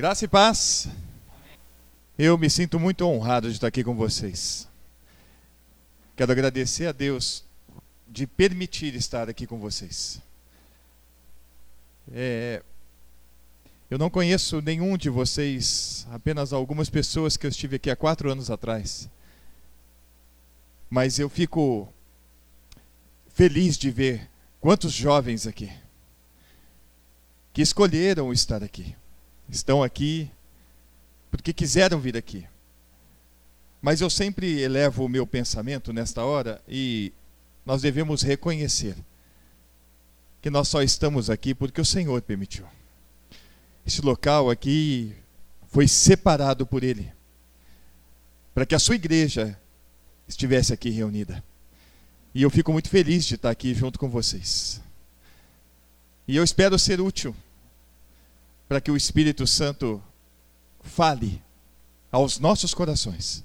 Graça 0.00 0.24
e 0.24 0.28
paz. 0.28 0.88
Eu 2.18 2.38
me 2.38 2.48
sinto 2.48 2.80
muito 2.80 3.04
honrado 3.04 3.48
de 3.48 3.56
estar 3.56 3.66
aqui 3.66 3.84
com 3.84 3.94
vocês. 3.94 4.66
Quero 6.16 6.32
agradecer 6.32 6.86
a 6.86 6.92
Deus 6.92 7.44
de 8.08 8.26
permitir 8.26 8.94
estar 8.94 9.28
aqui 9.28 9.46
com 9.46 9.58
vocês. 9.58 10.18
É, 12.14 12.62
eu 13.90 13.98
não 13.98 14.08
conheço 14.08 14.62
nenhum 14.62 14.96
de 14.96 15.10
vocês, 15.10 16.06
apenas 16.10 16.54
algumas 16.54 16.88
pessoas 16.88 17.36
que 17.36 17.44
eu 17.44 17.50
estive 17.50 17.76
aqui 17.76 17.90
há 17.90 17.94
quatro 17.94 18.32
anos 18.32 18.50
atrás. 18.50 19.06
Mas 20.88 21.18
eu 21.18 21.28
fico 21.28 21.92
feliz 23.34 23.76
de 23.76 23.90
ver 23.90 24.30
quantos 24.62 24.94
jovens 24.94 25.46
aqui 25.46 25.70
que 27.52 27.60
escolheram 27.60 28.32
estar 28.32 28.64
aqui 28.64 28.96
estão 29.50 29.82
aqui 29.82 30.30
porque 31.30 31.52
quiseram 31.52 32.00
vir 32.00 32.16
aqui. 32.16 32.46
Mas 33.80 34.00
eu 34.00 34.10
sempre 34.10 34.60
elevo 34.60 35.04
o 35.04 35.08
meu 35.08 35.26
pensamento 35.26 35.92
nesta 35.92 36.24
hora 36.24 36.60
e 36.68 37.12
nós 37.64 37.82
devemos 37.82 38.22
reconhecer 38.22 38.94
que 40.42 40.50
nós 40.50 40.68
só 40.68 40.82
estamos 40.82 41.30
aqui 41.30 41.54
porque 41.54 41.80
o 41.80 41.84
Senhor 41.84 42.20
permitiu. 42.22 42.66
Esse 43.86 44.02
local 44.02 44.50
aqui 44.50 45.14
foi 45.68 45.88
separado 45.88 46.66
por 46.66 46.82
Ele 46.82 47.10
para 48.54 48.66
que 48.66 48.74
a 48.74 48.78
sua 48.78 48.96
igreja 48.96 49.58
estivesse 50.28 50.72
aqui 50.72 50.90
reunida. 50.90 51.42
E 52.34 52.42
eu 52.42 52.50
fico 52.50 52.72
muito 52.72 52.88
feliz 52.88 53.24
de 53.24 53.36
estar 53.36 53.50
aqui 53.50 53.74
junto 53.74 53.98
com 53.98 54.08
vocês. 54.08 54.80
E 56.28 56.36
eu 56.36 56.44
espero 56.44 56.78
ser 56.78 57.00
útil 57.00 57.34
para 58.70 58.80
que 58.80 58.88
o 58.92 58.96
Espírito 58.96 59.48
Santo 59.48 60.00
fale 60.80 61.42
aos 62.08 62.38
nossos 62.38 62.72
corações. 62.72 63.44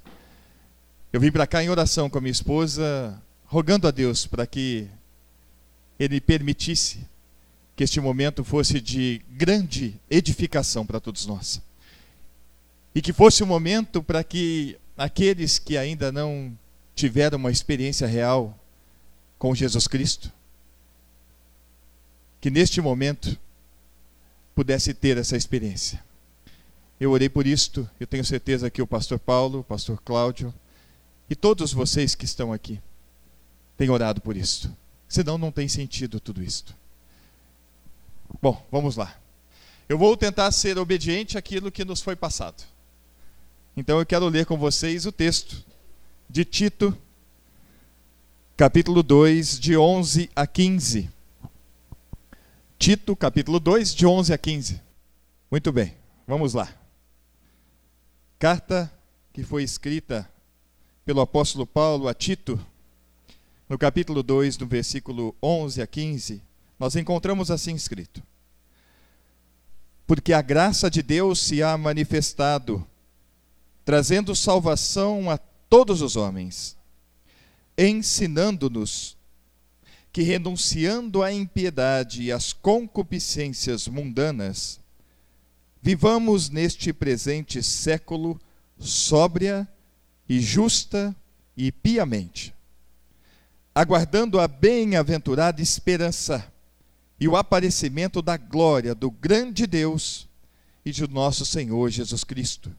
Eu 1.11 1.19
vim 1.19 1.31
para 1.31 1.47
cá 1.47 1.63
em 1.63 1.69
oração 1.69 2.11
com 2.11 2.19
a 2.19 2.21
minha 2.21 2.31
esposa, 2.31 3.19
rogando 3.45 3.87
a 3.87 3.91
Deus 3.91 4.27
para 4.27 4.45
que 4.45 4.87
Ele 5.97 6.21
permitisse 6.21 7.07
que 7.75 7.83
este 7.83 7.99
momento 7.99 8.43
fosse 8.43 8.79
de 8.79 9.19
grande 9.31 9.99
edificação 10.11 10.85
para 10.85 10.99
todos 10.99 11.25
nós. 11.25 11.59
E 12.93 13.01
que 13.01 13.11
fosse 13.11 13.43
um 13.43 13.47
momento 13.47 14.03
para 14.03 14.23
que 14.23 14.77
aqueles 14.95 15.57
que 15.57 15.75
ainda 15.75 16.11
não 16.11 16.55
tiveram 16.93 17.39
uma 17.39 17.49
experiência 17.49 18.05
real 18.05 18.55
com 19.39 19.55
Jesus 19.55 19.87
Cristo, 19.87 20.31
que 22.39 22.51
neste 22.51 22.79
momento 22.79 23.35
pudesse 24.55 24.93
ter 24.93 25.17
essa 25.17 25.35
experiência. 25.35 26.03
Eu 26.97 27.11
orei 27.11 27.27
por 27.27 27.45
isto, 27.45 27.87
eu 27.99 28.07
tenho 28.07 28.23
certeza 28.23 28.69
que 28.69 28.81
o 28.81 28.87
pastor 28.87 29.19
Paulo, 29.19 29.59
o 29.59 29.63
pastor 29.63 30.01
Cláudio 30.01 30.53
e 31.29 31.35
todos 31.35 31.73
vocês 31.73 32.15
que 32.15 32.23
estão 32.23 32.53
aqui 32.53 32.79
têm 33.77 33.89
orado 33.89 34.21
por 34.21 34.37
isto. 34.37 34.73
Senão 35.07 35.37
não 35.37 35.51
tem 35.51 35.67
sentido 35.67 36.19
tudo 36.19 36.41
isto. 36.41 36.73
Bom, 38.41 38.65
vamos 38.71 38.95
lá. 38.95 39.15
Eu 39.87 39.97
vou 39.97 40.15
tentar 40.15 40.51
ser 40.51 40.77
obediente 40.77 41.37
àquilo 41.37 41.71
que 41.71 41.85
nos 41.85 42.01
foi 42.01 42.15
passado. 42.15 42.63
Então 43.75 43.99
eu 43.99 44.05
quero 44.05 44.27
ler 44.29 44.45
com 44.45 44.57
vocês 44.57 45.05
o 45.05 45.11
texto 45.11 45.63
de 46.29 46.45
Tito, 46.45 46.97
capítulo 48.55 49.03
2, 49.03 49.59
de 49.59 49.77
11 49.77 50.29
a 50.33 50.47
15. 50.47 51.14
Tito, 52.77 53.15
capítulo 53.15 53.59
2, 53.59 53.95
de 53.95 54.05
11 54.05 54.33
a 54.33 54.37
15. 54.37 54.81
Muito 55.49 55.71
bem, 55.71 55.95
vamos 56.27 56.53
lá. 56.53 56.71
Carta 58.37 58.91
que 59.33 59.43
foi 59.43 59.63
escrita 59.63 60.29
pelo 61.05 61.21
apóstolo 61.21 61.65
Paulo 61.65 62.07
a 62.07 62.13
Tito, 62.13 62.59
no 63.67 63.77
capítulo 63.77 64.21
2, 64.21 64.57
do 64.57 64.67
versículo 64.67 65.35
11 65.41 65.81
a 65.81 65.87
15, 65.87 66.41
nós 66.77 66.95
encontramos 66.95 67.49
assim 67.49 67.73
escrito: 67.73 68.21
Porque 70.05 70.33
a 70.33 70.41
graça 70.41 70.89
de 70.89 71.01
Deus 71.01 71.39
se 71.39 71.63
há 71.63 71.77
manifestado, 71.77 72.85
trazendo 73.83 74.35
salvação 74.35 75.31
a 75.31 75.37
todos 75.37 76.01
os 76.01 76.15
homens, 76.15 76.77
ensinando-nos 77.77 79.14
que, 80.15 80.23
renunciando 80.23 81.21
à 81.21 81.29
impiedade 81.29 82.23
e 82.23 82.31
às 82.31 82.53
concupiscências 82.53 83.85
mundanas, 83.85 84.79
vivamos 85.81 86.49
neste 86.49 86.93
presente 86.93 87.61
século 87.61 88.39
sóbria 88.79 89.67
e 90.29 90.39
justa 90.39 91.13
e 91.57 91.69
piamente, 91.69 92.55
aguardando 93.75 94.39
a 94.39 94.47
bem-aventurada 94.47 95.61
esperança 95.61 96.49
e 97.19 97.27
o 97.27 97.35
aparecimento 97.35 98.21
da 98.21 98.37
glória 98.37 98.95
do 98.95 99.11
grande 99.11 99.67
Deus 99.67 100.29
e 100.85 100.93
de 100.93 101.05
nosso 101.09 101.45
Senhor 101.45 101.89
Jesus 101.89 102.23
Cristo, 102.23 102.73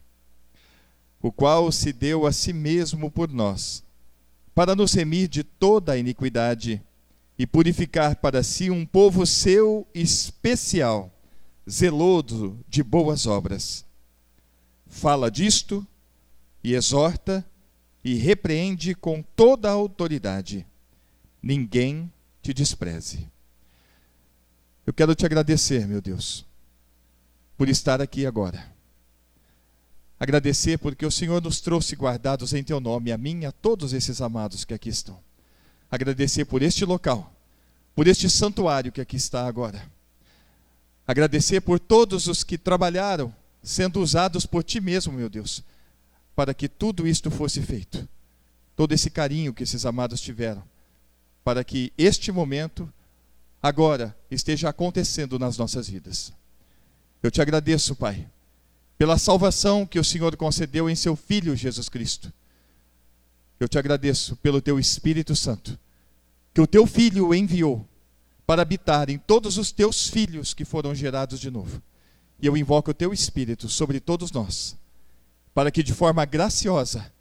o 1.21 1.31
qual 1.31 1.71
se 1.71 1.93
deu 1.93 2.27
a 2.27 2.33
si 2.33 2.55
mesmo 2.55 3.11
por 3.11 3.31
nós, 3.31 3.85
para 4.55 4.75
nos 4.75 4.95
remir 4.95 5.29
de 5.29 5.45
toda 5.45 5.93
a 5.93 5.99
iniquidade 5.99 6.83
e 7.39 7.47
purificar 7.47 8.17
para 8.17 8.43
si 8.43 8.71
um 8.71 8.87
povo 8.87 9.27
seu 9.27 9.87
especial, 9.95 11.13
zeloso 11.69 12.59
de 12.69 12.83
boas 12.83 13.27
obras. 13.27 13.85
Fala 14.87 15.31
disto 15.31 15.87
e 16.65 16.75
exorta 16.75 17.45
e 18.03 18.15
repreende 18.15 18.95
com 18.95 19.23
toda 19.23 19.69
a 19.69 19.73
autoridade. 19.73 20.67
Ninguém 21.43 22.11
te 22.41 22.55
despreze. 22.55 23.29
Eu 24.87 24.95
quero 24.95 25.15
te 25.15 25.27
agradecer, 25.27 25.87
meu 25.87 26.01
Deus, 26.01 26.47
por 27.57 27.69
estar 27.69 28.01
aqui 28.01 28.25
agora. 28.25 28.75
Agradecer 30.19 30.79
porque 30.79 31.05
o 31.05 31.11
Senhor 31.11 31.43
nos 31.43 31.61
trouxe 31.61 31.95
guardados 31.95 32.55
em 32.55 32.65
teu 32.65 32.81
nome, 32.81 33.13
a 33.13 33.19
mim 33.19 33.41
e 33.41 33.47
a 33.47 33.53
todos 33.53 33.93
esses 33.93 34.23
amados 34.23 34.65
que 34.65 34.73
aqui 34.73 34.89
estão 34.89 35.26
agradecer 35.91 36.45
por 36.45 36.63
este 36.63 36.85
local, 36.85 37.33
por 37.95 38.07
este 38.07 38.29
santuário 38.29 38.93
que 38.93 39.01
aqui 39.01 39.17
está 39.17 39.47
agora. 39.47 39.91
Agradecer 41.07 41.61
por 41.61 41.79
todos 41.79 42.27
os 42.27 42.43
que 42.43 42.59
trabalharam, 42.59 43.35
sendo 43.63 44.01
usados 44.01 44.45
por 44.45 44.63
ti 44.63 44.81
mesmo, 44.81 45.13
meu 45.13 45.29
Deus, 45.29 45.63
para 46.35 46.53
que 46.53 46.69
tudo 46.69 47.07
isto 47.07 47.31
fosse 47.31 47.63
feito. 47.63 48.09
Todo 48.75 48.93
esse 48.93 49.09
carinho 49.09 49.55
que 49.55 49.63
esses 49.63 49.87
amados 49.87 50.21
tiveram, 50.21 50.63
para 51.43 51.65
que 51.65 51.93
este 51.97 52.31
momento, 52.31 52.93
agora, 53.63 54.17
esteja 54.31 54.69
acontecendo 54.69 55.39
nas 55.39 55.57
nossas 55.57 55.89
vidas. 55.89 56.33
Eu 57.23 57.31
te 57.31 57.41
agradeço, 57.41 57.97
Pai, 57.97 58.29
pela 58.99 59.17
salvação 59.17 59.87
que 59.87 59.99
o 59.99 60.05
Senhor 60.05 60.37
concedeu 60.37 60.91
em 60.91 60.95
seu 60.95 61.17
Filho 61.17 61.57
Jesus 61.57 61.89
Cristo 61.89 62.33
eu 63.59 63.69
te 63.69 63.79
agradeço 63.79 64.37
pelo 64.37 64.61
teu 64.61 64.79
Espírito 64.79 65.35
Santo, 65.35 65.79
que 66.53 66.61
o 66.61 66.67
teu 66.67 66.87
Filho 66.87 67.35
enviou 67.35 67.87
para 68.47 68.63
habitar 68.63 69.11
em 69.11 69.19
todos 69.19 69.59
os 69.59 69.73
teus 69.73 70.09
filhos 70.09 70.55
que 70.55 70.65
foram 70.65 70.95
gerados 70.95 71.41
de 71.41 71.51
novo. 71.51 71.83
E 72.41 72.47
eu 72.47 72.57
invoco 72.57 72.91
o 72.91 72.95
teu 72.95 73.13
Espírito 73.13 73.69
sobre 73.69 73.99
todos 73.99 74.31
nós, 74.31 74.77
para 75.55 75.71
que 75.71 75.83
de 75.83 75.93
forma 75.93 76.25
graciosa 76.25 77.13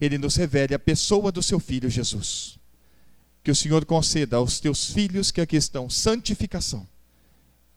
ele 0.00 0.18
nos 0.18 0.36
revele 0.36 0.74
a 0.74 0.78
pessoa 0.78 1.32
do 1.32 1.42
seu 1.42 1.58
Filho 1.58 1.88
Jesus. 1.88 2.58
Que 3.42 3.50
o 3.50 3.54
Senhor 3.54 3.84
conceda 3.84 4.36
aos 4.36 4.60
teus 4.60 4.90
filhos 4.90 5.30
que 5.30 5.40
aqui 5.40 5.56
estão 5.56 5.90
santificação 5.90 6.86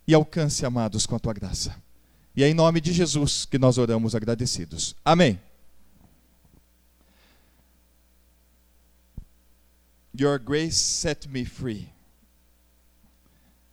e 0.08 0.14
alcance, 0.14 0.66
amados, 0.66 1.06
com 1.06 1.16
a 1.16 1.20
tua 1.20 1.34
graça. 1.34 1.76
E 2.36 2.44
é 2.44 2.50
em 2.50 2.54
nome 2.54 2.80
de 2.80 2.94
Jesus 2.94 3.46
que 3.46 3.58
nós 3.58 3.78
oramos 3.78 4.16
agradecidos. 4.16 4.96
Amém. 5.04 5.40
Your 10.20 10.40
grace 10.40 10.78
set 10.78 11.30
me 11.30 11.46
free. 11.46 11.90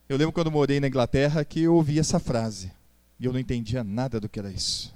Eu 0.06 0.18
lembro 0.18 0.32
quando 0.32 0.50
morei 0.50 0.78
na 0.78 0.88
Inglaterra 0.88 1.44
que 1.44 1.62
eu 1.62 1.74
ouvi 1.74 1.98
essa 1.98 2.20
frase 2.20 2.70
e 3.18 3.24
eu 3.24 3.32
não 3.32 3.40
entendia 3.40 3.82
nada 3.82 4.20
do 4.20 4.28
que 4.28 4.38
era 4.38 4.50
isso. 4.50 4.94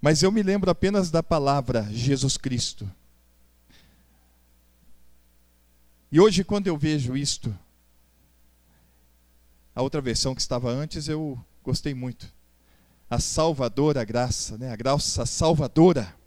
Mas 0.00 0.22
eu 0.22 0.30
me 0.30 0.42
lembro 0.42 0.70
apenas 0.70 1.10
da 1.10 1.22
palavra 1.22 1.88
Jesus 1.90 2.36
Cristo. 2.36 2.88
E 6.10 6.20
hoje, 6.20 6.44
quando 6.44 6.68
eu 6.68 6.78
vejo 6.78 7.16
isto, 7.16 7.56
a 9.74 9.82
outra 9.82 10.00
versão 10.00 10.34
que 10.34 10.40
estava 10.40 10.70
antes, 10.70 11.08
eu 11.08 11.38
gostei 11.62 11.92
muito. 11.92 12.32
A 13.10 13.18
salvadora 13.18 14.04
graça, 14.04 14.56
né? 14.56 14.70
a 14.70 14.76
graça 14.76 15.26
salvadora 15.26 16.17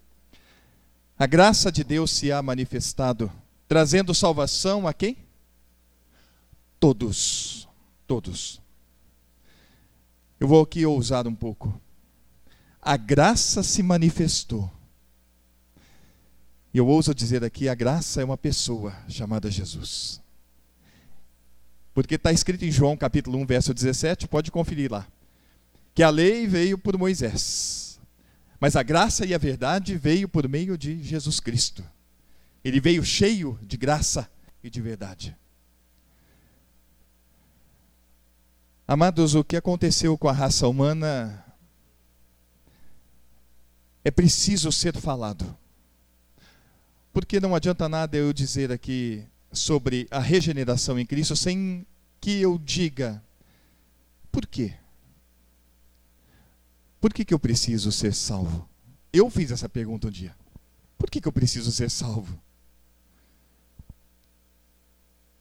a 1.22 1.26
graça 1.26 1.70
de 1.70 1.84
Deus 1.84 2.10
se 2.10 2.32
há 2.32 2.42
manifestado, 2.42 3.30
trazendo 3.68 4.12
salvação 4.12 4.88
a 4.88 4.92
quem? 4.92 5.16
Todos. 6.80 7.68
Todos. 8.08 8.60
Eu 10.40 10.48
vou 10.48 10.64
aqui 10.64 10.84
ousar 10.84 11.28
um 11.28 11.34
pouco. 11.36 11.80
A 12.80 12.96
graça 12.96 13.62
se 13.62 13.84
manifestou. 13.84 14.68
E 16.74 16.78
eu 16.78 16.88
ouso 16.88 17.14
dizer 17.14 17.44
aqui: 17.44 17.68
a 17.68 17.74
graça 17.76 18.20
é 18.20 18.24
uma 18.24 18.36
pessoa 18.36 18.92
chamada 19.08 19.48
Jesus. 19.48 20.20
Porque 21.94 22.16
está 22.16 22.32
escrito 22.32 22.64
em 22.64 22.72
João 22.72 22.96
capítulo 22.96 23.38
1, 23.38 23.46
verso 23.46 23.72
17, 23.72 24.26
pode 24.26 24.50
conferir 24.50 24.90
lá. 24.90 25.06
Que 25.94 26.02
a 26.02 26.10
lei 26.10 26.48
veio 26.48 26.76
por 26.76 26.98
Moisés, 26.98 27.71
mas 28.62 28.76
a 28.76 28.82
graça 28.84 29.26
e 29.26 29.34
a 29.34 29.38
verdade 29.38 29.96
veio 29.96 30.28
por 30.28 30.48
meio 30.48 30.78
de 30.78 31.02
Jesus 31.02 31.40
Cristo. 31.40 31.84
Ele 32.62 32.78
veio 32.78 33.04
cheio 33.04 33.58
de 33.60 33.76
graça 33.76 34.30
e 34.62 34.70
de 34.70 34.80
verdade. 34.80 35.36
Amados, 38.86 39.34
o 39.34 39.42
que 39.42 39.56
aconteceu 39.56 40.16
com 40.16 40.28
a 40.28 40.32
raça 40.32 40.68
humana 40.68 41.44
é 44.04 44.12
preciso 44.12 44.70
ser 44.70 44.96
falado. 44.96 45.58
Porque 47.12 47.40
não 47.40 47.56
adianta 47.56 47.88
nada 47.88 48.16
eu 48.16 48.32
dizer 48.32 48.70
aqui 48.70 49.26
sobre 49.50 50.06
a 50.08 50.20
regeneração 50.20 51.00
em 51.00 51.04
Cristo 51.04 51.34
sem 51.34 51.84
que 52.20 52.40
eu 52.40 52.56
diga 52.58 53.20
por 54.30 54.46
quê? 54.46 54.76
Por 57.02 57.12
que, 57.12 57.24
que 57.24 57.34
eu 57.34 57.38
preciso 57.38 57.90
ser 57.90 58.14
salvo? 58.14 58.68
Eu 59.12 59.28
fiz 59.28 59.50
essa 59.50 59.68
pergunta 59.68 60.06
um 60.06 60.10
dia. 60.10 60.32
Por 60.96 61.10
que, 61.10 61.20
que 61.20 61.26
eu 61.26 61.32
preciso 61.32 61.72
ser 61.72 61.90
salvo? 61.90 62.40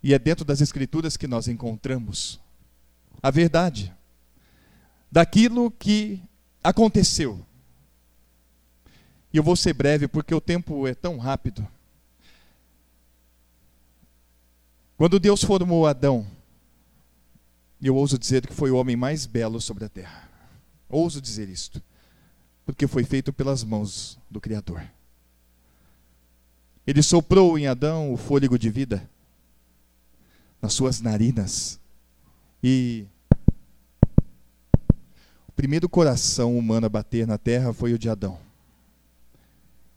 E 0.01 0.11
é 0.11 0.17
dentro 0.17 0.43
das 0.43 0.59
Escrituras 0.59 1.15
que 1.15 1.27
nós 1.27 1.47
encontramos 1.47 2.39
a 3.21 3.29
verdade 3.29 3.95
daquilo 5.11 5.69
que 5.69 6.19
aconteceu. 6.63 7.45
E 9.31 9.37
eu 9.37 9.43
vou 9.43 9.55
ser 9.55 9.73
breve 9.73 10.07
porque 10.07 10.33
o 10.33 10.41
tempo 10.41 10.87
é 10.87 10.95
tão 10.95 11.19
rápido. 11.19 11.67
Quando 14.97 15.19
Deus 15.19 15.43
formou 15.43 15.85
Adão, 15.85 16.25
eu 17.79 17.95
ouso 17.95 18.17
dizer 18.17 18.47
que 18.47 18.53
foi 18.55 18.71
o 18.71 18.77
homem 18.77 18.95
mais 18.95 19.27
belo 19.27 19.61
sobre 19.61 19.85
a 19.85 19.89
terra. 19.89 20.30
Ouso 20.91 21.21
dizer 21.21 21.47
isto, 21.47 21.81
porque 22.65 22.85
foi 22.85 23.05
feito 23.05 23.31
pelas 23.31 23.63
mãos 23.63 24.19
do 24.29 24.41
Criador. 24.41 24.83
Ele 26.85 27.01
soprou 27.01 27.57
em 27.57 27.65
Adão 27.65 28.11
o 28.13 28.17
fôlego 28.17 28.59
de 28.59 28.69
vida 28.69 29.09
nas 30.61 30.73
suas 30.73 30.99
narinas 30.99 31.79
e 32.61 33.05
o 35.47 35.51
primeiro 35.55 35.87
coração 35.87 36.57
humano 36.57 36.87
a 36.87 36.89
bater 36.89 37.25
na 37.25 37.37
terra 37.37 37.71
foi 37.71 37.93
o 37.93 37.99
de 37.99 38.09
Adão. 38.09 38.37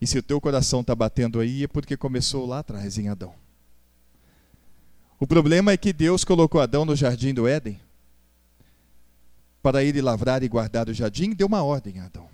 E 0.01 0.07
se 0.07 0.19
o 0.19 0.23
teu 0.23 0.41
coração 0.41 0.81
está 0.81 0.95
batendo 0.95 1.41
aí 1.41 1.65
é 1.65 1.67
porque 1.67 1.97
começou 1.97 2.47
lá 2.47 2.61
atrás 2.61 2.99
em 2.99 3.09
Adão. 3.09 3.35
O 5.19 5.27
problema 5.27 5.73
é 5.73 5.77
que 5.77 5.93
Deus 5.93 6.25
colocou 6.25 6.61
Adão 6.61 6.85
no 6.85 6.95
jardim 6.95 7.35
do 7.35 7.49
Éden 7.49 7.81
para 9.65 9.83
ele 9.83 10.03
lavrar 10.03 10.43
e 10.43 10.49
guardar 10.49 10.91
o 10.91 10.93
jardim, 10.93 11.31
deu 11.31 11.47
uma 11.47 11.63
ordem 11.63 11.99
a 11.99 12.05
Adão, 12.05 12.29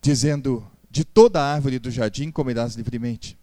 dizendo: 0.00 0.64
De 0.88 1.04
toda 1.04 1.42
a 1.42 1.52
árvore 1.52 1.80
do 1.80 1.90
jardim 1.90 2.30
comerás 2.30 2.76
livremente, 2.76 3.36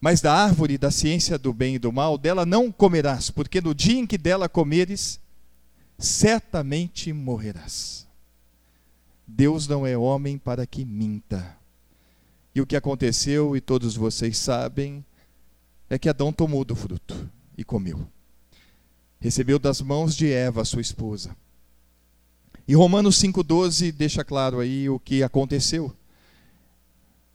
mas 0.00 0.22
da 0.22 0.32
árvore 0.32 0.78
da 0.78 0.90
ciência 0.90 1.36
do 1.36 1.52
bem 1.52 1.74
e 1.74 1.78
do 1.78 1.92
mal, 1.92 2.16
dela 2.16 2.46
não 2.46 2.72
comerás, 2.72 3.28
porque 3.28 3.60
no 3.60 3.74
dia 3.74 3.98
em 3.98 4.06
que 4.06 4.16
dela 4.16 4.48
comeres, 4.48 5.20
certamente 5.98 7.12
morrerás. 7.12 8.08
Deus 9.26 9.68
não 9.68 9.86
é 9.86 9.98
homem 9.98 10.38
para 10.38 10.66
que 10.66 10.82
minta. 10.82 11.58
E 12.54 12.60
o 12.62 12.66
que 12.66 12.74
aconteceu, 12.74 13.54
e 13.54 13.60
todos 13.60 13.96
vocês 13.96 14.38
sabem, 14.38 15.04
é 15.90 15.98
que 15.98 16.08
Adão 16.08 16.32
tomou 16.32 16.64
do 16.64 16.74
fruto 16.74 17.30
e 17.56 17.62
comeu. 17.62 18.08
Recebeu 19.22 19.56
das 19.56 19.80
mãos 19.80 20.16
de 20.16 20.32
Eva, 20.32 20.64
sua 20.64 20.82
esposa. 20.82 21.36
E 22.66 22.74
Romanos 22.74 23.22
5,12 23.22 23.92
deixa 23.92 24.24
claro 24.24 24.58
aí 24.58 24.90
o 24.90 24.98
que 24.98 25.22
aconteceu. 25.22 25.96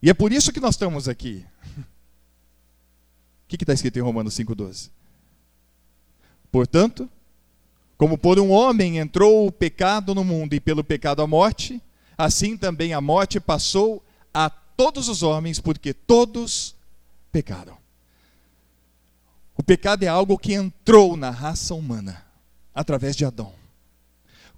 E 0.01 0.09
é 0.09 0.13
por 0.13 0.33
isso 0.33 0.51
que 0.51 0.59
nós 0.59 0.75
estamos 0.75 1.07
aqui. 1.07 1.45
O 3.45 3.47
que 3.47 3.55
está 3.55 3.71
escrito 3.71 3.97
em 3.97 4.01
Romanos 4.01 4.35
5,12? 4.35 4.89
Portanto, 6.51 7.09
como 7.97 8.17
por 8.17 8.37
um 8.37 8.51
homem 8.51 8.97
entrou 8.97 9.47
o 9.47 9.51
pecado 9.51 10.13
no 10.13 10.25
mundo 10.25 10.53
e 10.53 10.59
pelo 10.59 10.83
pecado 10.83 11.21
a 11.21 11.27
morte, 11.27 11.81
assim 12.17 12.57
também 12.57 12.93
a 12.93 12.99
morte 12.99 13.39
passou 13.39 14.03
a 14.33 14.49
todos 14.49 15.07
os 15.07 15.23
homens, 15.23 15.61
porque 15.61 15.93
todos 15.93 16.75
pecaram. 17.31 17.77
O 19.57 19.63
pecado 19.63 20.03
é 20.03 20.07
algo 20.07 20.37
que 20.37 20.53
entrou 20.53 21.17
na 21.17 21.31
raça 21.31 21.73
humana 21.73 22.23
através 22.75 23.15
de 23.15 23.25
Adão. 23.25 23.53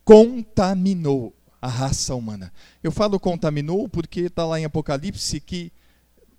Contaminou 0.04 1.34
a 1.62 1.69
raça 1.69 2.13
humana. 2.13 2.51
Eu 2.84 2.92
falo 2.92 3.18
contaminou 3.18 3.88
porque 3.88 4.22
está 4.22 4.46
lá 4.46 4.60
em 4.60 4.66
Apocalipse 4.66 5.40
que 5.40 5.72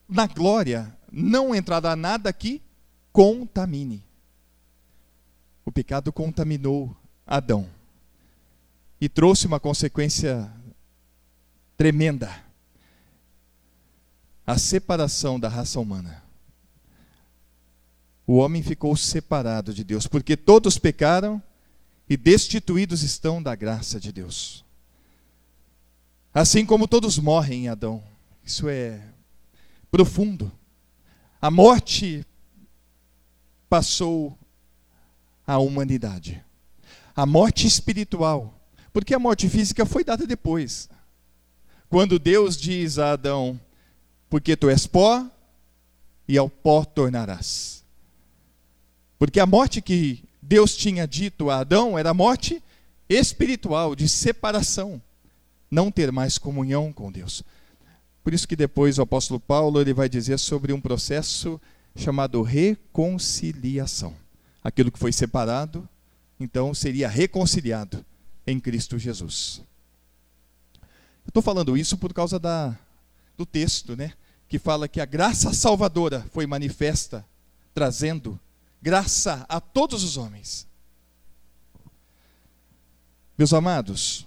na 0.06 0.26
glória 0.26 0.94
não 1.10 1.54
entrará 1.54 1.96
nada 1.96 2.30
que 2.32 2.60
contamine. 3.12 4.04
O 5.64 5.72
pecado 5.72 6.12
contaminou 6.12 6.94
Adão 7.26 7.66
e 9.00 9.08
trouxe 9.08 9.46
uma 9.46 9.58
consequência 9.58 10.52
tremenda: 11.78 12.30
a 14.46 14.58
separação 14.58 15.40
da 15.40 15.48
raça 15.48 15.80
humana 15.80 16.29
o 18.30 18.36
homem 18.36 18.62
ficou 18.62 18.96
separado 18.96 19.74
de 19.74 19.82
Deus, 19.82 20.06
porque 20.06 20.36
todos 20.36 20.78
pecaram 20.78 21.42
e 22.08 22.16
destituídos 22.16 23.02
estão 23.02 23.42
da 23.42 23.56
graça 23.56 23.98
de 23.98 24.12
Deus. 24.12 24.64
Assim 26.32 26.64
como 26.64 26.86
todos 26.86 27.18
morrem 27.18 27.64
em 27.64 27.68
Adão. 27.68 28.00
Isso 28.44 28.68
é 28.68 29.02
profundo. 29.90 30.52
A 31.42 31.50
morte 31.50 32.24
passou 33.68 34.38
à 35.44 35.58
humanidade. 35.58 36.40
A 37.16 37.26
morte 37.26 37.66
espiritual. 37.66 38.54
Porque 38.92 39.12
a 39.12 39.18
morte 39.18 39.48
física 39.48 39.84
foi 39.84 40.04
dada 40.04 40.24
depois. 40.24 40.88
Quando 41.88 42.16
Deus 42.16 42.56
diz 42.56 42.96
a 42.96 43.10
Adão: 43.10 43.60
Porque 44.28 44.54
tu 44.54 44.70
és 44.70 44.86
pó, 44.86 45.28
e 46.28 46.38
ao 46.38 46.48
pó 46.48 46.84
tornarás. 46.84 47.79
Porque 49.20 49.38
a 49.38 49.44
morte 49.44 49.82
que 49.82 50.24
Deus 50.40 50.74
tinha 50.74 51.06
dito 51.06 51.50
a 51.50 51.58
Adão 51.58 51.98
era 51.98 52.08
a 52.08 52.14
morte 52.14 52.62
espiritual, 53.06 53.94
de 53.94 54.08
separação, 54.08 54.98
não 55.70 55.90
ter 55.90 56.10
mais 56.10 56.38
comunhão 56.38 56.90
com 56.90 57.12
Deus. 57.12 57.44
Por 58.24 58.32
isso 58.32 58.48
que 58.48 58.56
depois 58.56 58.96
o 58.96 59.02
apóstolo 59.02 59.38
Paulo 59.38 59.78
ele 59.78 59.92
vai 59.92 60.08
dizer 60.08 60.38
sobre 60.38 60.72
um 60.72 60.80
processo 60.80 61.60
chamado 61.94 62.40
reconciliação. 62.40 64.16
Aquilo 64.64 64.90
que 64.90 64.98
foi 64.98 65.12
separado, 65.12 65.86
então 66.40 66.72
seria 66.72 67.06
reconciliado 67.06 68.02
em 68.46 68.58
Cristo 68.58 68.98
Jesus. 68.98 69.60
Eu 70.80 71.28
estou 71.28 71.42
falando 71.42 71.76
isso 71.76 71.98
por 71.98 72.14
causa 72.14 72.38
da, 72.38 72.74
do 73.36 73.44
texto, 73.44 73.94
né? 73.94 74.14
Que 74.48 74.58
fala 74.58 74.88
que 74.88 74.98
a 74.98 75.04
graça 75.04 75.52
salvadora 75.52 76.24
foi 76.32 76.46
manifesta, 76.46 77.22
trazendo 77.74 78.40
graça 78.80 79.44
a 79.48 79.60
todos 79.60 80.02
os 80.02 80.16
homens. 80.16 80.66
Meus 83.36 83.52
amados, 83.52 84.26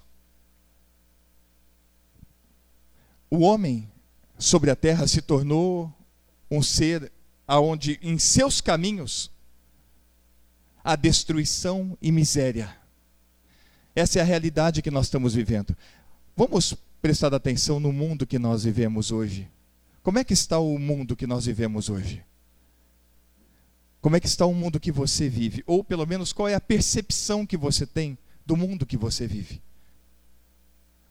o 3.30 3.40
homem 3.40 3.90
sobre 4.38 4.70
a 4.70 4.76
terra 4.76 5.08
se 5.08 5.22
tornou 5.22 5.94
um 6.50 6.62
ser 6.62 7.12
aonde 7.48 8.00
em 8.02 8.18
seus 8.18 8.62
caminhos 8.62 9.32
há 10.84 10.96
destruição 10.96 11.98
e 12.02 12.12
miséria. 12.12 12.76
Essa 13.96 14.20
é 14.20 14.22
a 14.22 14.26
realidade 14.26 14.82
que 14.82 14.92
nós 14.92 15.06
estamos 15.06 15.34
vivendo. 15.34 15.76
Vamos 16.36 16.76
prestar 17.02 17.34
atenção 17.34 17.80
no 17.80 17.94
mundo 17.94 18.26
que 18.26 18.40
nós 18.40 18.64
vivemos 18.64 19.12
hoje. 19.12 19.48
Como 20.02 20.20
é 20.20 20.24
que 20.24 20.34
está 20.34 20.58
o 20.60 20.78
mundo 20.80 21.16
que 21.16 21.28
nós 21.28 21.46
vivemos 21.46 21.90
hoje? 21.90 22.24
Como 24.04 24.18
é 24.18 24.20
que 24.20 24.28
está 24.28 24.46
o 24.46 24.54
mundo 24.54 24.82
que 24.82 24.92
você 24.92 25.30
vive? 25.30 25.64
Ou 25.66 25.82
pelo 25.82 26.06
menos 26.06 26.34
qual 26.34 26.50
é 26.50 26.54
a 26.54 26.60
percepção 26.60 27.46
que 27.46 27.56
você 27.56 27.88
tem 27.88 28.18
do 28.46 28.58
mundo 28.58 28.86
que 28.86 28.98
você 28.98 29.26
vive? 29.26 29.62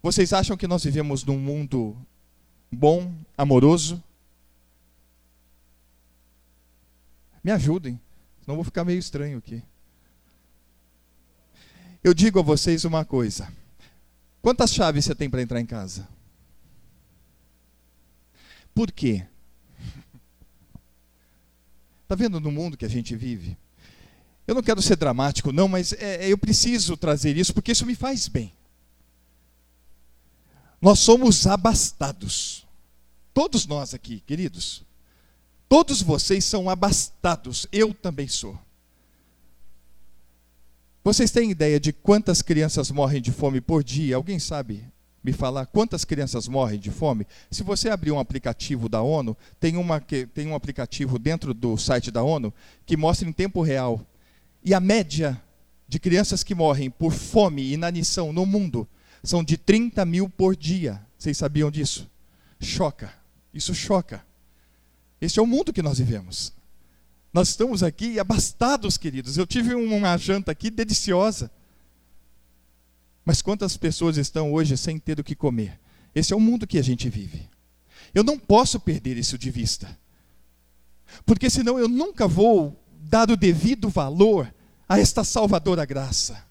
Vocês 0.03 0.35
acham 0.35 0.59
que 0.59 0.67
nós 0.67 0.85
vivemos 0.85 1.25
num 1.25 1.39
mundo 1.39 1.97
bom, 2.71 3.11
amoroso? 3.37 4.05
Me 7.43 7.51
ajudem, 7.51 7.99
senão 8.43 8.57
vou 8.57 8.65
ficar 8.65 8.85
meio 8.85 8.99
estranho 8.99 9.39
aqui. 9.39 9.63
Eu 12.05 12.13
digo 12.13 12.41
a 12.41 12.43
vocês 12.43 12.85
uma 12.85 13.07
coisa. 13.07 13.51
Quantas 14.43 14.71
chaves 14.71 15.07
você 15.07 15.15
tem 15.15 15.31
para 15.31 15.41
entrar 15.41 15.63
em 15.63 15.67
casa? 15.67 16.07
Por 18.75 18.93
quê? 18.93 19.27
Está 22.13 22.25
vendo 22.25 22.39
no 22.39 22.53
mundo 22.53 22.77
que 22.77 22.85
a 22.85 22.91
gente 22.91 23.17
vive? 23.17 23.57
Eu 24.47 24.55
não 24.55 24.63
quero 24.63 24.83
ser 24.83 24.97
dramático, 24.97 25.51
não, 25.51 25.67
mas 25.67 25.95
é, 25.95 26.29
eu 26.29 26.37
preciso 26.37 26.95
trazer 26.95 27.39
isso 27.39 27.55
porque 27.55 27.73
isso 27.73 27.87
me 27.87 27.95
faz 27.95 28.29
bem. 28.29 28.53
Nós 30.79 30.99
somos 30.99 31.47
abastados. 31.47 32.67
Todos 33.33 33.67
nós 33.67 33.95
aqui, 33.95 34.21
queridos. 34.27 34.85
Todos 35.71 36.03
vocês 36.03 36.45
são 36.45 36.69
abastados. 36.69 37.67
Eu 37.73 37.95
também 37.95 38.29
sou. 38.29 38.59
Vocês 41.03 41.31
têm 41.31 41.51
ideia 41.51 41.81
de 41.81 41.95
quantas 41.95 42.43
crianças 42.43 42.91
morrem 42.91 43.23
de 43.23 43.33
fome 43.33 43.59
por 43.59 43.83
dia? 43.83 44.17
Alguém 44.17 44.39
sabe 44.39 44.85
me 45.23 45.33
falar 45.33 45.67
quantas 45.67 46.05
crianças 46.05 46.49
morrem 46.49 46.79
de 46.79 46.91
fome? 46.91 47.27
Se 47.51 47.63
você 47.63 47.89
abrir 47.89 48.11
um 48.11 48.19
aplicativo 48.19 48.89
da 48.89 49.03
ONU, 49.03 49.37
tem, 49.61 49.77
uma, 49.77 50.01
tem 50.01 50.49
um 50.49 50.55
aplicativo 50.55 51.19
dentro 51.19 51.55
do 51.55 51.77
site 51.77 52.11
da 52.11 52.23
ONU 52.23 52.53
que 52.85 52.97
mostra 52.97 53.29
em 53.29 53.33
tempo 53.33 53.63
real. 53.63 54.05
E 54.65 54.75
a 54.75 54.81
média 54.81 55.41
de 55.89 55.99
crianças 55.99 56.43
que 56.43 56.55
morrem 56.55 56.91
por 56.91 57.13
fome 57.13 57.63
e 57.63 57.75
inanição 57.75 58.33
no 58.33 58.47
mundo 58.47 58.89
são 59.23 59.45
de 59.45 59.57
30 59.57 60.05
mil 60.05 60.29
por 60.29 60.57
dia. 60.57 61.01
Vocês 61.19 61.37
sabiam 61.39 61.71
disso? 61.71 62.11
Choca. 62.61 63.13
Isso 63.53 63.75
choca. 63.75 64.25
Este 65.21 65.39
é 65.39 65.43
o 65.43 65.47
mundo 65.47 65.73
que 65.73 65.83
nós 65.83 65.99
vivemos. 65.99 66.53
Nós 67.33 67.49
estamos 67.49 67.83
aqui 67.83 68.19
abastados, 68.19 68.97
queridos. 68.97 69.39
Eu 69.39 69.47
tive 69.47 69.75
uma 69.75 70.17
janta 70.17 70.53
aqui 70.53 70.71
deliciosa. 70.71 71.51
Mas 73.25 73.41
quantas 73.41 73.77
pessoas 73.77 74.17
estão 74.17 74.53
hoje 74.53 74.77
sem 74.77 74.99
ter 74.99 75.21
o 75.21 75.25
que 75.25 75.35
comer? 75.35 75.79
Esse 76.15 76.33
é 76.33 76.37
o 76.37 76.41
mundo 76.41 76.67
que 76.67 76.79
a 76.79 76.83
gente 76.83 77.09
vive. 77.09 77.49
Eu 78.13 78.25
não 78.25 78.39
posso 78.39 78.81
perder 78.81 79.17
isso 79.17 79.39
de 79.39 79.51
vista. 79.51 79.99
Porque 81.25 81.49
senão 81.49 81.79
eu 81.79 81.89
nunca 81.89 82.27
vou 82.27 82.77
dar 83.01 83.31
o 83.31 83.37
devido 83.37 83.89
valor 83.89 84.53
a 84.89 84.99
esta 84.99 85.25
salvadora 85.25 85.85
graça. 85.85 86.45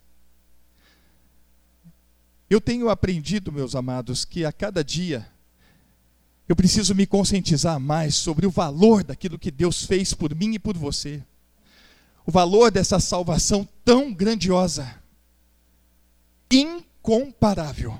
Eu 2.50 2.60
tenho 2.60 2.90
aprendido, 2.90 3.51
meus 3.51 3.75
amados, 3.75 4.25
que 4.25 4.46
a 4.46 4.51
cada 4.51 4.84
dia 4.84 5.28
eu 6.48 6.56
preciso 6.56 6.94
me 6.94 7.06
conscientizar 7.06 7.80
mais 7.80 8.16
sobre 8.16 8.46
o 8.46 8.51
valor 8.51 9.04
daquilo 9.04 9.40
que 9.40 9.51
Deus 9.51 9.86
fez 9.86 10.13
por 10.13 10.36
mim 10.36 10.56
e 10.56 10.60
por 10.60 10.78
você. 10.78 11.24
O 12.25 12.32
valor 12.32 12.72
dessa 12.72 13.00
salvação 13.00 13.68
tão 13.86 14.13
grandiosa 14.13 15.00
incomparável, 16.51 17.98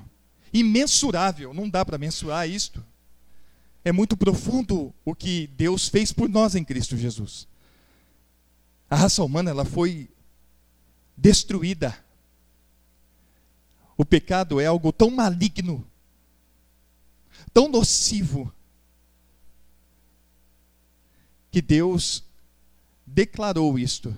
imensurável. 0.52 1.52
Não 1.54 1.68
dá 1.68 1.84
para 1.84 1.98
mensurar 1.98 2.48
isto. 2.48 2.84
É 3.84 3.90
muito 3.90 4.16
profundo 4.16 4.94
o 5.04 5.14
que 5.14 5.48
Deus 5.48 5.88
fez 5.88 6.12
por 6.12 6.28
nós 6.28 6.54
em 6.54 6.64
Cristo 6.64 6.96
Jesus. 6.96 7.48
A 8.88 8.96
raça 8.96 9.24
humana 9.24 9.50
ela 9.50 9.64
foi 9.64 10.08
destruída. 11.16 11.96
O 13.96 14.04
pecado 14.04 14.60
é 14.60 14.66
algo 14.66 14.92
tão 14.92 15.10
maligno, 15.10 15.84
tão 17.52 17.68
nocivo, 17.68 18.52
que 21.50 21.60
Deus 21.60 22.24
declarou 23.06 23.78
isto 23.78 24.16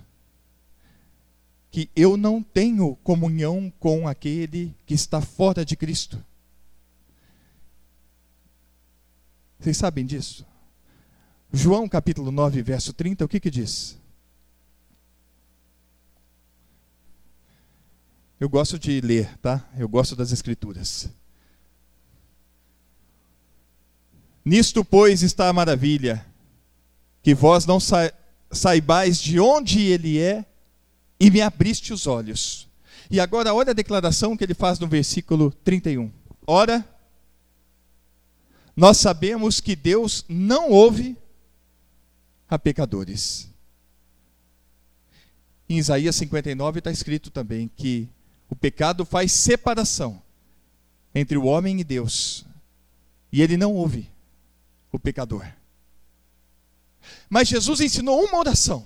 que 1.75 1.91
eu 1.97 2.17
não 2.17 2.41
tenho 2.41 2.95
comunhão 3.03 3.69
com 3.81 4.07
aquele 4.07 4.73
que 4.87 4.95
está 4.95 5.21
fora 5.21 5.65
de 5.65 5.75
Cristo. 5.75 6.25
Vocês 9.59 9.77
sabem 9.77 10.07
disso? 10.07 10.47
João 11.53 11.89
capítulo 11.89 12.31
9, 12.31 12.63
verso 12.63 12.93
30, 12.93 13.25
o 13.25 13.29
que 13.29 13.41
que 13.41 13.51
diz? 13.51 13.99
Eu 18.39 18.49
gosto 18.49 18.79
de 18.79 19.01
ler, 19.01 19.37
tá? 19.39 19.69
Eu 19.77 19.89
gosto 19.89 20.15
das 20.15 20.31
escrituras. 20.31 21.11
Nisto, 24.45 24.85
pois, 24.85 25.25
está 25.25 25.49
a 25.49 25.53
maravilha, 25.53 26.25
que 27.21 27.35
vós 27.35 27.67
não 27.67 27.81
sa 27.81 28.13
saibais 28.53 29.19
de 29.19 29.41
onde 29.41 29.81
ele 29.81 30.21
é 30.21 30.47
e 31.19 31.31
me 31.31 31.41
abriste 31.41 31.93
os 31.93 32.07
olhos. 32.07 32.69
E 33.11 33.21
agora 33.21 33.55
olha 33.55 33.71
a 33.71 33.75
declaração 33.75 34.37
que 34.37 34.45
ele 34.45 34.55
faz 34.55 34.79
no 34.79 34.87
versículo 34.87 35.51
31. 35.65 36.11
Ora, 36.47 36.87
nós 38.77 38.97
sabemos 38.97 39.61
que 39.61 39.77
Deus 39.77 40.25
não 40.29 40.71
ouve 40.71 41.17
a 42.49 42.59
pecadores. 42.59 43.49
Em 45.69 45.79
Isaías 45.79 46.17
59 46.17 46.79
está 46.79 46.91
escrito 46.91 47.31
também 47.31 47.71
que 47.75 48.09
o 48.49 48.57
pecado 48.57 49.05
faz 49.05 49.33
separação 49.33 50.23
entre 51.15 51.39
o 51.39 51.45
homem 51.45 51.81
e 51.81 51.85
Deus. 51.85 52.45
E 53.33 53.41
ele 53.43 53.57
não 53.57 53.73
ouve 53.75 54.11
o 54.93 54.99
pecador. 54.99 55.47
Mas 57.29 57.49
Jesus 57.49 57.81
ensinou 57.81 58.23
uma 58.25 58.39
oração 58.39 58.85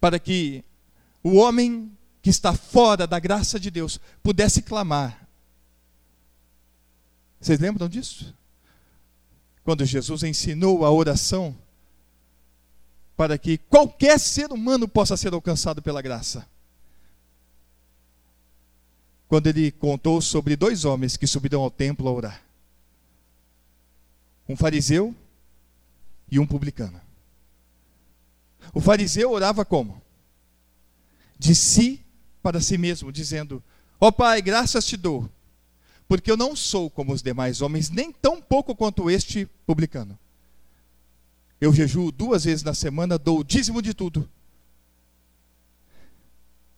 para 0.00 0.18
que 0.18 0.64
o 1.22 1.36
homem 1.36 1.92
que 2.22 2.30
está 2.30 2.54
fora 2.54 3.06
da 3.06 3.18
graça 3.18 3.60
de 3.60 3.70
Deus 3.70 4.00
pudesse 4.22 4.62
clamar. 4.62 5.28
Vocês 7.40 7.58
lembram 7.58 7.88
disso? 7.88 8.34
Quando 9.64 9.84
Jesus 9.84 10.22
ensinou 10.22 10.84
a 10.84 10.90
oração 10.90 11.56
para 13.16 13.36
que 13.36 13.58
qualquer 13.58 14.18
ser 14.18 14.50
humano 14.50 14.88
possa 14.88 15.16
ser 15.16 15.34
alcançado 15.34 15.82
pela 15.82 16.00
graça. 16.00 16.48
Quando 19.28 19.46
ele 19.46 19.70
contou 19.70 20.20
sobre 20.22 20.56
dois 20.56 20.84
homens 20.84 21.16
que 21.16 21.26
subiram 21.26 21.60
ao 21.60 21.70
templo 21.70 22.08
a 22.08 22.12
orar: 22.12 22.42
um 24.48 24.56
fariseu 24.56 25.14
e 26.30 26.38
um 26.38 26.46
publicano. 26.46 27.00
O 28.72 28.80
fariseu 28.80 29.30
orava 29.30 29.64
como? 29.64 30.00
De 31.38 31.54
si 31.54 32.04
para 32.42 32.60
si 32.60 32.78
mesmo, 32.78 33.12
dizendo: 33.12 33.62
Ó 34.00 34.08
oh, 34.08 34.12
Pai, 34.12 34.40
graças 34.40 34.84
te 34.84 34.96
dou, 34.96 35.28
porque 36.08 36.30
eu 36.30 36.36
não 36.36 36.54
sou 36.54 36.90
como 36.90 37.12
os 37.12 37.22
demais 37.22 37.60
homens, 37.60 37.90
nem 37.90 38.12
tão 38.12 38.40
pouco 38.40 38.74
quanto 38.74 39.10
este 39.10 39.46
publicano. 39.66 40.18
Eu 41.60 41.72
jejuo 41.72 42.10
duas 42.10 42.44
vezes 42.44 42.62
na 42.62 42.72
semana, 42.72 43.18
dou 43.18 43.40
o 43.40 43.44
dízimo 43.44 43.82
de 43.82 43.92
tudo. 43.92 44.28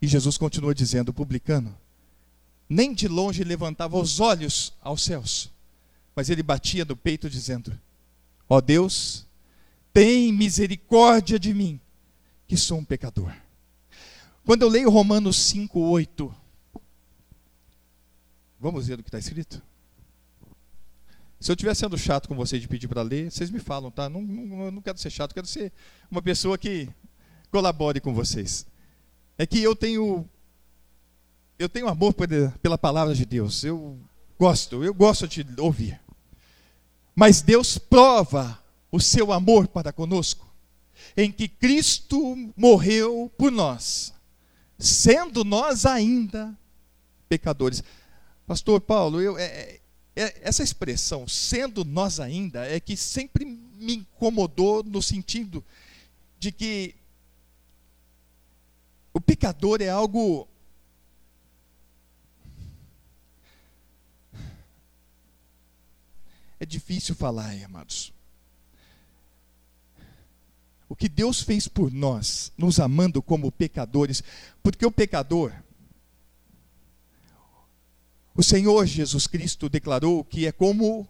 E 0.00 0.06
Jesus 0.08 0.36
continua 0.36 0.74
dizendo: 0.74 1.12
publicano, 1.12 1.76
nem 2.68 2.92
de 2.92 3.06
longe 3.06 3.44
levantava 3.44 3.96
os 3.96 4.18
olhos 4.18 4.72
aos 4.80 5.02
céus, 5.02 5.50
mas 6.16 6.28
ele 6.28 6.42
batia 6.42 6.84
no 6.84 6.96
peito, 6.96 7.30
dizendo: 7.30 7.78
Ó 8.48 8.56
oh 8.56 8.60
Deus, 8.60 9.24
tem 9.92 10.32
misericórdia 10.32 11.38
de 11.38 11.52
mim, 11.52 11.80
que 12.46 12.56
sou 12.56 12.78
um 12.78 12.84
pecador. 12.84 13.32
Quando 14.44 14.62
eu 14.62 14.68
leio 14.68 14.90
Romanos 14.90 15.36
5, 15.36 15.78
8, 15.78 16.34
vamos 18.58 18.86
ver 18.86 18.98
o 18.98 19.02
que 19.02 19.08
está 19.08 19.18
escrito? 19.18 19.62
Se 21.38 21.50
eu 21.50 21.54
estiver 21.54 21.74
sendo 21.74 21.98
chato 21.98 22.28
com 22.28 22.36
vocês 22.36 22.62
de 22.62 22.68
pedir 22.68 22.86
para 22.86 23.02
ler, 23.02 23.30
vocês 23.30 23.50
me 23.50 23.58
falam, 23.58 23.90
tá? 23.90 24.08
Não, 24.08 24.22
não, 24.22 24.70
não 24.70 24.82
quero 24.82 24.98
ser 24.98 25.10
chato, 25.10 25.34
quero 25.34 25.46
ser 25.46 25.72
uma 26.10 26.22
pessoa 26.22 26.56
que 26.56 26.88
colabore 27.50 28.00
com 28.00 28.14
vocês. 28.14 28.64
É 29.36 29.44
que 29.44 29.60
eu 29.60 29.74
tenho 29.74 30.28
eu 31.58 31.68
tenho 31.68 31.88
amor 31.88 32.14
pela 32.60 32.78
palavra 32.78 33.14
de 33.14 33.24
Deus. 33.24 33.62
Eu 33.64 33.98
gosto, 34.38 34.82
eu 34.82 34.94
gosto 34.94 35.28
de 35.28 35.44
ouvir. 35.58 36.00
Mas 37.14 37.42
Deus 37.42 37.78
prova 37.78 38.61
o 38.92 39.00
seu 39.00 39.32
amor 39.32 39.66
para 39.66 39.90
conosco, 39.90 40.46
em 41.16 41.32
que 41.32 41.48
Cristo 41.48 42.36
morreu 42.54 43.32
por 43.38 43.50
nós, 43.50 44.12
sendo 44.78 45.42
nós 45.42 45.86
ainda 45.86 46.56
pecadores. 47.26 47.82
Pastor 48.46 48.82
Paulo, 48.82 49.18
eu, 49.20 49.38
é, 49.38 49.80
é, 50.14 50.40
essa 50.42 50.62
expressão, 50.62 51.26
sendo 51.26 51.84
nós 51.86 52.20
ainda, 52.20 52.66
é 52.66 52.78
que 52.78 52.94
sempre 52.94 53.46
me 53.46 53.94
incomodou 53.96 54.84
no 54.84 55.00
sentido 55.00 55.64
de 56.38 56.52
que 56.52 56.94
o 59.14 59.20
pecador 59.20 59.80
é 59.80 59.88
algo 59.88 60.46
é 66.60 66.66
difícil 66.66 67.14
falar, 67.14 67.52
amados. 67.64 68.11
O 70.92 70.94
que 70.94 71.08
Deus 71.08 71.40
fez 71.40 71.66
por 71.66 71.90
nós, 71.90 72.52
nos 72.54 72.78
amando 72.78 73.22
como 73.22 73.50
pecadores, 73.50 74.22
porque 74.62 74.84
o 74.84 74.92
pecador, 74.92 75.50
o 78.34 78.42
Senhor 78.42 78.84
Jesus 78.84 79.26
Cristo 79.26 79.70
declarou 79.70 80.22
que 80.22 80.46
é 80.46 80.52
como 80.52 81.08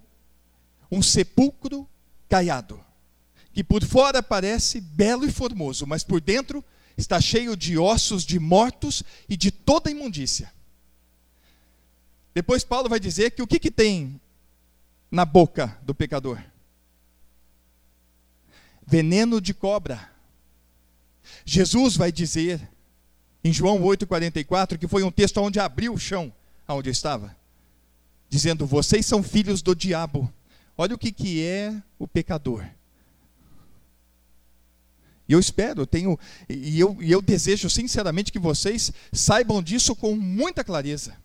um 0.89 1.03
sepulcro 1.03 1.85
caiado, 2.29 2.79
que 3.53 3.65
por 3.65 3.85
fora 3.85 4.23
parece 4.23 4.81
belo 4.81 5.27
e 5.27 5.33
formoso, 5.33 5.85
mas 5.85 6.05
por 6.05 6.21
dentro 6.21 6.65
está 6.97 7.21
cheio 7.21 7.57
de 7.57 7.77
ossos 7.77 8.25
de 8.25 8.39
mortos 8.39 9.03
e 9.29 9.37
de 9.37 9.51
toda 9.51 9.91
imundícia. 9.91 10.53
Depois 12.33 12.63
Paulo 12.63 12.89
vai 12.89 13.01
dizer 13.01 13.33
que 13.33 13.43
o 13.43 13.49
que, 13.49 13.59
que 13.59 13.71
tem 13.73 14.21
na 15.11 15.25
boca 15.25 15.77
do 15.83 15.93
pecador? 15.93 16.41
Veneno 18.87 19.41
de 19.41 19.55
cobra. 19.55 20.11
Jesus 21.45 21.97
vai 21.97 22.11
dizer 22.13 22.61
em 23.45 23.53
João 23.53 23.81
8,44, 23.81 24.79
que 24.79 24.87
foi 24.87 25.03
um 25.03 25.11
texto 25.11 25.39
onde 25.39 25.59
abriu 25.59 25.95
o 25.95 25.99
chão, 25.99 26.33
aonde 26.67 26.91
estava, 26.91 27.37
dizendo: 28.29 28.67
Vocês 28.67 29.05
são 29.07 29.23
filhos 29.23 29.63
do 29.63 29.75
diabo. 29.75 30.33
Olha 30.77 30.95
o 30.95 30.99
que, 30.99 31.13
que 31.13 31.43
é 31.43 31.75
o 31.99 32.07
pecador. 32.07 32.65
E 35.29 35.33
eu 35.33 35.41
espero, 35.41 35.83
eu 35.83 35.87
tenho, 35.87 36.19
e 36.49 36.79
eu, 36.79 36.97
e 37.01 37.11
eu 37.11 37.23
desejo 37.23 37.71
sinceramente 37.71 38.33
que 38.33 38.39
vocês 38.39 38.93
saibam 39.13 39.63
disso 39.63 39.95
com 39.95 40.15
muita 40.17 40.65
clareza. 40.65 41.17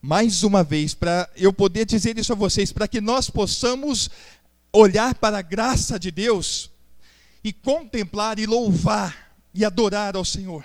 Mais 0.00 0.42
uma 0.42 0.62
vez, 0.62 0.94
para 0.94 1.28
eu 1.36 1.52
poder 1.52 1.84
dizer 1.84 2.18
isso 2.18 2.32
a 2.32 2.36
vocês, 2.36 2.72
para 2.72 2.88
que 2.88 3.00
nós 3.00 3.28
possamos 3.28 4.08
olhar 4.80 5.14
para 5.14 5.38
a 5.38 5.42
graça 5.42 5.98
de 5.98 6.10
Deus 6.10 6.70
e 7.42 7.52
contemplar 7.52 8.38
e 8.38 8.46
louvar 8.46 9.34
e 9.52 9.64
adorar 9.64 10.16
ao 10.16 10.24
Senhor 10.24 10.64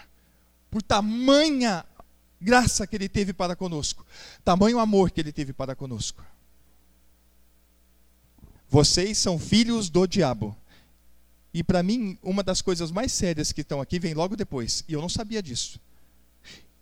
por 0.70 0.84
tamanha 0.84 1.84
graça 2.39 2.86
que 2.86 2.96
Ele 2.96 3.10
teve 3.10 3.34
para 3.34 3.55
conosco, 3.55 4.05
tamanho 4.43 4.79
amor 4.79 5.10
que 5.10 5.20
Ele 5.20 5.32
teve 5.32 5.51
para 5.51 5.75
conosco. 5.75 6.24
Vocês 8.70 9.17
são 9.17 9.38
filhos 9.39 9.89
do 9.89 10.05
diabo. 10.08 10.55
E 11.53 11.63
para 11.63 11.84
mim, 11.84 12.17
uma 12.24 12.41
das 12.41 12.62
coisas 12.62 12.91
mais 12.91 13.12
sérias 13.12 13.51
que 13.51 13.62
estão 13.62 13.79
aqui 13.79 14.00
vem 14.00 14.15
logo 14.15 14.36
depois, 14.36 14.84
e 14.88 14.93
eu 14.93 15.01
não 15.01 15.10
sabia 15.10 15.43
disso. 15.43 15.79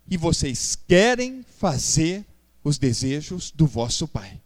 E 0.09 0.15
vocês 0.15 0.77
querem 0.87 1.43
fazer 1.59 2.25
os 2.63 2.77
desejos 2.77 3.51
do 3.51 3.67
vosso 3.67 4.07
pai. 4.07 4.41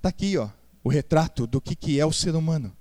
Está 0.00 0.08
aqui, 0.08 0.38
ó, 0.38 0.48
o 0.82 0.88
retrato 0.88 1.46
do 1.46 1.60
que, 1.60 1.76
que 1.76 2.00
é 2.00 2.06
o 2.06 2.12
ser 2.12 2.34
humano. 2.34 2.74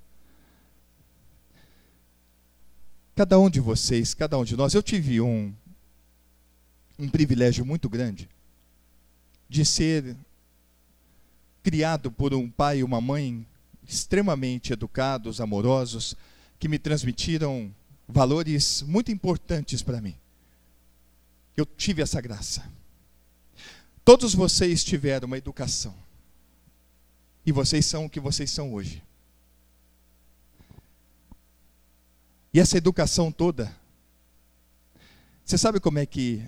Cada 3.14 3.38
um 3.38 3.50
de 3.50 3.60
vocês, 3.60 4.14
cada 4.14 4.38
um 4.38 4.46
de 4.46 4.56
nós, 4.56 4.74
eu 4.74 4.82
tive 4.82 5.20
um, 5.20 5.54
um 6.98 7.10
privilégio 7.10 7.66
muito 7.66 7.90
grande 7.90 8.30
de 9.50 9.66
ser 9.66 10.16
criado 11.62 12.10
por 12.10 12.34
um 12.34 12.50
pai 12.50 12.78
e 12.78 12.84
uma 12.86 13.02
mãe 13.02 13.46
extremamente 13.86 14.72
educados, 14.72 15.42
amorosos, 15.42 16.16
que 16.58 16.70
me 16.70 16.80
transmitiram 16.80 17.70
valores 18.08 18.82
muito 18.84 19.12
importantes 19.12 19.82
para 19.82 20.00
mim. 20.00 20.16
Eu 21.58 21.66
tive 21.66 22.02
essa 22.02 22.22
graça. 22.22 22.64
Todos 24.06 24.34
vocês 24.34 24.86
tiveram 24.86 25.28
uma 25.28 25.38
educação 25.38 25.94
e 27.46 27.52
vocês 27.52 27.86
são 27.86 28.06
o 28.06 28.10
que 28.10 28.20
vocês 28.20 28.52
são 28.52 28.74
hoje. 28.74 29.04
E 32.54 32.60
essa 32.60 32.78
educação 32.78 33.32
toda, 33.32 33.76
você 35.46 35.58
sabe 35.58 35.80
como 35.80 36.00
é 36.00 36.06
que 36.06 36.44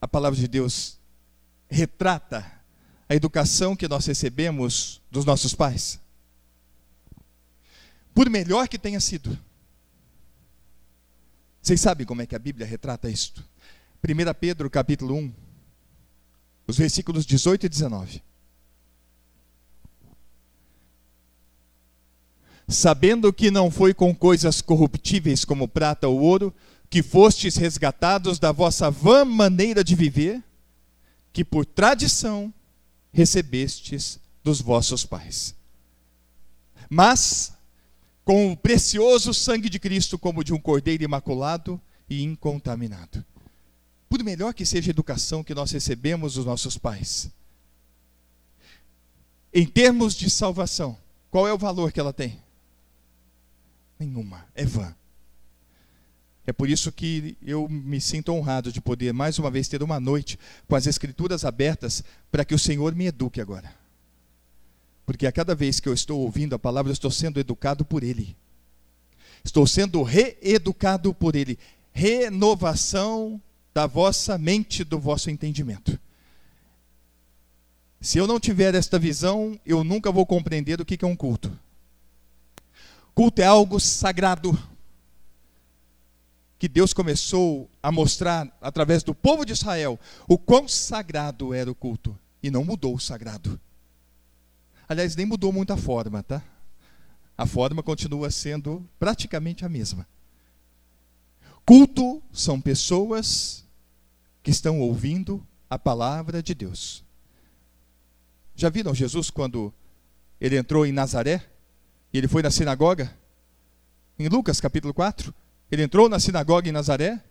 a 0.00 0.06
palavra 0.06 0.38
de 0.38 0.46
Deus 0.46 0.98
retrata 1.68 2.50
a 3.08 3.14
educação 3.14 3.74
que 3.74 3.88
nós 3.88 4.06
recebemos 4.06 5.00
dos 5.10 5.24
nossos 5.24 5.54
pais? 5.54 6.00
Por 8.14 8.28
melhor 8.28 8.68
que 8.68 8.78
tenha 8.78 9.00
sido. 9.00 9.38
Vocês 11.62 11.80
sabem 11.80 12.06
como 12.06 12.22
é 12.22 12.26
que 12.26 12.34
a 12.34 12.38
Bíblia 12.38 12.66
retrata 12.66 13.08
isto? 13.08 13.44
1 14.02 14.34
Pedro 14.38 14.70
capítulo 14.70 15.14
1, 15.14 15.32
os 16.66 16.78
versículos 16.78 17.26
18 17.26 17.66
e 17.66 17.68
19. 17.68 18.22
Sabendo 22.70 23.32
que 23.32 23.50
não 23.50 23.70
foi 23.70 23.92
com 23.92 24.14
coisas 24.14 24.62
corruptíveis 24.62 25.44
como 25.44 25.66
prata 25.66 26.06
ou 26.06 26.20
ouro, 26.20 26.54
que 26.88 27.02
fostes 27.02 27.56
resgatados 27.56 28.38
da 28.38 28.52
vossa 28.52 28.90
vã 28.90 29.24
maneira 29.24 29.82
de 29.82 29.94
viver, 29.94 30.42
que 31.32 31.44
por 31.44 31.66
tradição 31.66 32.52
recebestes 33.12 34.20
dos 34.42 34.60
vossos 34.60 35.04
pais. 35.04 35.54
Mas 36.88 37.52
com 38.24 38.52
o 38.52 38.56
precioso 38.56 39.34
sangue 39.34 39.68
de 39.68 39.78
Cristo, 39.78 40.18
como 40.18 40.44
de 40.44 40.52
um 40.52 40.58
cordeiro 40.58 41.02
imaculado 41.02 41.80
e 42.08 42.22
incontaminado. 42.22 43.24
Por 44.08 44.22
melhor 44.22 44.54
que 44.54 44.64
seja 44.64 44.90
a 44.90 44.92
educação 44.92 45.42
que 45.42 45.54
nós 45.54 45.72
recebemos 45.72 46.34
dos 46.34 46.44
nossos 46.44 46.78
pais, 46.78 47.30
em 49.52 49.66
termos 49.66 50.14
de 50.14 50.30
salvação, 50.30 50.96
qual 51.30 51.48
é 51.48 51.52
o 51.52 51.58
valor 51.58 51.90
que 51.90 51.98
ela 51.98 52.12
tem? 52.12 52.40
Nenhuma, 54.00 54.46
é 54.54 54.64
vã. 54.64 54.94
É 56.46 56.52
por 56.52 56.68
isso 56.68 56.90
que 56.90 57.36
eu 57.42 57.68
me 57.68 58.00
sinto 58.00 58.32
honrado 58.32 58.72
de 58.72 58.80
poder 58.80 59.12
mais 59.12 59.38
uma 59.38 59.50
vez 59.50 59.68
ter 59.68 59.82
uma 59.82 60.00
noite 60.00 60.38
com 60.66 60.74
as 60.74 60.86
Escrituras 60.86 61.44
abertas 61.44 62.02
para 62.32 62.44
que 62.44 62.54
o 62.54 62.58
Senhor 62.58 62.94
me 62.94 63.06
eduque 63.06 63.40
agora. 63.40 63.72
Porque 65.04 65.26
a 65.26 65.32
cada 65.32 65.54
vez 65.54 65.78
que 65.78 65.88
eu 65.88 65.92
estou 65.92 66.20
ouvindo 66.20 66.54
a 66.54 66.58
palavra, 66.58 66.90
eu 66.90 66.94
estou 66.94 67.10
sendo 67.10 67.38
educado 67.38 67.84
por 67.84 68.02
Ele. 68.02 68.36
Estou 69.44 69.66
sendo 69.66 70.02
reeducado 70.02 71.14
por 71.14 71.36
Ele. 71.36 71.58
Renovação 71.92 73.40
da 73.74 73.86
vossa 73.86 74.38
mente, 74.38 74.82
do 74.82 74.98
vosso 74.98 75.30
entendimento. 75.30 75.98
Se 78.00 78.18
eu 78.18 78.26
não 78.26 78.40
tiver 78.40 78.74
esta 78.74 78.98
visão, 78.98 79.60
eu 79.64 79.84
nunca 79.84 80.10
vou 80.10 80.24
compreender 80.24 80.80
o 80.80 80.84
que 80.84 81.04
é 81.04 81.06
um 81.06 81.16
culto. 81.16 81.56
Culto 83.20 83.42
é 83.42 83.44
algo 83.44 83.78
sagrado 83.78 84.58
que 86.58 86.66
Deus 86.66 86.94
começou 86.94 87.68
a 87.82 87.92
mostrar 87.92 88.50
através 88.62 89.02
do 89.02 89.14
povo 89.14 89.44
de 89.44 89.52
Israel 89.52 90.00
o 90.26 90.38
quão 90.38 90.66
sagrado 90.66 91.52
era 91.52 91.70
o 91.70 91.74
culto 91.74 92.18
e 92.42 92.50
não 92.50 92.64
mudou 92.64 92.94
o 92.94 92.98
sagrado. 92.98 93.60
Aliás, 94.88 95.14
nem 95.16 95.26
mudou 95.26 95.52
muito 95.52 95.70
a 95.70 95.76
forma, 95.76 96.22
tá? 96.22 96.42
A 97.36 97.44
forma 97.44 97.82
continua 97.82 98.30
sendo 98.30 98.88
praticamente 98.98 99.66
a 99.66 99.68
mesma. 99.68 100.08
Culto 101.66 102.22
são 102.32 102.58
pessoas 102.58 103.66
que 104.42 104.50
estão 104.50 104.80
ouvindo 104.80 105.46
a 105.68 105.78
palavra 105.78 106.42
de 106.42 106.54
Deus. 106.54 107.04
Já 108.54 108.70
viram 108.70 108.94
Jesus 108.94 109.28
quando 109.28 109.70
ele 110.40 110.56
entrou 110.56 110.86
em 110.86 110.92
Nazaré? 110.92 111.50
E 112.12 112.18
ele 112.18 112.28
foi 112.28 112.42
na 112.42 112.50
sinagoga, 112.50 113.14
em 114.18 114.28
Lucas 114.28 114.60
capítulo 114.60 114.92
4, 114.92 115.34
ele 115.70 115.82
entrou 115.82 116.08
na 116.08 116.18
sinagoga 116.18 116.68
em 116.68 116.72
Nazaré, 116.72 117.22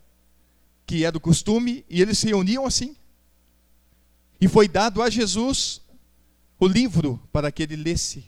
que 0.86 1.06
é 1.06 1.12
do 1.12 1.20
costume, 1.20 1.86
e 1.89 2.02
eles 2.02 2.18
se 2.18 2.28
reuniam 2.28 2.65
assim. 2.65 2.96
E 4.42 4.48
foi 4.48 4.68
dado 4.68 5.04
a 5.04 5.10
Jesus 5.10 5.82
o 6.60 6.65
livro 6.65 7.22
para 7.32 7.52
que 7.52 7.62
ele 7.62 7.76
lesse. 7.76 8.26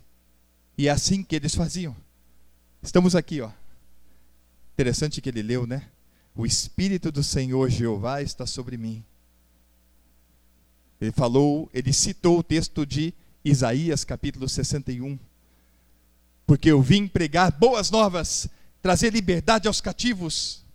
E 0.77 0.87
é 0.87 0.91
assim 0.91 1.23
que 1.23 1.35
eles 1.35 1.55
faziam. 1.55 1.95
Estamos 2.83 3.15
aqui, 3.15 3.41
ó. 3.41 3.49
Interessante 4.73 5.21
que 5.21 5.29
ele 5.29 5.41
leu, 5.41 5.65
né? 5.65 5.89
O 6.35 6.45
Espírito 6.45 7.11
do 7.11 7.23
Senhor 7.23 7.69
Jeová 7.69 8.21
está 8.21 8.45
sobre 8.45 8.77
mim. 8.77 9.03
Ele 10.99 11.11
falou, 11.11 11.69
ele 11.73 11.91
citou 11.91 12.39
o 12.39 12.43
texto 12.43 12.85
de 12.85 13.13
Isaías, 13.43 14.03
capítulo 14.03 14.47
61 14.47 15.17
porque 16.51 16.69
eu 16.69 16.81
vim 16.81 17.07
pregar 17.07 17.49
boas 17.49 17.89
novas, 17.89 18.45
trazer 18.81 19.13
liberdade 19.13 19.69
aos 19.69 19.79
cativos, 19.79 20.65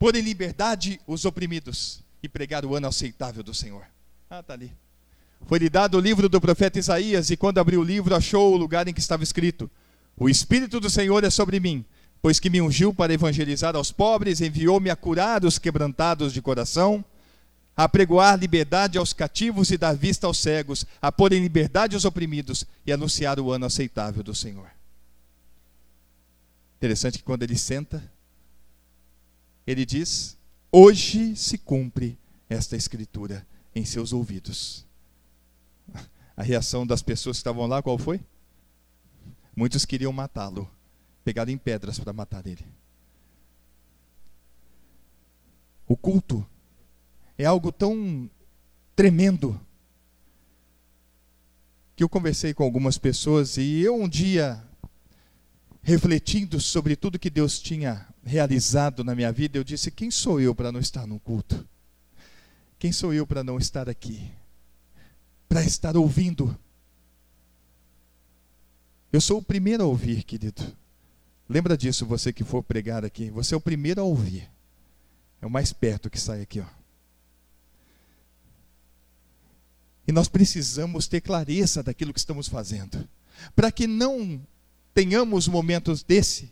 pôr 0.00 0.16
em 0.16 0.20
liberdade 0.20 1.00
os 1.06 1.24
oprimidos 1.24 2.00
e 2.20 2.28
pregar 2.28 2.66
o 2.66 2.74
ano 2.74 2.88
aceitável 2.88 3.44
do 3.44 3.54
Senhor. 3.54 3.84
Ah, 4.28 4.40
está 4.40 4.52
ali. 4.52 4.72
Foi-lhe 5.46 5.70
dado 5.70 5.96
o 5.96 6.00
livro 6.00 6.28
do 6.28 6.40
profeta 6.40 6.76
Isaías, 6.76 7.30
e 7.30 7.36
quando 7.36 7.58
abriu 7.58 7.82
o 7.82 7.84
livro, 7.84 8.16
achou 8.16 8.52
o 8.52 8.56
lugar 8.56 8.88
em 8.88 8.92
que 8.92 8.98
estava 8.98 9.22
escrito: 9.22 9.70
O 10.16 10.28
Espírito 10.28 10.80
do 10.80 10.90
Senhor 10.90 11.22
é 11.22 11.30
sobre 11.30 11.60
mim, 11.60 11.84
pois 12.20 12.40
que 12.40 12.50
me 12.50 12.60
ungiu 12.60 12.92
para 12.92 13.14
evangelizar 13.14 13.76
aos 13.76 13.92
pobres, 13.92 14.40
enviou-me 14.40 14.90
a 14.90 14.96
curar 14.96 15.44
os 15.44 15.56
quebrantados 15.56 16.32
de 16.32 16.42
coração, 16.42 17.04
a 17.76 17.88
pregoar 17.88 18.36
liberdade 18.36 18.98
aos 18.98 19.12
cativos 19.12 19.70
e 19.70 19.78
dar 19.78 19.94
vista 19.94 20.26
aos 20.26 20.38
cegos, 20.38 20.84
a 21.00 21.12
pôr 21.12 21.32
em 21.32 21.40
liberdade 21.40 21.94
os 21.94 22.04
oprimidos 22.04 22.66
e 22.84 22.90
anunciar 22.92 23.38
o 23.38 23.52
ano 23.52 23.66
aceitável 23.66 24.24
do 24.24 24.34
Senhor. 24.34 24.79
Interessante 26.80 27.18
que 27.18 27.24
quando 27.24 27.42
ele 27.42 27.58
senta, 27.58 28.02
ele 29.66 29.84
diz: 29.84 30.38
Hoje 30.72 31.36
se 31.36 31.58
cumpre 31.58 32.18
esta 32.48 32.74
escritura 32.74 33.46
em 33.74 33.84
seus 33.84 34.14
ouvidos. 34.14 34.86
A 36.34 36.42
reação 36.42 36.86
das 36.86 37.02
pessoas 37.02 37.36
que 37.36 37.40
estavam 37.40 37.66
lá, 37.66 37.82
qual 37.82 37.98
foi? 37.98 38.18
Muitos 39.54 39.84
queriam 39.84 40.10
matá-lo, 40.10 40.70
pegaram 41.22 41.52
em 41.52 41.58
pedras 41.58 41.98
para 41.98 42.14
matar 42.14 42.46
ele. 42.46 42.64
O 45.86 45.98
culto 45.98 46.46
é 47.36 47.44
algo 47.44 47.70
tão 47.70 48.30
tremendo 48.96 49.60
que 51.94 52.02
eu 52.02 52.08
conversei 52.08 52.54
com 52.54 52.62
algumas 52.62 52.96
pessoas 52.96 53.58
e 53.58 53.80
eu 53.80 53.94
um 53.94 54.08
dia 54.08 54.66
refletindo 55.82 56.60
sobre 56.60 56.96
tudo 56.96 57.18
que 57.18 57.30
Deus 57.30 57.58
tinha 57.58 58.06
realizado 58.22 59.02
na 59.02 59.14
minha 59.14 59.32
vida, 59.32 59.58
eu 59.58 59.64
disse: 59.64 59.90
quem 59.90 60.10
sou 60.10 60.40
eu 60.40 60.54
para 60.54 60.70
não 60.72 60.80
estar 60.80 61.06
no 61.06 61.18
culto? 61.18 61.66
Quem 62.78 62.92
sou 62.92 63.12
eu 63.12 63.26
para 63.26 63.44
não 63.44 63.58
estar 63.58 63.88
aqui? 63.88 64.30
Para 65.48 65.62
estar 65.62 65.96
ouvindo? 65.96 66.56
Eu 69.12 69.20
sou 69.20 69.38
o 69.38 69.42
primeiro 69.42 69.82
a 69.82 69.86
ouvir, 69.86 70.22
querido. 70.22 70.62
Lembra 71.48 71.76
disso, 71.76 72.06
você 72.06 72.32
que 72.32 72.44
for 72.44 72.62
pregar 72.62 73.04
aqui. 73.04 73.28
Você 73.30 73.54
é 73.54 73.56
o 73.56 73.60
primeiro 73.60 74.00
a 74.00 74.04
ouvir. 74.04 74.48
É 75.42 75.46
o 75.46 75.50
mais 75.50 75.72
perto 75.72 76.08
que 76.08 76.20
sai 76.20 76.42
aqui, 76.42 76.60
ó. 76.60 76.66
E 80.06 80.12
nós 80.12 80.28
precisamos 80.28 81.06
ter 81.06 81.20
clareza 81.20 81.82
daquilo 81.82 82.12
que 82.12 82.18
estamos 82.18 82.48
fazendo, 82.48 83.08
para 83.54 83.70
que 83.70 83.86
não 83.86 84.40
tenhamos 84.94 85.48
momentos 85.48 86.02
desse 86.02 86.50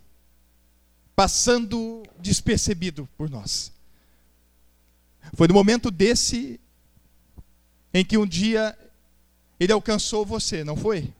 passando 1.14 2.04
despercebido 2.20 3.08
por 3.16 3.28
nós. 3.28 3.72
Foi 5.34 5.48
no 5.48 5.54
momento 5.54 5.90
desse 5.90 6.60
em 7.92 8.04
que 8.04 8.16
um 8.16 8.26
dia 8.26 8.78
ele 9.58 9.72
alcançou 9.72 10.24
você, 10.24 10.62
não 10.62 10.76
foi? 10.76 11.12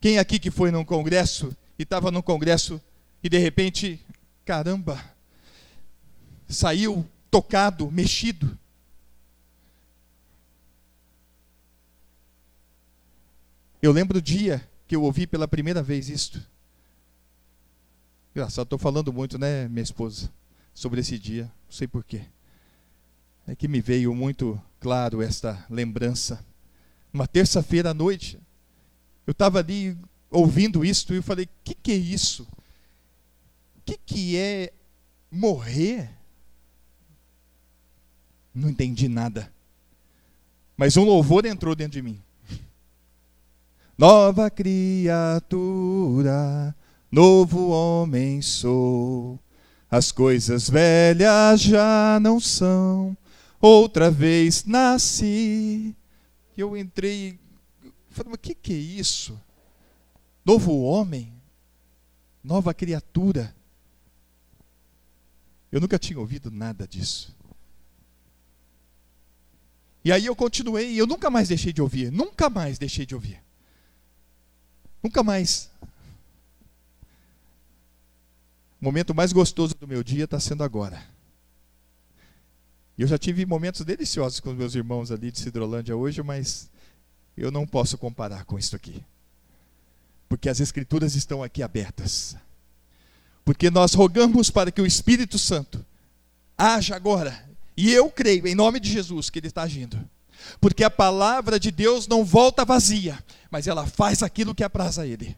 Quem 0.00 0.18
aqui 0.18 0.38
que 0.38 0.50
foi 0.50 0.70
num 0.70 0.84
congresso 0.84 1.54
e 1.78 1.82
estava 1.82 2.10
num 2.10 2.22
congresso 2.22 2.80
e 3.22 3.28
de 3.28 3.36
repente, 3.36 4.00
caramba, 4.44 5.04
saiu 6.48 7.06
tocado, 7.30 7.90
mexido. 7.90 8.58
Eu 13.82 13.92
lembro 13.92 14.18
o 14.18 14.22
dia 14.22 14.66
que 14.88 14.96
eu 14.96 15.02
ouvi 15.02 15.26
pela 15.26 15.46
primeira 15.46 15.82
vez 15.82 16.08
isto. 16.08 16.42
Engraçado, 18.34 18.64
estou 18.64 18.78
falando 18.78 19.12
muito, 19.12 19.38
né, 19.38 19.68
minha 19.68 19.82
esposa, 19.82 20.32
sobre 20.72 21.00
esse 21.00 21.18
dia, 21.18 21.44
não 21.44 21.72
sei 21.72 21.86
porquê. 21.86 22.22
É 23.46 23.54
que 23.54 23.68
me 23.68 23.82
veio 23.82 24.14
muito 24.14 24.60
claro 24.80 25.20
esta 25.20 25.64
lembrança. 25.68 26.44
Uma 27.12 27.26
terça-feira 27.26 27.90
à 27.90 27.94
noite, 27.94 28.40
eu 29.26 29.32
estava 29.32 29.58
ali 29.58 29.96
ouvindo 30.30 30.84
isto 30.84 31.12
e 31.12 31.16
eu 31.16 31.22
falei: 31.22 31.44
o 31.44 31.48
que, 31.64 31.74
que 31.74 31.92
é 31.92 31.96
isso? 31.96 32.44
O 33.76 33.82
que, 33.84 33.98
que 33.98 34.36
é 34.36 34.72
morrer? 35.30 36.10
Não 38.54 38.70
entendi 38.70 39.08
nada. 39.08 39.52
Mas 40.76 40.96
um 40.96 41.04
louvor 41.04 41.44
entrou 41.44 41.74
dentro 41.74 41.92
de 41.92 42.02
mim. 42.02 42.22
Nova 43.98 44.48
criatura, 44.48 45.52
novo 47.10 47.70
homem 47.70 48.40
sou. 48.40 49.40
As 49.90 50.12
coisas 50.12 50.70
velhas 50.70 51.60
já 51.60 52.20
não 52.20 52.38
são. 52.38 53.16
Outra 53.60 54.08
vez 54.08 54.64
nasci. 54.64 55.96
Eu 56.56 56.76
entrei. 56.76 57.40
Falei, 58.10 58.30
mas 58.30 58.36
o 58.36 58.38
que, 58.38 58.54
que 58.54 58.72
é 58.72 58.76
isso? 58.76 59.36
Novo 60.44 60.80
homem? 60.82 61.32
Nova 62.44 62.72
criatura? 62.72 63.52
Eu 65.72 65.80
nunca 65.80 65.98
tinha 65.98 66.20
ouvido 66.20 66.52
nada 66.52 66.86
disso. 66.86 67.36
E 70.04 70.12
aí 70.12 70.24
eu 70.24 70.36
continuei 70.36 70.92
e 70.92 70.98
eu 70.98 71.06
nunca 71.06 71.28
mais 71.28 71.48
deixei 71.48 71.72
de 71.72 71.82
ouvir, 71.82 72.12
nunca 72.12 72.48
mais 72.48 72.78
deixei 72.78 73.04
de 73.04 73.16
ouvir. 73.16 73.47
Nunca 75.02 75.22
mais. 75.22 75.70
O 78.80 78.84
momento 78.84 79.14
mais 79.14 79.32
gostoso 79.32 79.74
do 79.74 79.88
meu 79.88 80.02
dia 80.04 80.24
está 80.24 80.38
sendo 80.38 80.62
agora. 80.62 81.02
Eu 82.96 83.06
já 83.06 83.16
tive 83.16 83.46
momentos 83.46 83.82
deliciosos 83.82 84.40
com 84.40 84.50
os 84.50 84.56
meus 84.56 84.74
irmãos 84.74 85.10
ali 85.10 85.30
de 85.30 85.38
Cidrolândia 85.38 85.96
hoje, 85.96 86.22
mas 86.22 86.68
eu 87.36 87.50
não 87.50 87.66
posso 87.66 87.96
comparar 87.96 88.44
com 88.44 88.58
isso 88.58 88.74
aqui. 88.74 89.02
Porque 90.28 90.48
as 90.48 90.60
escrituras 90.60 91.14
estão 91.14 91.42
aqui 91.42 91.62
abertas. 91.62 92.36
Porque 93.44 93.70
nós 93.70 93.94
rogamos 93.94 94.50
para 94.50 94.70
que 94.70 94.80
o 94.80 94.86
Espírito 94.86 95.38
Santo 95.38 95.84
haja 96.56 96.94
agora. 96.96 97.48
E 97.76 97.92
eu 97.92 98.10
creio, 98.10 98.46
em 98.46 98.54
nome 98.54 98.80
de 98.80 98.90
Jesus, 98.90 99.30
que 99.30 99.38
ele 99.38 99.46
está 99.46 99.62
agindo. 99.62 99.98
Porque 100.60 100.84
a 100.84 100.90
palavra 100.90 101.58
de 101.58 101.70
Deus 101.70 102.06
não 102.06 102.24
volta 102.24 102.64
vazia, 102.64 103.22
mas 103.50 103.66
ela 103.66 103.86
faz 103.86 104.22
aquilo 104.22 104.54
que 104.54 104.64
apraz 104.64 104.98
a 104.98 105.06
Ele. 105.06 105.36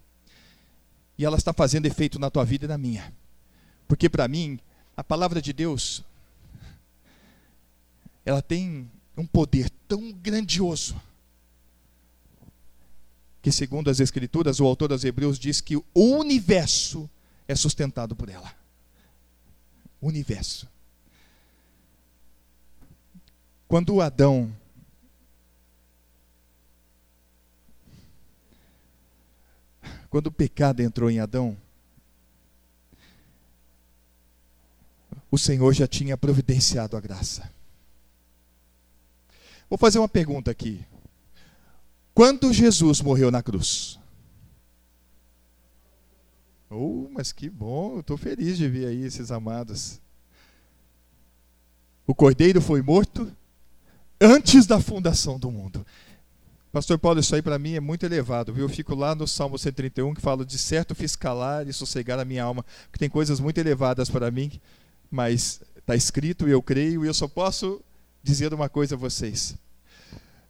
E 1.19 1.25
ela 1.25 1.37
está 1.37 1.53
fazendo 1.53 1.87
efeito 1.87 2.19
na 2.19 2.31
tua 2.31 2.45
vida 2.45 2.65
e 2.65 2.69
na 2.69 2.79
minha. 2.79 3.13
Porque 3.87 4.09
para 4.09 4.29
mim, 4.29 4.59
a 4.97 5.05
palavra 5.05 5.43
de 5.43 5.53
Deus, 5.53 6.05
ela 8.25 8.41
tem 8.41 8.91
um 9.17 9.27
poder 9.27 9.69
tão 9.89 10.13
grandioso, 10.13 11.01
que 13.43 13.51
segundo 13.51 13.91
as 13.91 14.01
Escrituras, 14.01 14.61
o 14.61 14.67
autor 14.67 14.89
dos 14.89 15.05
Hebreus 15.05 15.39
diz 15.39 15.61
que 15.61 15.77
o 15.77 15.85
universo 15.95 17.09
é 17.49 17.55
sustentado 17.55 18.15
por 18.15 18.29
ela. 18.29 18.55
O 20.01 20.09
universo. 20.09 20.69
Quando 23.67 24.01
Adão 24.01 24.55
Quando 30.11 30.27
o 30.27 30.33
pecado 30.33 30.83
entrou 30.83 31.09
em 31.09 31.21
Adão, 31.21 31.57
o 35.31 35.39
Senhor 35.39 35.73
já 35.73 35.87
tinha 35.87 36.17
providenciado 36.17 36.97
a 36.97 37.01
graça. 37.01 37.49
Vou 39.69 39.79
fazer 39.79 40.01
uma 40.01 40.09
pergunta 40.09 40.51
aqui. 40.51 40.85
Quando 42.13 42.53
Jesus 42.53 43.01
morreu 43.01 43.31
na 43.31 43.41
cruz? 43.41 44.01
Oh, 46.69 47.09
mas 47.13 47.31
que 47.31 47.49
bom, 47.49 48.01
estou 48.01 48.17
feliz 48.17 48.59
de 48.59 48.69
ver 48.69 48.87
aí 48.89 49.05
esses 49.05 49.31
amados. 49.31 50.01
O 52.05 52.15
cordeiro 52.15 52.61
foi 52.61 52.83
morto 52.83 53.33
antes 54.21 54.67
da 54.67 54.81
fundação 54.81 55.39
do 55.39 55.51
mundo. 55.51 55.87
Pastor 56.73 57.01
Paulo, 57.01 57.19
isso 57.19 57.35
aí 57.35 57.43
para 57.43 57.59
mim 57.59 57.75
é 57.75 57.81
muito 57.81 58.07
elevado, 58.07 58.53
viu? 58.53 58.65
Eu 58.65 58.69
fico 58.69 58.95
lá 58.95 59.13
no 59.13 59.27
Salmo 59.27 59.59
131 59.59 60.15
que 60.15 60.21
fala 60.21 60.45
de 60.45 60.57
certo 60.57 60.95
fiz 60.95 61.17
calar 61.17 61.67
e 61.67 61.73
sossegar 61.73 62.21
a 62.21 62.25
minha 62.25 62.45
alma, 62.45 62.65
que 62.93 62.99
tem 62.99 63.11
coisas 63.11 63.41
muito 63.41 63.59
elevadas 63.59 64.09
para 64.09 64.31
mim, 64.31 64.61
mas 65.11 65.61
está 65.77 65.97
escrito 65.97 66.47
e 66.47 66.53
eu 66.53 66.63
creio 66.63 67.05
e 67.05 67.09
eu 67.09 67.15
só 67.15 67.27
posso 67.27 67.83
dizer 68.23 68.55
uma 68.55 68.69
coisa 68.69 68.95
a 68.95 68.99
vocês. 68.99 69.57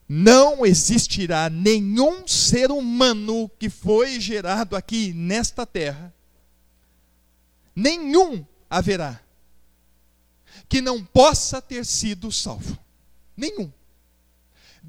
Não 0.06 0.66
existirá 0.66 1.48
nenhum 1.48 2.28
ser 2.28 2.70
humano 2.70 3.50
que 3.58 3.70
foi 3.70 4.20
gerado 4.20 4.76
aqui 4.76 5.14
nesta 5.14 5.64
terra, 5.64 6.12
nenhum 7.74 8.44
haverá, 8.68 9.18
que 10.68 10.82
não 10.82 11.02
possa 11.02 11.62
ter 11.62 11.86
sido 11.86 12.30
salvo. 12.30 12.78
Nenhum 13.34 13.72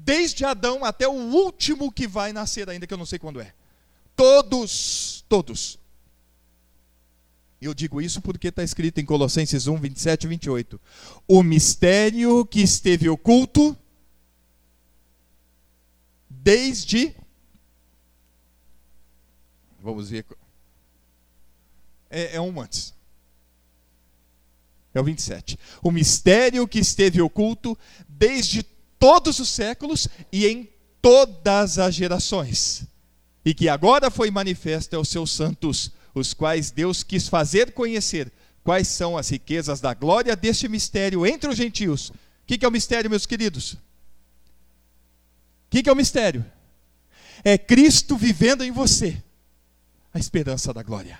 desde 0.04 0.44
Adão 0.44 0.84
até 0.84 1.06
o 1.06 1.12
último 1.12 1.90
que 1.92 2.06
vai 2.06 2.32
nascer 2.32 2.68
ainda, 2.68 2.86
que 2.86 2.94
eu 2.94 2.98
não 2.98 3.06
sei 3.06 3.18
quando 3.18 3.40
é. 3.40 3.54
Todos, 4.16 5.24
todos. 5.28 5.78
Eu 7.60 7.72
digo 7.72 8.00
isso 8.00 8.20
porque 8.20 8.48
está 8.48 8.64
escrito 8.64 8.98
em 8.98 9.04
Colossenses 9.04 9.68
1, 9.68 9.76
27 9.76 10.24
e 10.24 10.28
28. 10.28 10.80
O 11.28 11.42
mistério 11.42 12.44
que 12.44 12.60
esteve 12.60 13.08
oculto 13.08 13.76
desde. 16.28 17.14
Vamos 19.80 20.10
ver. 20.10 20.26
É, 22.10 22.36
é 22.36 22.40
um 22.40 22.60
antes. 22.60 22.92
É 24.92 25.00
o 25.00 25.04
27. 25.04 25.56
O 25.80 25.92
mistério 25.92 26.66
que 26.66 26.80
esteve 26.80 27.22
oculto 27.22 27.78
desde 28.08 28.66
todos 29.02 29.40
os 29.40 29.48
séculos 29.48 30.06
e 30.30 30.46
em 30.46 30.70
todas 31.02 31.76
as 31.76 31.92
gerações, 31.92 32.84
e 33.44 33.52
que 33.52 33.68
agora 33.68 34.12
foi 34.12 34.30
manifesta 34.30 34.96
aos 34.96 35.08
seus 35.08 35.32
santos 35.32 35.90
os 36.14 36.32
quais 36.32 36.70
Deus 36.70 37.02
quis 37.02 37.26
fazer 37.26 37.72
conhecer 37.72 38.30
quais 38.62 38.86
são 38.86 39.18
as 39.18 39.28
riquezas 39.28 39.80
da 39.80 39.92
glória 39.92 40.36
deste 40.36 40.68
mistério 40.68 41.26
entre 41.26 41.50
os 41.50 41.56
gentios. 41.56 42.10
O 42.10 42.14
que, 42.46 42.64
é 42.64 42.68
o 42.68 42.70
mistério, 42.70 43.10
meus 43.10 43.26
queridos? 43.26 43.72
O 43.72 43.78
que 45.70 45.88
é 45.88 45.92
o 45.92 45.96
mistério? 45.96 46.44
É 47.42 47.58
Cristo 47.58 48.16
vivendo 48.16 48.62
em 48.62 48.70
você, 48.70 49.20
a 50.14 50.18
esperança 50.20 50.72
da 50.72 50.84
glória. 50.84 51.18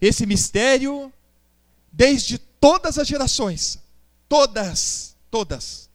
Esse 0.00 0.24
mistério, 0.24 1.12
desde 1.92 2.38
todas 2.38 2.98
as 2.98 3.06
gerações, 3.06 3.78
todas, 4.26 5.14
todas, 5.30 5.91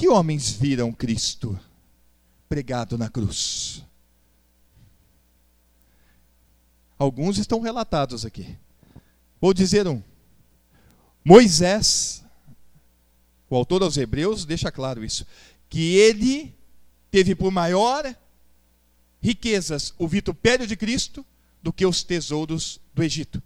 Que 0.00 0.08
homens 0.08 0.50
viram 0.50 0.94
Cristo 0.94 1.60
pregado 2.48 2.96
na 2.96 3.10
cruz? 3.10 3.84
Alguns 6.98 7.36
estão 7.36 7.60
relatados 7.60 8.24
aqui. 8.24 8.56
Vou 9.38 9.52
dizer 9.52 9.86
um. 9.86 10.02
Moisés, 11.22 12.24
o 13.50 13.54
autor 13.54 13.82
aos 13.82 13.98
Hebreus, 13.98 14.46
deixa 14.46 14.72
claro 14.72 15.04
isso, 15.04 15.26
que 15.68 15.96
ele 15.96 16.54
teve 17.10 17.34
por 17.34 17.50
maior 17.50 18.16
riquezas 19.20 19.92
o 19.98 20.08
vitupério 20.08 20.66
de 20.66 20.78
Cristo 20.78 21.26
do 21.62 21.74
que 21.74 21.84
os 21.84 22.02
tesouros 22.02 22.80
do 22.94 23.02
Egito. 23.02 23.42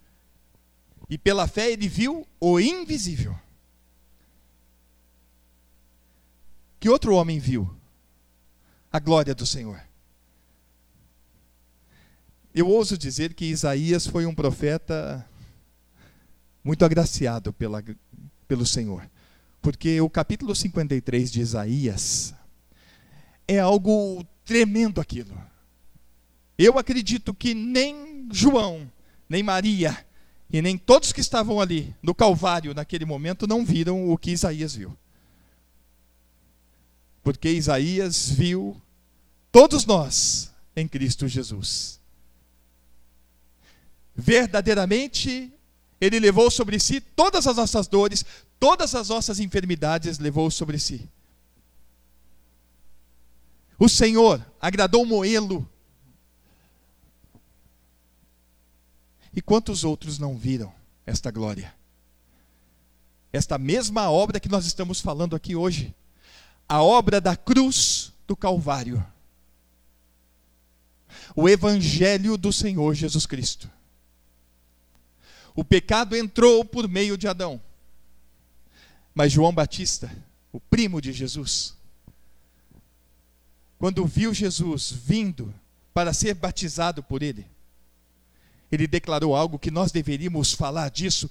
E 1.09 1.17
pela 1.17 1.49
fé 1.49 1.69
ele 1.69 1.89
viu 1.89 2.25
o 2.39 2.61
invisível. 2.61 3.37
Que 6.79 6.89
outro 6.89 7.15
homem 7.15 7.39
viu 7.39 7.73
a 8.91 8.99
glória 8.99 9.33
do 9.33 9.45
Senhor? 9.45 9.81
Eu 12.53 12.67
ouso 12.67 12.97
dizer 12.97 13.33
que 13.33 13.45
Isaías 13.45 14.07
foi 14.07 14.25
um 14.25 14.33
profeta 14.33 15.27
muito 16.63 16.85
agraciado 16.85 17.51
pela, 17.51 17.83
pelo 18.47 18.65
Senhor. 18.65 19.09
Porque 19.61 19.99
o 19.99 20.09
capítulo 20.09 20.55
53 20.55 21.31
de 21.31 21.41
Isaías 21.41 22.33
é 23.47 23.59
algo 23.59 24.25
tremendo 24.43 25.01
aquilo. 25.01 25.35
Eu 26.57 26.77
acredito 26.79 27.33
que 27.33 27.53
nem 27.53 28.27
João, 28.31 28.89
nem 29.27 29.43
Maria 29.43 30.05
e 30.49 30.61
nem 30.61 30.77
todos 30.77 31.11
que 31.11 31.19
estavam 31.19 31.59
ali 31.59 31.93
no 32.01 32.15
Calvário 32.15 32.73
naquele 32.73 33.05
momento 33.05 33.47
não 33.47 33.65
viram 33.65 34.09
o 34.09 34.17
que 34.17 34.31
Isaías 34.31 34.75
viu 34.75 34.95
porque 37.25 37.49
Isaías 37.49 38.29
viu 38.29 38.79
todos 39.51 39.83
nós 39.83 40.51
em 40.75 40.87
Cristo 40.87 41.27
Jesus. 41.27 41.99
Verdadeiramente, 44.15 45.51
ele 45.99 46.19
levou 46.19 46.51
sobre 46.51 46.79
si 46.79 47.01
todas 47.01 47.47
as 47.47 47.57
nossas 47.57 47.87
dores, 47.87 48.23
todas 48.59 48.93
as 48.93 49.09
nossas 49.09 49.39
enfermidades 49.39 50.19
levou 50.19 50.51
sobre 50.51 50.77
si. 50.77 51.09
O 53.79 53.89
Senhor 53.89 54.45
agradou 54.61 55.03
moê-lo. 55.03 55.67
E 59.35 59.41
quantos 59.41 59.83
outros 59.83 60.19
não 60.19 60.37
viram 60.37 60.71
esta 61.07 61.31
glória? 61.31 61.73
Esta 63.33 63.57
mesma 63.57 64.11
obra 64.11 64.39
que 64.39 64.47
nós 64.47 64.67
estamos 64.67 65.01
falando 65.01 65.35
aqui 65.35 65.55
hoje 65.55 65.91
a 66.67 66.81
obra 66.81 67.21
da 67.21 67.35
cruz 67.35 68.13
do 68.27 68.35
Calvário. 68.35 69.05
O 71.35 71.47
Evangelho 71.47 72.37
do 72.37 72.51
Senhor 72.51 72.93
Jesus 72.93 73.25
Cristo. 73.25 73.69
O 75.55 75.63
pecado 75.63 76.15
entrou 76.15 76.65
por 76.65 76.87
meio 76.87 77.17
de 77.17 77.27
Adão. 77.27 77.61
Mas 79.13 79.31
João 79.31 79.53
Batista, 79.53 80.11
o 80.51 80.59
primo 80.59 80.99
de 80.99 81.13
Jesus, 81.13 81.75
quando 83.77 84.05
viu 84.05 84.33
Jesus 84.33 84.91
vindo 84.91 85.53
para 85.93 86.13
ser 86.13 86.33
batizado 86.33 87.01
por 87.01 87.23
ele, 87.23 87.45
ele 88.69 88.87
declarou 88.87 89.35
algo 89.35 89.59
que 89.59 89.71
nós 89.71 89.91
deveríamos 89.91 90.53
falar 90.53 90.89
disso, 90.89 91.29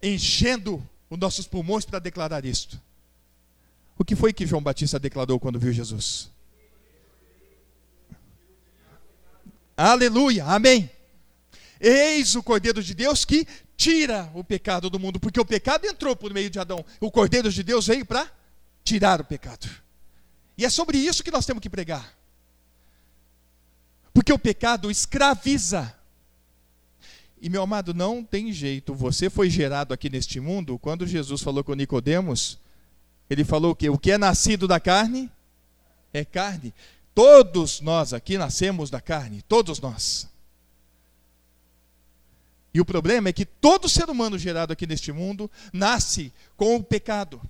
enchendo 0.00 0.86
os 1.10 1.18
nossos 1.18 1.46
pulmões 1.46 1.84
para 1.84 1.98
declarar 1.98 2.44
isto. 2.44 2.80
O 3.98 4.04
que 4.04 4.14
foi 4.14 4.32
que 4.32 4.46
João 4.46 4.62
Batista 4.62 4.98
declarou 4.98 5.40
quando 5.40 5.58
viu 5.58 5.72
Jesus? 5.72 6.30
Aleluia, 9.76 10.44
amém. 10.44 10.90
Eis 11.80 12.34
o 12.34 12.42
Cordeiro 12.42 12.82
de 12.82 12.94
Deus 12.94 13.24
que 13.24 13.46
tira 13.76 14.30
o 14.34 14.42
pecado 14.42 14.88
do 14.88 14.98
mundo, 14.98 15.20
porque 15.20 15.40
o 15.40 15.44
pecado 15.44 15.86
entrou 15.86 16.16
por 16.16 16.32
meio 16.32 16.48
de 16.48 16.58
Adão. 16.58 16.84
O 17.00 17.10
Cordeiro 17.10 17.50
de 17.50 17.62
Deus 17.62 17.86
veio 17.86 18.06
para 18.06 18.30
tirar 18.82 19.20
o 19.20 19.24
pecado. 19.24 19.68
E 20.56 20.64
é 20.64 20.70
sobre 20.70 20.96
isso 20.96 21.22
que 21.22 21.30
nós 21.30 21.44
temos 21.44 21.60
que 21.60 21.68
pregar. 21.68 22.16
Porque 24.14 24.32
o 24.32 24.38
pecado 24.38 24.90
escraviza. 24.90 25.94
E 27.38 27.50
meu 27.50 27.62
amado, 27.62 27.92
não 27.92 28.24
tem 28.24 28.50
jeito. 28.50 28.94
Você 28.94 29.28
foi 29.28 29.50
gerado 29.50 29.92
aqui 29.92 30.08
neste 30.08 30.40
mundo, 30.40 30.78
quando 30.78 31.06
Jesus 31.06 31.42
falou 31.42 31.62
com 31.62 31.74
Nicodemos, 31.74 32.58
ele 33.28 33.44
falou 33.44 33.74
que 33.74 33.88
o 33.90 33.98
que 33.98 34.12
é 34.12 34.18
nascido 34.18 34.68
da 34.68 34.78
carne 34.78 35.30
é 36.12 36.24
carne. 36.24 36.72
Todos 37.14 37.80
nós 37.80 38.12
aqui 38.12 38.38
nascemos 38.38 38.90
da 38.90 39.00
carne, 39.00 39.42
todos 39.42 39.80
nós. 39.80 40.28
E 42.72 42.80
o 42.80 42.84
problema 42.84 43.30
é 43.30 43.32
que 43.32 43.46
todo 43.46 43.88
ser 43.88 44.08
humano 44.10 44.38
gerado 44.38 44.72
aqui 44.72 44.86
neste 44.86 45.10
mundo 45.10 45.50
nasce 45.72 46.32
com 46.56 46.76
o 46.76 46.82
pecado. 46.82 47.40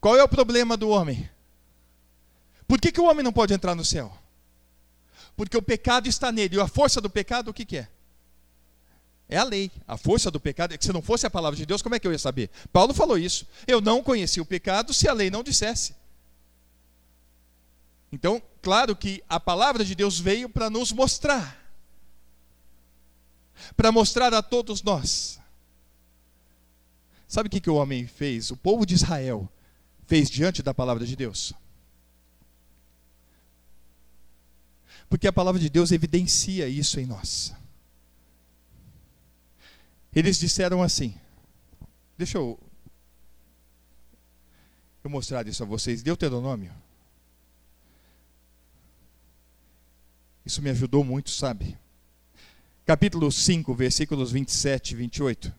Qual 0.00 0.16
é 0.16 0.22
o 0.22 0.28
problema 0.28 0.76
do 0.76 0.88
homem? 0.88 1.28
Por 2.66 2.80
que, 2.80 2.90
que 2.90 3.00
o 3.00 3.04
homem 3.04 3.22
não 3.22 3.32
pode 3.32 3.54
entrar 3.54 3.74
no 3.74 3.84
céu? 3.84 4.16
Porque 5.36 5.56
o 5.56 5.62
pecado 5.62 6.08
está 6.08 6.32
nele. 6.32 6.56
E 6.56 6.60
a 6.60 6.66
força 6.66 7.00
do 7.00 7.08
pecado, 7.08 7.48
o 7.50 7.54
que, 7.54 7.64
que 7.64 7.76
é? 7.76 7.88
É 9.28 9.36
a 9.36 9.44
lei. 9.44 9.70
A 9.86 9.96
força 9.96 10.30
do 10.30 10.38
pecado 10.38 10.72
é 10.72 10.78
que 10.78 10.84
se 10.84 10.92
não 10.92 11.02
fosse 11.02 11.26
a 11.26 11.30
palavra 11.30 11.56
de 11.56 11.66
Deus, 11.66 11.82
como 11.82 11.94
é 11.94 11.98
que 11.98 12.06
eu 12.06 12.12
ia 12.12 12.18
saber? 12.18 12.50
Paulo 12.72 12.94
falou 12.94 13.18
isso. 13.18 13.46
Eu 13.66 13.80
não 13.80 14.02
conheci 14.02 14.40
o 14.40 14.46
pecado 14.46 14.94
se 14.94 15.08
a 15.08 15.12
lei 15.12 15.30
não 15.30 15.42
dissesse. 15.42 15.94
Então, 18.12 18.40
claro 18.62 18.94
que 18.94 19.22
a 19.28 19.40
palavra 19.40 19.84
de 19.84 19.94
Deus 19.94 20.18
veio 20.18 20.48
para 20.48 20.70
nos 20.70 20.92
mostrar. 20.92 21.60
Para 23.76 23.90
mostrar 23.90 24.32
a 24.32 24.42
todos 24.42 24.82
nós. 24.82 25.40
Sabe 27.26 27.48
o 27.48 27.50
que, 27.50 27.60
que 27.60 27.70
o 27.70 27.74
homem 27.74 28.06
fez? 28.06 28.52
O 28.52 28.56
povo 28.56 28.86
de 28.86 28.94
Israel 28.94 29.48
fez 30.06 30.30
diante 30.30 30.62
da 30.62 30.72
palavra 30.72 31.04
de 31.04 31.16
Deus? 31.16 31.52
Porque 35.08 35.26
a 35.26 35.32
palavra 35.32 35.60
de 35.60 35.68
Deus 35.68 35.90
evidencia 35.90 36.68
isso 36.68 37.00
em 37.00 37.06
nós. 37.06 37.52
Eles 40.16 40.38
disseram 40.38 40.82
assim: 40.82 41.14
Deixa 42.16 42.38
eu, 42.38 42.58
eu 45.04 45.10
mostrar 45.10 45.46
isso 45.46 45.62
a 45.62 45.66
vocês. 45.66 46.02
Deuteronômio. 46.02 46.72
Isso 50.46 50.62
me 50.62 50.70
ajudou 50.70 51.04
muito, 51.04 51.28
sabe? 51.28 51.76
Capítulo 52.86 53.30
5, 53.30 53.74
versículos 53.74 54.32
27 54.32 54.92
e 54.92 54.96
28. 54.96 55.52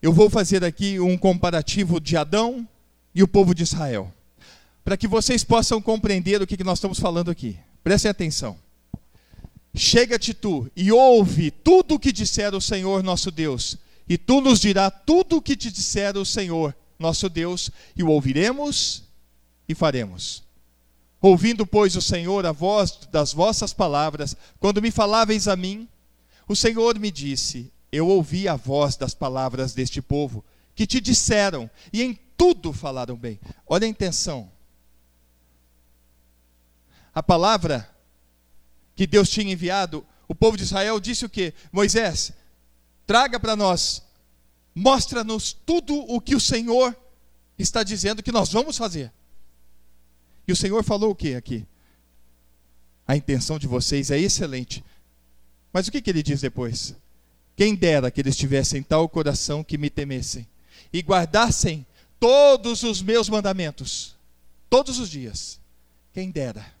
Eu 0.00 0.12
vou 0.12 0.30
fazer 0.30 0.62
aqui 0.62 1.00
um 1.00 1.18
comparativo 1.18 1.98
de 1.98 2.16
Adão 2.16 2.68
e 3.12 3.20
o 3.20 3.26
povo 3.26 3.52
de 3.52 3.64
Israel, 3.64 4.14
para 4.84 4.96
que 4.96 5.08
vocês 5.08 5.42
possam 5.42 5.82
compreender 5.82 6.40
o 6.40 6.46
que 6.46 6.62
nós 6.62 6.78
estamos 6.78 7.00
falando 7.00 7.32
aqui. 7.32 7.58
Prestem 7.82 8.10
atenção. 8.10 8.63
Chega-te 9.74 10.32
tu 10.32 10.70
e 10.76 10.92
ouve 10.92 11.50
tudo 11.50 11.96
o 11.96 11.98
que 11.98 12.12
disser 12.12 12.54
o 12.54 12.60
Senhor 12.60 13.02
nosso 13.02 13.30
Deus, 13.30 13.76
e 14.08 14.16
tu 14.16 14.40
nos 14.40 14.60
dirá 14.60 14.88
tudo 14.88 15.36
o 15.36 15.42
que 15.42 15.56
te 15.56 15.70
disser 15.70 16.16
o 16.16 16.24
Senhor 16.24 16.74
nosso 16.96 17.28
Deus, 17.28 17.70
e 17.96 18.02
o 18.02 18.08
ouviremos 18.08 19.02
e 19.68 19.74
faremos. 19.74 20.44
Ouvindo, 21.20 21.66
pois, 21.66 21.96
o 21.96 22.02
Senhor 22.02 22.46
a 22.46 22.52
voz 22.52 23.00
das 23.10 23.32
vossas 23.32 23.72
palavras, 23.72 24.36
quando 24.60 24.80
me 24.80 24.90
faláveis 24.90 25.48
a 25.48 25.56
mim, 25.56 25.88
o 26.46 26.54
Senhor 26.54 26.98
me 26.98 27.10
disse: 27.10 27.72
Eu 27.90 28.06
ouvi 28.06 28.46
a 28.46 28.54
voz 28.54 28.94
das 28.94 29.14
palavras 29.14 29.74
deste 29.74 30.00
povo, 30.00 30.44
que 30.74 30.86
te 30.86 31.00
disseram, 31.00 31.68
e 31.92 32.02
em 32.02 32.16
tudo 32.36 32.72
falaram 32.72 33.16
bem. 33.16 33.40
Olha 33.66 33.86
a 33.86 33.90
intenção. 33.90 34.52
A 37.14 37.22
palavra 37.22 37.88
que 38.94 39.06
Deus 39.06 39.28
tinha 39.28 39.52
enviado, 39.52 40.06
o 40.28 40.34
povo 40.34 40.56
de 40.56 40.62
Israel 40.62 41.00
disse 41.00 41.24
o 41.24 41.28
que? 41.28 41.52
Moisés, 41.72 42.32
traga 43.06 43.38
para 43.38 43.56
nós, 43.56 44.02
mostra-nos 44.74 45.52
tudo 45.52 45.94
o 45.94 46.20
que 46.20 46.34
o 46.34 46.40
Senhor 46.40 46.96
está 47.58 47.82
dizendo 47.82 48.22
que 48.22 48.32
nós 48.32 48.52
vamos 48.52 48.76
fazer. 48.76 49.12
E 50.46 50.52
o 50.52 50.56
Senhor 50.56 50.82
falou 50.82 51.10
o 51.10 51.14
que 51.14 51.34
aqui? 51.34 51.66
A 53.06 53.16
intenção 53.16 53.58
de 53.58 53.66
vocês 53.66 54.10
é 54.10 54.18
excelente. 54.18 54.84
Mas 55.72 55.88
o 55.88 55.92
que, 55.92 56.00
que 56.00 56.10
ele 56.10 56.22
diz 56.22 56.40
depois? 56.40 56.94
Quem 57.56 57.74
dera 57.74 58.10
que 58.10 58.20
eles 58.20 58.36
tivessem 58.36 58.82
tal 58.82 59.08
coração 59.08 59.62
que 59.62 59.78
me 59.78 59.90
temessem 59.90 60.46
e 60.92 61.00
guardassem 61.00 61.86
todos 62.18 62.82
os 62.82 63.02
meus 63.02 63.28
mandamentos, 63.28 64.16
todos 64.70 64.98
os 64.98 65.10
dias. 65.10 65.60
Quem 66.12 66.30
dera. 66.30 66.73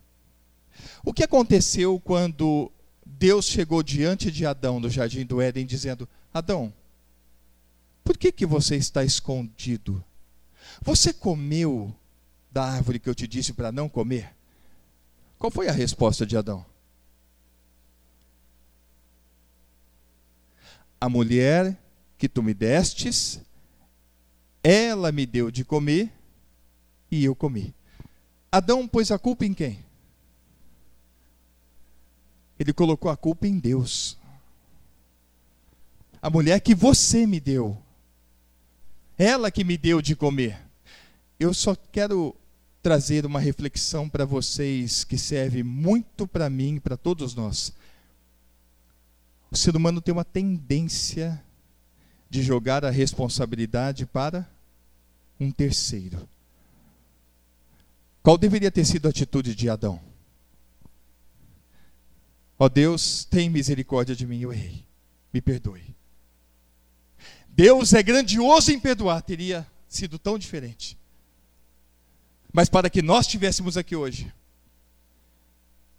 O 1.04 1.12
que 1.12 1.22
aconteceu 1.22 2.00
quando 2.00 2.72
Deus 3.04 3.44
chegou 3.44 3.82
diante 3.82 4.30
de 4.30 4.46
Adão 4.46 4.80
no 4.80 4.88
jardim 4.88 5.26
do 5.26 5.40
Éden 5.40 5.66
dizendo: 5.66 6.08
Adão, 6.32 6.72
por 8.02 8.16
que, 8.16 8.32
que 8.32 8.46
você 8.46 8.76
está 8.76 9.04
escondido? 9.04 10.02
Você 10.80 11.12
comeu 11.12 11.94
da 12.50 12.64
árvore 12.64 12.98
que 12.98 13.08
eu 13.08 13.14
te 13.14 13.28
disse 13.28 13.52
para 13.52 13.70
não 13.70 13.88
comer? 13.88 14.34
Qual 15.38 15.50
foi 15.50 15.68
a 15.68 15.72
resposta 15.72 16.24
de 16.24 16.36
Adão? 16.36 16.64
A 20.98 21.08
mulher 21.08 21.78
que 22.16 22.28
tu 22.28 22.42
me 22.42 22.54
destes, 22.54 23.40
ela 24.62 25.12
me 25.12 25.26
deu 25.26 25.50
de 25.50 25.64
comer 25.64 26.10
e 27.10 27.24
eu 27.24 27.34
comi. 27.34 27.74
Adão 28.50 28.88
pôs 28.88 29.10
a 29.10 29.18
culpa 29.18 29.44
em 29.44 29.52
quem? 29.52 29.84
Ele 32.64 32.72
colocou 32.72 33.10
a 33.10 33.16
culpa 33.16 33.46
em 33.46 33.58
Deus. 33.58 34.16
A 36.22 36.30
mulher 36.30 36.58
que 36.60 36.74
você 36.74 37.26
me 37.26 37.38
deu, 37.38 37.76
ela 39.18 39.50
que 39.50 39.62
me 39.62 39.76
deu 39.76 40.00
de 40.00 40.16
comer. 40.16 40.58
Eu 41.38 41.52
só 41.52 41.76
quero 41.92 42.34
trazer 42.82 43.26
uma 43.26 43.38
reflexão 43.38 44.08
para 44.08 44.24
vocês 44.24 45.04
que 45.04 45.18
serve 45.18 45.62
muito 45.62 46.26
para 46.26 46.48
mim 46.48 46.76
e 46.76 46.80
para 46.80 46.96
todos 46.96 47.34
nós. 47.34 47.70
O 49.50 49.56
ser 49.56 49.76
humano 49.76 50.00
tem 50.00 50.14
uma 50.14 50.24
tendência 50.24 51.44
de 52.30 52.42
jogar 52.42 52.82
a 52.82 52.90
responsabilidade 52.90 54.06
para 54.06 54.48
um 55.38 55.50
terceiro. 55.50 56.26
Qual 58.22 58.38
deveria 58.38 58.70
ter 58.70 58.86
sido 58.86 59.04
a 59.04 59.10
atitude 59.10 59.54
de 59.54 59.68
Adão? 59.68 60.13
Ó 62.58 62.68
Deus, 62.68 63.24
tem 63.24 63.50
misericórdia 63.50 64.14
de 64.14 64.26
mim, 64.26 64.40
eu 64.40 64.52
errei. 64.52 64.84
Me 65.32 65.40
perdoe. 65.40 65.94
Deus 67.48 67.92
é 67.92 68.02
grandioso 68.02 68.72
em 68.72 68.80
perdoar, 68.80 69.22
teria 69.22 69.66
sido 69.88 70.18
tão 70.18 70.38
diferente. 70.38 70.98
Mas 72.52 72.68
para 72.68 72.88
que 72.88 73.02
nós 73.02 73.26
estivéssemos 73.26 73.76
aqui 73.76 73.96
hoje, 73.96 74.32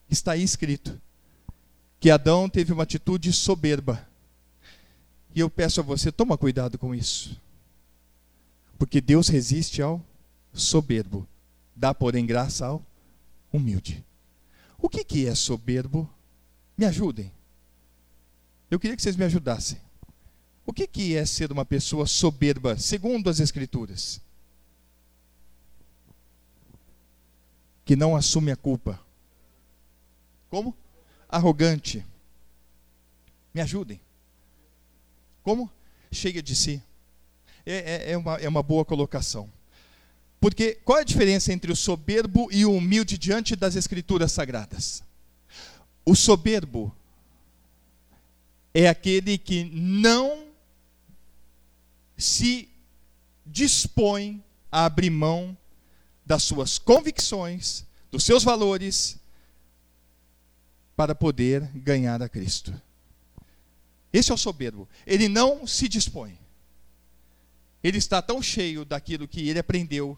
está 0.09 0.33
aí 0.33 0.43
escrito 0.43 0.99
que 1.99 2.09
Adão 2.09 2.47
teve 2.47 2.71
uma 2.71 2.83
atitude 2.83 3.31
soberba. 3.33 4.07
E 5.33 5.39
eu 5.39 5.49
peço 5.49 5.81
a 5.81 5.83
você, 5.83 6.11
toma 6.11 6.37
cuidado 6.37 6.77
com 6.77 6.95
isso. 6.95 7.39
Porque 8.77 9.01
Deus 9.01 9.27
resiste 9.27 9.81
ao 9.81 10.01
soberbo, 10.53 11.27
dá, 11.75 11.93
porém, 11.93 12.25
graça 12.25 12.65
ao 12.65 12.85
humilde. 13.51 14.03
O 14.77 14.87
que, 14.87 15.03
que 15.03 15.27
é 15.27 15.35
soberbo? 15.35 16.09
Me 16.77 16.85
ajudem. 16.85 17.31
Eu 18.69 18.79
queria 18.79 18.95
que 18.95 19.01
vocês 19.01 19.15
me 19.15 19.25
ajudassem. 19.25 19.79
O 20.65 20.73
que, 20.73 20.87
que 20.87 21.15
é 21.15 21.25
ser 21.25 21.51
uma 21.51 21.63
pessoa 21.63 22.05
soberba, 22.07 22.77
segundo 22.77 23.29
as 23.29 23.39
Escrituras? 23.39 24.19
Que 27.85 27.95
não 27.95 28.15
assume 28.15 28.51
a 28.51 28.55
culpa. 28.55 28.99
Como? 30.49 30.75
Arrogante. 31.29 32.03
Me 33.53 33.61
ajudem. 33.61 34.01
Como? 35.43 35.71
Cheia 36.11 36.41
de 36.41 36.55
si. 36.55 36.81
É, 37.65 38.09
é, 38.09 38.11
é, 38.11 38.17
uma, 38.17 38.35
é 38.35 38.49
uma 38.49 38.63
boa 38.63 38.83
colocação. 38.83 39.49
Porque 40.39 40.75
qual 40.83 40.97
é 40.97 41.01
a 41.01 41.05
diferença 41.05 41.53
entre 41.53 41.71
o 41.71 41.75
soberbo 41.75 42.49
e 42.51 42.65
o 42.65 42.73
humilde 42.73 43.17
diante 43.17 43.55
das 43.55 43.75
Escrituras 43.75 44.31
Sagradas? 44.31 45.03
O 46.05 46.15
soberbo 46.15 46.95
é 48.73 48.87
aquele 48.87 49.37
que 49.37 49.63
não 49.63 50.47
se 52.17 52.69
dispõe 53.45 54.43
a 54.71 54.85
abrir 54.85 55.09
mão 55.09 55.57
das 56.25 56.43
suas 56.43 56.77
convicções, 56.77 57.85
dos 58.11 58.23
seus 58.23 58.43
valores, 58.43 59.17
para 60.95 61.15
poder 61.15 61.61
ganhar 61.73 62.21
a 62.21 62.29
Cristo. 62.29 62.73
Esse 64.11 64.31
é 64.31 64.33
o 64.33 64.37
soberbo. 64.37 64.87
Ele 65.05 65.27
não 65.27 65.67
se 65.67 65.89
dispõe. 65.89 66.37
Ele 67.83 67.97
está 67.97 68.21
tão 68.21 68.41
cheio 68.41 68.85
daquilo 68.85 69.27
que 69.27 69.49
ele 69.49 69.59
aprendeu, 69.59 70.17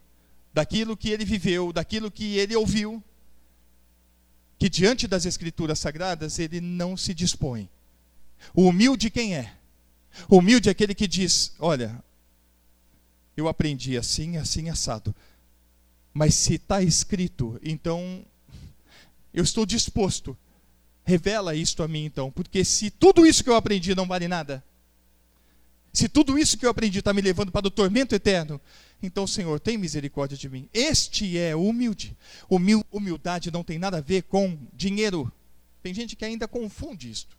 daquilo 0.54 0.96
que 0.96 1.10
ele 1.10 1.26
viveu, 1.26 1.74
daquilo 1.74 2.12
que 2.12 2.38
ele 2.38 2.56
ouviu, 2.56 3.04
que 4.58 4.70
diante 4.70 5.08
das 5.08 5.26
Escrituras 5.26 5.80
Sagradas 5.80 6.40
ele 6.40 6.60
não 6.60 6.98
se 6.98 7.14
dispõe. 7.14 7.70
O 8.54 8.68
humilde 8.68 9.10
quem 9.10 9.36
é? 9.36 9.54
O 10.28 10.38
humilde 10.38 10.70
é 10.70 10.72
aquele 10.72 10.96
que 10.96 11.08
diz: 11.08 11.54
Olha, 11.60 12.04
eu 13.36 13.48
aprendi 13.48 13.98
assim, 13.98 14.38
assim, 14.38 14.70
assado. 14.70 15.16
Mas 16.14 16.34
se 16.34 16.56
está 16.56 16.82
escrito, 16.82 17.60
então 17.64 18.26
eu 19.34 19.44
estou 19.44 19.66
disposto. 19.66 20.36
Revela 21.04 21.56
isto 21.56 21.84
a 21.84 21.88
mim 21.88 22.04
então, 22.04 22.32
porque 22.32 22.66
se 22.66 22.90
tudo 22.90 23.26
isso 23.26 23.44
que 23.44 23.50
eu 23.50 23.56
aprendi 23.56 23.96
não 23.96 24.08
vale 24.08 24.28
nada, 24.28 24.64
se 25.98 26.08
tudo 26.08 26.38
isso 26.38 26.60
que 26.60 26.66
eu 26.66 26.70
aprendi 26.70 27.00
está 27.00 27.12
me 27.12 27.22
levando 27.22 27.52
para 27.52 27.66
o 27.66 27.72
tormento 27.72 28.14
eterno, 28.14 28.62
então, 29.02 29.26
Senhor, 29.26 29.60
tem 29.60 29.80
misericórdia 29.80 30.38
de 30.38 30.48
mim. 30.48 30.70
Este 30.72 31.40
é 31.40 31.56
humilde. 31.56 32.16
Humil 32.48 32.86
humildade 32.92 33.50
não 33.50 33.64
tem 33.64 33.80
nada 33.80 33.98
a 33.98 34.02
ver 34.02 34.22
com 34.22 34.60
dinheiro. 34.72 35.32
Tem 35.82 35.96
gente 35.96 36.16
que 36.16 36.24
ainda 36.24 36.48
confunde 36.48 37.10
isto. 37.10 37.36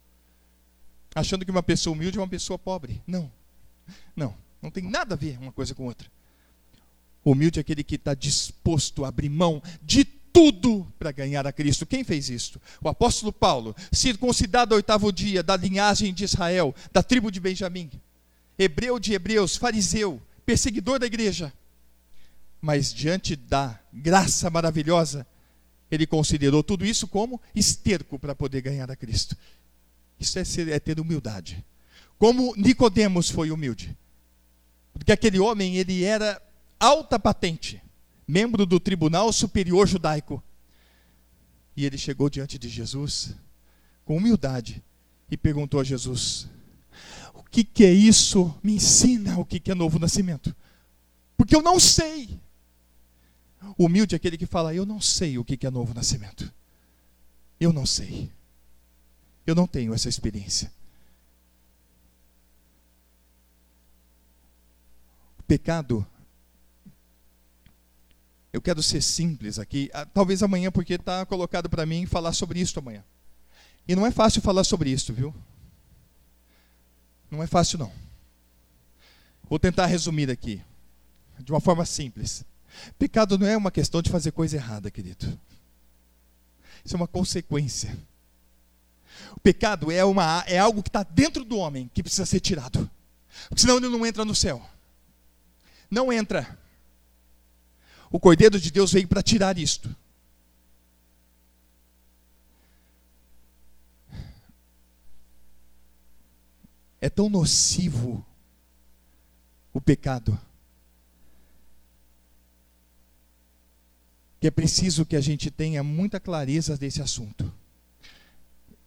Achando 1.14 1.44
que 1.44 1.52
uma 1.52 1.62
pessoa 1.62 1.94
humilde 1.94 2.18
é 2.18 2.20
uma 2.20 2.26
pessoa 2.26 2.58
pobre. 2.58 3.00
Não. 3.06 3.30
Não. 4.16 4.34
Não 4.60 4.72
tem 4.72 4.82
nada 4.82 5.14
a 5.14 5.16
ver 5.16 5.38
uma 5.38 5.52
coisa 5.52 5.72
com 5.72 5.84
outra. 5.84 6.10
Humilde 7.24 7.60
é 7.60 7.62
aquele 7.62 7.84
que 7.84 7.94
está 7.94 8.12
disposto 8.12 9.04
a 9.04 9.08
abrir 9.08 9.28
mão 9.28 9.62
de 9.80 10.04
tudo 10.04 10.84
para 10.98 11.12
ganhar 11.12 11.46
a 11.46 11.52
Cristo. 11.52 11.86
Quem 11.86 12.02
fez 12.02 12.28
isto? 12.28 12.60
O 12.80 12.88
apóstolo 12.88 13.32
Paulo, 13.32 13.74
circuncidado 13.92 14.74
ao 14.74 14.78
oitavo 14.78 15.12
dia, 15.12 15.44
da 15.44 15.56
linhagem 15.56 16.12
de 16.12 16.24
Israel, 16.24 16.74
da 16.92 17.04
tribo 17.04 17.30
de 17.30 17.38
Benjamim. 17.38 17.88
Hebreu 18.58 18.98
de 18.98 19.12
hebreus, 19.12 19.56
fariseu, 19.56 20.20
perseguidor 20.44 20.98
da 20.98 21.06
igreja. 21.06 21.52
Mas 22.60 22.92
diante 22.92 23.36
da 23.36 23.78
graça 23.92 24.50
maravilhosa, 24.50 25.26
ele 25.90 26.06
considerou 26.06 26.62
tudo 26.62 26.84
isso 26.84 27.06
como 27.06 27.40
esterco 27.54 28.18
para 28.18 28.34
poder 28.34 28.60
ganhar 28.60 28.90
a 28.90 28.96
Cristo. 28.96 29.36
Isso 30.18 30.38
é, 30.38 30.44
ser, 30.44 30.68
é 30.68 30.80
ter 30.80 30.98
humildade. 30.98 31.64
Como 32.18 32.54
Nicodemos 32.56 33.30
foi 33.30 33.50
humilde. 33.50 33.96
Porque 34.92 35.12
aquele 35.12 35.38
homem, 35.38 35.76
ele 35.76 36.02
era 36.02 36.42
alta 36.78 37.18
patente, 37.18 37.80
membro 38.26 38.66
do 38.66 38.80
tribunal 38.80 39.32
superior 39.32 39.86
judaico. 39.86 40.42
E 41.76 41.84
ele 41.84 41.96
chegou 41.96 42.28
diante 42.28 42.58
de 42.58 42.68
Jesus 42.68 43.34
com 44.04 44.16
humildade 44.16 44.82
e 45.30 45.36
perguntou 45.36 45.78
a 45.78 45.84
Jesus: 45.84 46.48
que, 47.50 47.64
que 47.64 47.84
é 47.84 47.92
isso? 47.92 48.54
Me 48.62 48.74
ensina 48.74 49.38
o 49.38 49.44
que, 49.44 49.58
que 49.58 49.70
é 49.70 49.74
novo 49.74 49.98
nascimento. 49.98 50.54
Porque 51.36 51.54
eu 51.54 51.62
não 51.62 51.78
sei. 51.78 52.38
Humilde 53.76 54.14
é 54.14 54.16
aquele 54.16 54.36
que 54.36 54.46
fala: 54.46 54.74
Eu 54.74 54.84
não 54.84 55.00
sei 55.00 55.38
o 55.38 55.44
que, 55.44 55.56
que 55.56 55.66
é 55.66 55.70
novo 55.70 55.94
nascimento. 55.94 56.52
Eu 57.60 57.72
não 57.72 57.86
sei. 57.86 58.30
Eu 59.46 59.54
não 59.54 59.66
tenho 59.66 59.94
essa 59.94 60.08
experiência. 60.08 60.70
O 65.38 65.42
pecado. 65.44 66.06
Eu 68.52 68.60
quero 68.60 68.82
ser 68.82 69.02
simples 69.02 69.58
aqui. 69.58 69.90
Ah, 69.92 70.04
talvez 70.06 70.42
amanhã, 70.42 70.70
porque 70.70 70.94
está 70.94 71.24
colocado 71.26 71.68
para 71.68 71.86
mim 71.86 72.06
falar 72.06 72.32
sobre 72.32 72.60
isso 72.60 72.78
amanhã. 72.78 73.04
E 73.86 73.94
não 73.96 74.06
é 74.06 74.10
fácil 74.10 74.42
falar 74.42 74.64
sobre 74.64 74.90
isso, 74.90 75.12
viu? 75.12 75.34
Não 77.30 77.42
é 77.42 77.46
fácil, 77.46 77.78
não. 77.78 77.92
Vou 79.48 79.58
tentar 79.58 79.86
resumir 79.86 80.30
aqui, 80.30 80.62
de 81.38 81.52
uma 81.52 81.60
forma 81.60 81.84
simples. 81.84 82.44
Pecado 82.98 83.38
não 83.38 83.46
é 83.46 83.56
uma 83.56 83.70
questão 83.70 84.02
de 84.02 84.10
fazer 84.10 84.32
coisa 84.32 84.56
errada, 84.56 84.90
querido. 84.90 85.38
Isso 86.84 86.94
é 86.94 86.96
uma 86.96 87.08
consequência. 87.08 87.96
O 89.36 89.40
pecado 89.40 89.90
é, 89.90 90.04
uma, 90.04 90.44
é 90.46 90.58
algo 90.58 90.82
que 90.82 90.88
está 90.88 91.02
dentro 91.02 91.44
do 91.44 91.56
homem 91.56 91.90
que 91.92 92.02
precisa 92.02 92.26
ser 92.26 92.40
tirado. 92.40 92.88
Porque 93.48 93.60
senão 93.60 93.76
ele 93.76 93.88
não 93.88 94.04
entra 94.06 94.24
no 94.24 94.34
céu. 94.34 94.64
Não 95.90 96.12
entra. 96.12 96.58
O 98.10 98.18
Cordeiro 98.18 98.60
de 98.60 98.70
Deus 98.70 98.92
veio 98.92 99.08
para 99.08 99.22
tirar 99.22 99.58
isto. 99.58 99.94
É 107.00 107.08
tão 107.08 107.28
nocivo 107.28 108.24
o 109.72 109.80
pecado 109.80 110.38
que 114.40 114.46
é 114.46 114.50
preciso 114.50 115.04
que 115.04 115.16
a 115.16 115.20
gente 115.20 115.50
tenha 115.50 115.82
muita 115.82 116.20
clareza 116.20 116.76
desse 116.76 117.02
assunto. 117.02 117.52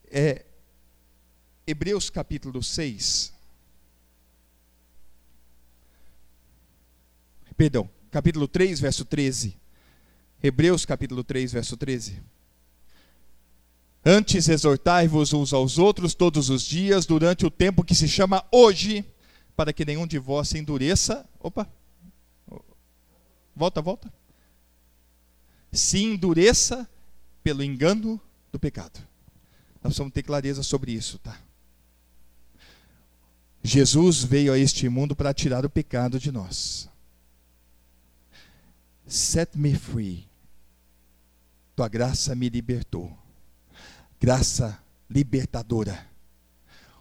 É, 0.09 0.45
Hebreus 1.67 2.09
capítulo 2.09 2.63
6. 2.63 3.33
Perdão, 7.57 7.89
capítulo 8.09 8.47
3, 8.47 8.79
verso 8.79 9.05
13. 9.05 9.57
Hebreus 10.41 10.85
capítulo 10.85 11.23
3, 11.23 11.51
verso 11.51 11.77
13. 11.77 12.21
Antes 14.03 14.49
exortai-vos 14.49 15.31
uns 15.31 15.53
aos 15.53 15.77
outros 15.77 16.15
todos 16.15 16.49
os 16.49 16.63
dias, 16.63 17.05
durante 17.05 17.45
o 17.45 17.51
tempo 17.51 17.83
que 17.83 17.93
se 17.93 18.07
chama 18.07 18.43
hoje, 18.51 19.05
para 19.55 19.71
que 19.71 19.85
nenhum 19.85 20.07
de 20.07 20.17
vós 20.17 20.49
se 20.49 20.57
endureça. 20.57 21.27
Opa! 21.39 21.69
Volta, 23.55 23.81
volta. 23.81 24.11
Se 25.71 25.99
endureça 26.01 26.89
pelo 27.43 27.63
engano 27.63 28.19
do 28.51 28.59
pecado. 28.59 28.99
Nós 29.75 29.91
precisamos 29.91 30.13
ter 30.13 30.23
clareza 30.23 30.63
sobre 30.63 30.91
isso, 30.91 31.19
tá? 31.19 31.39
Jesus 33.63 34.23
veio 34.23 34.51
a 34.51 34.57
este 34.57 34.89
mundo 34.89 35.15
para 35.15 35.33
tirar 35.33 35.63
o 35.65 35.69
pecado 35.69 36.19
de 36.19 36.31
nós. 36.31 36.89
Set 39.05 39.55
me 39.55 39.75
free. 39.75 40.27
Tua 41.75 41.87
graça 41.87 42.33
me 42.33 42.49
libertou. 42.49 43.20
Graça 44.21 44.77
libertadora. 45.09 46.07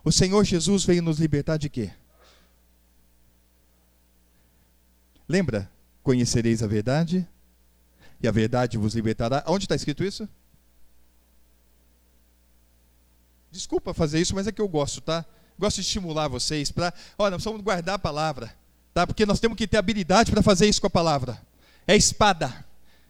O 0.02 0.10
Senhor 0.10 0.42
Jesus 0.42 0.84
veio 0.84 1.02
nos 1.02 1.18
libertar 1.18 1.58
de 1.58 1.68
quê? 1.68 1.92
Lembra? 5.28 5.70
Conhecereis 6.02 6.62
a 6.62 6.66
verdade 6.66 7.28
e 8.22 8.26
a 8.26 8.30
verdade 8.30 8.78
vos 8.78 8.94
libertará. 8.94 9.44
Onde 9.46 9.66
está 9.66 9.74
escrito 9.74 10.02
isso? 10.02 10.26
Desculpa 13.50 13.92
fazer 13.92 14.18
isso, 14.18 14.34
mas 14.34 14.46
é 14.46 14.52
que 14.52 14.62
eu 14.62 14.68
gosto, 14.68 15.02
tá? 15.02 15.26
Gosto 15.58 15.76
de 15.76 15.82
estimular 15.82 16.26
vocês 16.26 16.72
para, 16.72 16.86
olha, 17.18 17.32
nós 17.32 17.42
precisamos 17.42 17.62
guardar 17.62 17.96
a 17.96 17.98
palavra, 17.98 18.56
tá? 18.94 19.06
Porque 19.06 19.26
nós 19.26 19.38
temos 19.38 19.58
que 19.58 19.68
ter 19.68 19.76
habilidade 19.76 20.30
para 20.30 20.42
fazer 20.42 20.66
isso 20.66 20.80
com 20.80 20.86
a 20.86 20.90
palavra. 20.90 21.38
É 21.86 21.94
espada. 21.94 22.48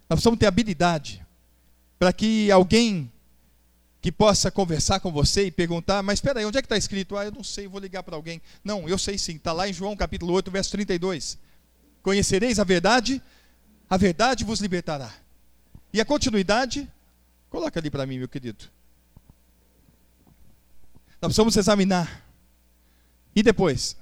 Nós 0.09 0.17
precisamos 0.17 0.41
ter 0.41 0.47
habilidade 0.47 1.25
para 1.97 2.13
que 2.13 2.51
alguém 2.51 3.13
que 4.01 4.11
possa 4.11 4.51
conversar 4.51 5.01
com 5.01 5.13
você 5.13 5.47
e 5.47 5.51
perguntar, 5.51 6.03
mas 6.03 6.19
espera 6.19 6.41
aí, 6.41 6.47
onde 6.47 6.57
é 6.57 6.63
que 6.63 6.67
está 6.67 6.77
escrito? 6.77 7.17
Ah, 7.17 7.25
eu 7.25 7.33
não 7.33 7.45
sei, 7.45 7.69
vou 7.69 7.81
ligar 7.81 8.03
para 8.03 8.17
alguém. 8.17 8.41
Não, 8.65 8.89
eu 8.89 8.97
sei 8.97 9.19
sim, 9.19 9.37
está 9.37 9.53
lá 9.53 9.69
em 9.69 9.73
João 9.73 9.95
capítulo 9.95 10.33
8, 10.33 10.51
verso 10.51 10.71
32. 10.71 11.39
Conhecereis 12.03 12.59
a 12.59 12.65
verdade, 12.65 13.23
a 13.89 13.97
verdade 13.97 14.43
vos 14.43 14.61
libertará. 14.61 15.13
E 15.93 16.01
a 16.01 16.05
continuidade, 16.05 16.91
coloca 17.51 17.79
ali 17.79 17.91
para 17.91 18.07
mim, 18.07 18.19
meu 18.19 18.29
querido. 18.29 18.65
Nós 21.21 21.29
precisamos 21.29 21.57
examinar. 21.57 22.25
E 23.37 23.43
depois? 23.43 23.97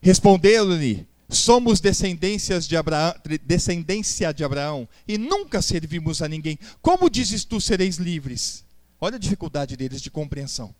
Respondeu-lhe: 0.00 1.06
Somos 1.32 1.80
descendências 1.80 2.68
de 2.68 2.76
Abraão, 2.76 3.14
descendência 3.42 4.32
de 4.34 4.44
Abraão 4.44 4.86
e 5.08 5.16
nunca 5.16 5.62
servimos 5.62 6.20
a 6.20 6.28
ninguém. 6.28 6.58
Como 6.82 7.08
dizes 7.08 7.42
tu 7.42 7.58
sereis 7.58 7.96
livres? 7.96 8.66
Olha 9.00 9.16
a 9.16 9.18
dificuldade 9.18 9.74
deles 9.74 10.02
de 10.02 10.10
compreensão. 10.10 10.74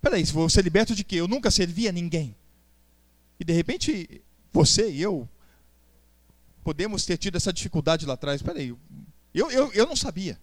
Peraí, 0.00 0.24
vou 0.24 0.48
ser 0.48 0.64
liberto 0.64 0.94
de 0.94 1.04
quê? 1.04 1.16
Eu 1.16 1.28
nunca 1.28 1.50
servi 1.50 1.86
a 1.86 1.92
ninguém. 1.92 2.34
E 3.38 3.44
de 3.44 3.52
repente, 3.52 4.22
você 4.50 4.90
e 4.90 5.02
eu 5.02 5.28
podemos 6.62 7.04
ter 7.04 7.18
tido 7.18 7.36
essa 7.36 7.52
dificuldade 7.52 8.06
lá 8.06 8.14
atrás. 8.14 8.40
Peraí, 8.40 8.74
eu, 9.34 9.50
eu, 9.50 9.70
eu 9.72 9.86
não 9.86 9.94
sabia. 9.94 10.40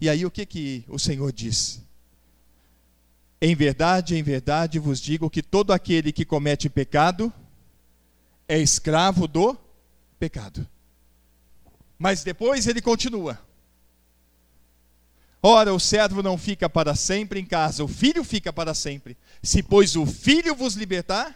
E 0.00 0.08
aí 0.08 0.24
o 0.24 0.30
que, 0.30 0.46
que 0.46 0.84
o 0.88 0.98
Senhor 0.98 1.30
diz? 1.30 1.82
Em 3.40 3.54
verdade, 3.54 4.16
em 4.16 4.22
verdade 4.22 4.78
vos 4.78 5.00
digo 5.00 5.30
que 5.30 5.42
todo 5.42 5.72
aquele 5.72 6.12
que 6.12 6.24
comete 6.24 6.68
pecado 6.68 7.32
é 8.46 8.58
escravo 8.58 9.26
do 9.26 9.56
pecado. 10.18 10.66
Mas 11.98 12.22
depois 12.22 12.66
ele 12.66 12.82
continua. 12.82 13.40
Ora, 15.42 15.72
o 15.72 15.80
servo 15.80 16.22
não 16.22 16.36
fica 16.36 16.68
para 16.68 16.94
sempre 16.94 17.40
em 17.40 17.46
casa, 17.46 17.82
o 17.82 17.88
filho 17.88 18.22
fica 18.22 18.52
para 18.52 18.74
sempre. 18.74 19.16
Se, 19.42 19.62
pois, 19.62 19.96
o 19.96 20.04
filho 20.04 20.54
vos 20.54 20.74
libertar, 20.74 21.34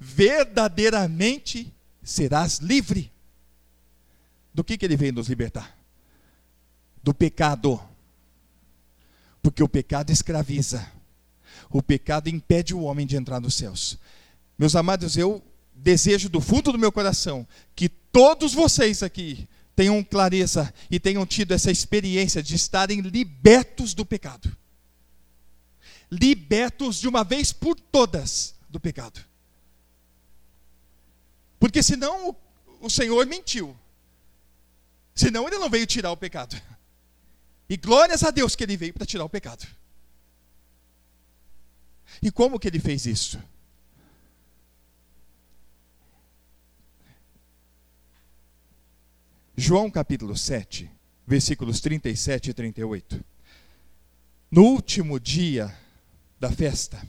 verdadeiramente 0.00 1.72
serás 2.02 2.58
livre. 2.58 3.12
Do 4.52 4.64
que, 4.64 4.76
que 4.76 4.84
ele 4.84 4.96
veio 4.96 5.12
nos 5.12 5.28
libertar? 5.28 5.76
do 7.04 7.12
pecado. 7.12 7.78
Porque 9.42 9.62
o 9.62 9.68
pecado 9.68 10.10
escraviza. 10.10 10.90
O 11.74 11.82
pecado 11.82 12.28
impede 12.28 12.72
o 12.72 12.82
homem 12.82 13.04
de 13.04 13.16
entrar 13.16 13.40
nos 13.40 13.54
céus. 13.54 13.98
Meus 14.56 14.76
amados, 14.76 15.16
eu 15.16 15.42
desejo 15.74 16.28
do 16.28 16.40
fundo 16.40 16.70
do 16.70 16.78
meu 16.78 16.92
coração 16.92 17.44
que 17.74 17.88
todos 17.88 18.54
vocês 18.54 19.02
aqui 19.02 19.48
tenham 19.74 20.00
clareza 20.04 20.72
e 20.88 21.00
tenham 21.00 21.26
tido 21.26 21.50
essa 21.50 21.72
experiência 21.72 22.40
de 22.40 22.54
estarem 22.54 23.00
libertos 23.00 23.92
do 23.92 24.06
pecado. 24.06 24.56
Libertos 26.08 27.00
de 27.00 27.08
uma 27.08 27.24
vez 27.24 27.52
por 27.52 27.74
todas 27.74 28.54
do 28.70 28.78
pecado. 28.78 29.18
Porque 31.58 31.82
senão 31.82 32.36
o 32.80 32.88
Senhor 32.88 33.26
mentiu. 33.26 33.76
Senão 35.12 35.48
ele 35.48 35.58
não 35.58 35.68
veio 35.68 35.88
tirar 35.88 36.12
o 36.12 36.16
pecado. 36.16 36.54
E 37.68 37.76
glórias 37.76 38.22
a 38.22 38.30
Deus 38.30 38.54
que 38.54 38.62
ele 38.62 38.76
veio 38.76 38.94
para 38.94 39.04
tirar 39.04 39.24
o 39.24 39.28
pecado. 39.28 39.66
E 42.24 42.30
como 42.30 42.58
que 42.58 42.66
ele 42.66 42.80
fez 42.80 43.04
isso? 43.04 43.38
João 49.54 49.90
capítulo 49.90 50.34
7, 50.34 50.90
versículos 51.26 51.80
37 51.82 52.48
e 52.48 52.54
38. 52.54 53.22
No 54.50 54.62
último 54.62 55.20
dia 55.20 55.76
da 56.40 56.50
festa, 56.50 57.06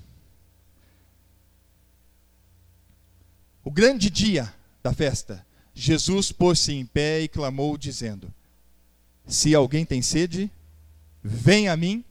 o 3.63 3.71
grande 3.71 4.09
dia 4.09 4.53
da 4.83 4.91
festa, 4.91 5.47
Jesus 5.73 6.29
pôs-se 6.33 6.73
em 6.73 6.85
pé 6.85 7.21
e 7.21 7.29
clamou, 7.29 7.77
dizendo: 7.77 8.33
se 9.25 9.55
alguém 9.55 9.85
tem 9.85 10.01
sede, 10.01 10.51
venha 11.23 11.71
a 11.71 11.77
mim 11.77 12.03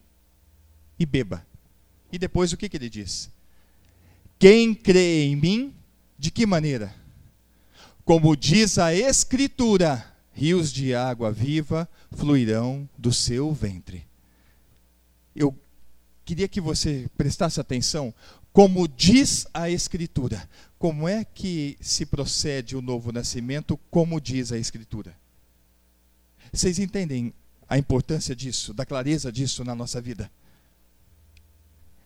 e 0.98 1.04
beba. 1.04 1.46
E 2.14 2.18
depois 2.18 2.52
o 2.52 2.56
que, 2.56 2.68
que 2.68 2.76
ele 2.76 2.88
diz? 2.88 3.28
Quem 4.38 4.72
crê 4.72 5.24
em 5.24 5.34
mim, 5.34 5.74
de 6.16 6.30
que 6.30 6.46
maneira? 6.46 6.94
Como 8.04 8.36
diz 8.36 8.78
a 8.78 8.94
Escritura, 8.94 10.14
rios 10.32 10.72
de 10.72 10.94
água 10.94 11.32
viva 11.32 11.88
fluirão 12.12 12.88
do 12.96 13.12
seu 13.12 13.52
ventre. 13.52 14.06
Eu 15.34 15.58
queria 16.24 16.46
que 16.46 16.60
você 16.60 17.10
prestasse 17.16 17.60
atenção, 17.60 18.14
como 18.52 18.86
diz 18.86 19.48
a 19.52 19.68
Escritura. 19.68 20.48
Como 20.78 21.08
é 21.08 21.24
que 21.24 21.76
se 21.80 22.06
procede 22.06 22.76
o 22.76 22.80
novo 22.80 23.10
nascimento, 23.10 23.76
como 23.90 24.20
diz 24.20 24.52
a 24.52 24.56
Escritura? 24.56 25.16
Vocês 26.52 26.78
entendem 26.78 27.34
a 27.68 27.76
importância 27.76 28.36
disso, 28.36 28.72
da 28.72 28.86
clareza 28.86 29.32
disso 29.32 29.64
na 29.64 29.74
nossa 29.74 30.00
vida? 30.00 30.30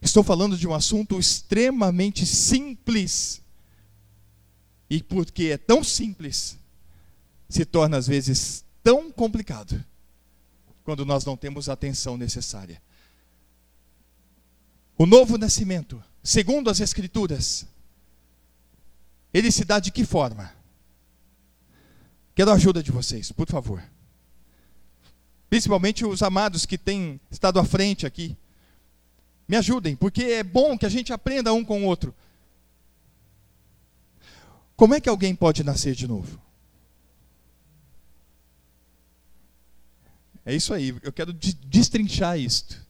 Estou 0.01 0.23
falando 0.23 0.57
de 0.57 0.67
um 0.67 0.75
assunto 0.75 1.19
extremamente 1.19 2.25
simples. 2.25 3.43
E 4.89 5.03
porque 5.03 5.47
é 5.47 5.59
tão 5.59 5.85
simples, 5.85 6.59
se 7.49 7.65
torna 7.65 7.97
às 7.97 8.07
vezes 8.07 8.65
tão 8.83 9.11
complicado 9.11 9.85
quando 10.83 11.05
nós 11.05 11.25
não 11.25 11.37
temos 11.37 11.69
a 11.69 11.75
atenção 11.75 12.17
necessária. 12.17 12.81
O 14.97 15.05
novo 15.05 15.37
nascimento, 15.37 16.03
segundo 16.23 16.71
as 16.71 16.81
Escrituras, 16.81 17.67
ele 19.33 19.53
se 19.53 19.65
dá 19.65 19.79
de 19.79 19.93
que 19.93 20.05
forma? 20.05 20.53
Quero 22.35 22.51
a 22.51 22.55
ajuda 22.55 22.83
de 22.83 22.91
vocês, 22.91 23.31
por 23.31 23.47
favor. 23.49 23.83
Principalmente 25.51 26.05
os 26.05 26.23
amados 26.23 26.65
que 26.65 26.79
têm 26.79 27.21
estado 27.31 27.59
à 27.59 27.65
frente 27.65 28.07
aqui. 28.07 28.37
Me 29.49 29.57
ajudem, 29.57 29.97
porque 29.97 30.23
é 30.25 30.45
bom 30.45 30.77
que 30.77 30.85
a 30.85 30.91
gente 30.91 31.13
aprenda 31.13 31.55
um 31.55 31.65
com 31.65 31.83
o 31.83 31.87
outro. 31.87 32.15
Como 34.77 34.95
é 34.95 35.01
que 35.01 35.09
alguém 35.09 35.35
pode 35.35 35.65
nascer 35.65 35.95
de 35.95 36.07
novo? 36.07 36.41
É 40.45 40.55
isso 40.55 40.73
aí, 40.73 40.95
eu 41.03 41.13
quero 41.13 41.33
destrinchar 41.33 42.39
isto. 42.39 42.87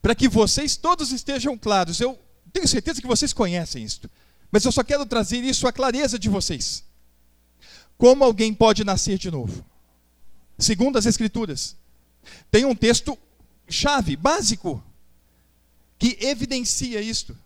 Para 0.00 0.14
que 0.14 0.28
vocês 0.28 0.76
todos 0.76 1.10
estejam 1.10 1.58
claros. 1.58 2.00
Eu 2.00 2.18
tenho 2.52 2.68
certeza 2.68 3.00
que 3.00 3.06
vocês 3.06 3.32
conhecem 3.32 3.82
isto. 3.82 4.08
Mas 4.52 4.64
eu 4.64 4.70
só 4.70 4.84
quero 4.84 5.04
trazer 5.04 5.42
isso 5.42 5.66
à 5.66 5.72
clareza 5.72 6.18
de 6.18 6.28
vocês. 6.28 6.84
Como 7.98 8.22
alguém 8.22 8.54
pode 8.54 8.84
nascer 8.84 9.18
de 9.18 9.30
novo? 9.30 9.64
Segundo 10.58 10.96
as 10.96 11.06
Escrituras, 11.06 11.76
tem 12.50 12.64
um 12.64 12.74
texto 12.74 13.18
chave, 13.68 14.16
básico, 14.16 14.82
que 15.98 16.18
evidencia 16.20 17.00
isto. 17.00 17.36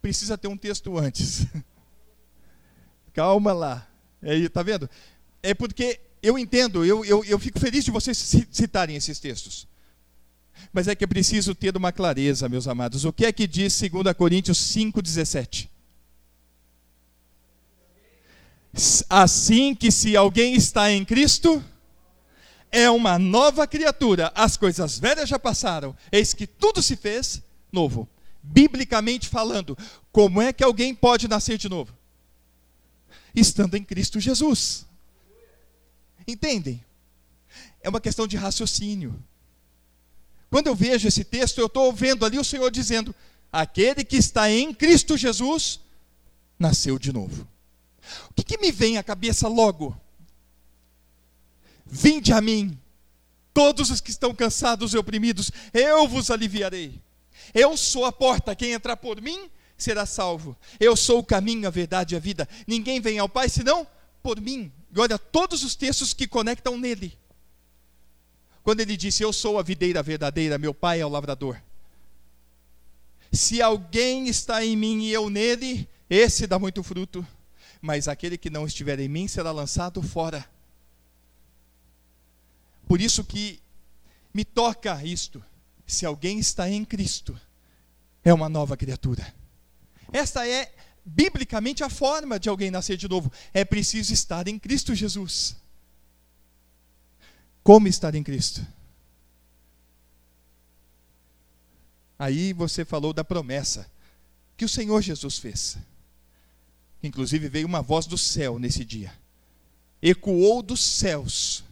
Precisa 0.00 0.38
ter 0.38 0.48
um 0.48 0.56
texto 0.56 0.96
antes. 0.96 1.46
Calma 3.12 3.52
lá. 3.52 3.86
É, 4.22 4.48
tá 4.48 4.62
vendo? 4.62 4.88
É 5.42 5.52
porque 5.54 6.00
eu 6.22 6.38
entendo, 6.38 6.84
eu, 6.84 7.04
eu, 7.04 7.24
eu 7.24 7.38
fico 7.38 7.58
feliz 7.58 7.84
de 7.84 7.90
vocês 7.90 8.16
citarem 8.50 8.96
esses 8.96 9.18
textos. 9.18 9.66
Mas 10.72 10.88
é 10.88 10.94
que 10.94 11.04
é 11.04 11.06
preciso 11.06 11.54
ter 11.54 11.76
uma 11.76 11.92
clareza, 11.92 12.48
meus 12.48 12.68
amados. 12.68 13.04
O 13.04 13.12
que 13.12 13.24
é 13.24 13.32
que 13.32 13.46
diz 13.46 13.80
2 13.80 14.14
Coríntios 14.16 14.58
5,17? 14.58 15.68
Assim 19.08 19.74
que 19.74 19.90
se 19.90 20.16
alguém 20.16 20.54
está 20.54 20.92
em 20.92 21.04
Cristo, 21.04 21.64
é 22.70 22.90
uma 22.90 23.18
nova 23.18 23.66
criatura. 23.66 24.32
As 24.34 24.56
coisas 24.56 24.98
velhas 24.98 25.28
já 25.28 25.38
passaram, 25.38 25.96
eis 26.10 26.32
que 26.34 26.46
tudo 26.46 26.82
se 26.82 26.96
fez 26.96 27.42
novo. 27.72 28.08
Biblicamente 28.42 29.28
falando, 29.28 29.76
como 30.10 30.40
é 30.40 30.52
que 30.52 30.64
alguém 30.64 30.94
pode 30.94 31.28
nascer 31.28 31.58
de 31.58 31.68
novo? 31.68 31.94
Estando 33.34 33.76
em 33.76 33.84
Cristo 33.84 34.18
Jesus. 34.18 34.86
Entendem? 36.26 36.82
É 37.82 37.88
uma 37.88 38.00
questão 38.00 38.26
de 38.26 38.36
raciocínio. 38.36 39.14
Quando 40.48 40.66
eu 40.66 40.74
vejo 40.74 41.06
esse 41.06 41.22
texto, 41.22 41.58
eu 41.58 41.66
estou 41.66 41.92
vendo 41.92 42.24
ali 42.24 42.38
o 42.38 42.44
Senhor 42.44 42.70
dizendo: 42.70 43.14
aquele 43.52 44.04
que 44.04 44.16
está 44.16 44.50
em 44.50 44.74
Cristo 44.74 45.16
Jesus 45.16 45.80
nasceu 46.58 46.98
de 46.98 47.12
novo. 47.12 47.46
O 48.30 48.34
que, 48.34 48.42
que 48.42 48.58
me 48.58 48.72
vem 48.72 48.98
à 48.98 49.02
cabeça 49.02 49.46
logo? 49.48 49.96
Vinde 51.90 52.32
a 52.32 52.40
mim, 52.40 52.78
todos 53.52 53.90
os 53.90 54.00
que 54.00 54.10
estão 54.10 54.34
cansados 54.34 54.94
e 54.94 54.98
oprimidos, 54.98 55.50
eu 55.72 56.06
vos 56.06 56.30
aliviarei. 56.30 57.00
Eu 57.52 57.76
sou 57.76 58.04
a 58.04 58.12
porta, 58.12 58.54
quem 58.54 58.72
entrar 58.72 58.96
por 58.96 59.20
mim 59.20 59.50
será 59.76 60.06
salvo. 60.06 60.56
Eu 60.78 60.94
sou 60.96 61.18
o 61.18 61.24
caminho, 61.24 61.66
a 61.66 61.70
verdade 61.70 62.14
e 62.14 62.16
a 62.16 62.20
vida. 62.20 62.48
Ninguém 62.66 63.00
vem 63.00 63.18
ao 63.18 63.28
Pai 63.28 63.48
senão 63.48 63.86
por 64.22 64.40
mim. 64.40 64.72
E 64.94 65.00
olha 65.00 65.18
todos 65.18 65.64
os 65.64 65.74
textos 65.74 66.14
que 66.14 66.26
conectam 66.26 66.78
nele. 66.78 67.18
Quando 68.62 68.80
ele 68.80 68.96
disse: 68.96 69.22
Eu 69.22 69.32
sou 69.32 69.58
a 69.58 69.62
videira 69.62 70.02
verdadeira, 70.02 70.58
meu 70.58 70.74
pai 70.74 71.00
é 71.00 71.06
o 71.06 71.08
lavrador. 71.08 71.60
Se 73.32 73.62
alguém 73.62 74.28
está 74.28 74.64
em 74.64 74.76
mim 74.76 75.04
e 75.04 75.12
eu 75.12 75.30
nele, 75.30 75.88
esse 76.08 76.46
dá 76.46 76.58
muito 76.58 76.82
fruto, 76.82 77.26
mas 77.80 78.08
aquele 78.08 78.36
que 78.36 78.50
não 78.50 78.66
estiver 78.66 78.98
em 78.98 79.08
mim 79.08 79.28
será 79.28 79.52
lançado 79.52 80.02
fora. 80.02 80.44
Por 82.90 83.00
isso 83.00 83.22
que 83.22 83.62
me 84.34 84.44
toca 84.44 85.00
isto. 85.04 85.40
Se 85.86 86.04
alguém 86.04 86.40
está 86.40 86.68
em 86.68 86.84
Cristo, 86.84 87.40
é 88.24 88.34
uma 88.34 88.48
nova 88.48 88.76
criatura. 88.76 89.32
Esta 90.12 90.44
é 90.44 90.74
biblicamente 91.04 91.84
a 91.84 91.88
forma 91.88 92.36
de 92.36 92.48
alguém 92.48 92.68
nascer 92.68 92.96
de 92.96 93.08
novo. 93.08 93.30
É 93.54 93.64
preciso 93.64 94.12
estar 94.12 94.48
em 94.48 94.58
Cristo 94.58 94.92
Jesus. 94.92 95.54
Como 97.62 97.86
estar 97.86 98.12
em 98.16 98.24
Cristo? 98.24 98.66
Aí 102.18 102.52
você 102.52 102.84
falou 102.84 103.12
da 103.12 103.22
promessa 103.22 103.88
que 104.56 104.64
o 104.64 104.68
Senhor 104.68 105.00
Jesus 105.00 105.38
fez. 105.38 105.78
Inclusive 107.00 107.48
veio 107.48 107.68
uma 107.68 107.82
voz 107.82 108.06
do 108.06 108.18
céu 108.18 108.58
nesse 108.58 108.84
dia. 108.84 109.16
Ecoou 110.02 110.60
dos 110.60 110.80
céus. 110.80 111.69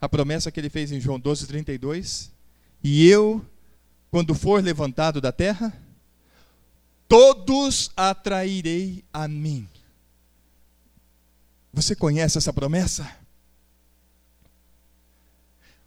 A 0.00 0.08
promessa 0.08 0.50
que 0.50 0.58
ele 0.58 0.70
fez 0.70 0.90
em 0.92 1.00
João 1.00 1.20
12, 1.20 1.46
32. 1.46 2.30
E 2.82 3.06
eu, 3.08 3.44
quando 4.10 4.34
for 4.34 4.62
levantado 4.62 5.20
da 5.20 5.30
terra, 5.30 5.72
todos 7.06 7.90
atrairei 7.96 9.04
a 9.12 9.28
mim. 9.28 9.68
Você 11.72 11.94
conhece 11.94 12.38
essa 12.38 12.52
promessa? 12.52 13.10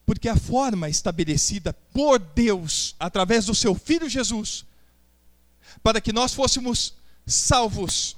Porque 0.05 0.27
a 0.27 0.35
forma 0.35 0.89
estabelecida 0.89 1.73
por 1.93 2.19
Deus, 2.19 2.95
através 2.99 3.45
do 3.45 3.55
seu 3.55 3.73
Filho 3.73 4.09
Jesus, 4.09 4.65
para 5.81 6.01
que 6.01 6.13
nós 6.13 6.33
fôssemos 6.33 6.93
salvos, 7.25 8.17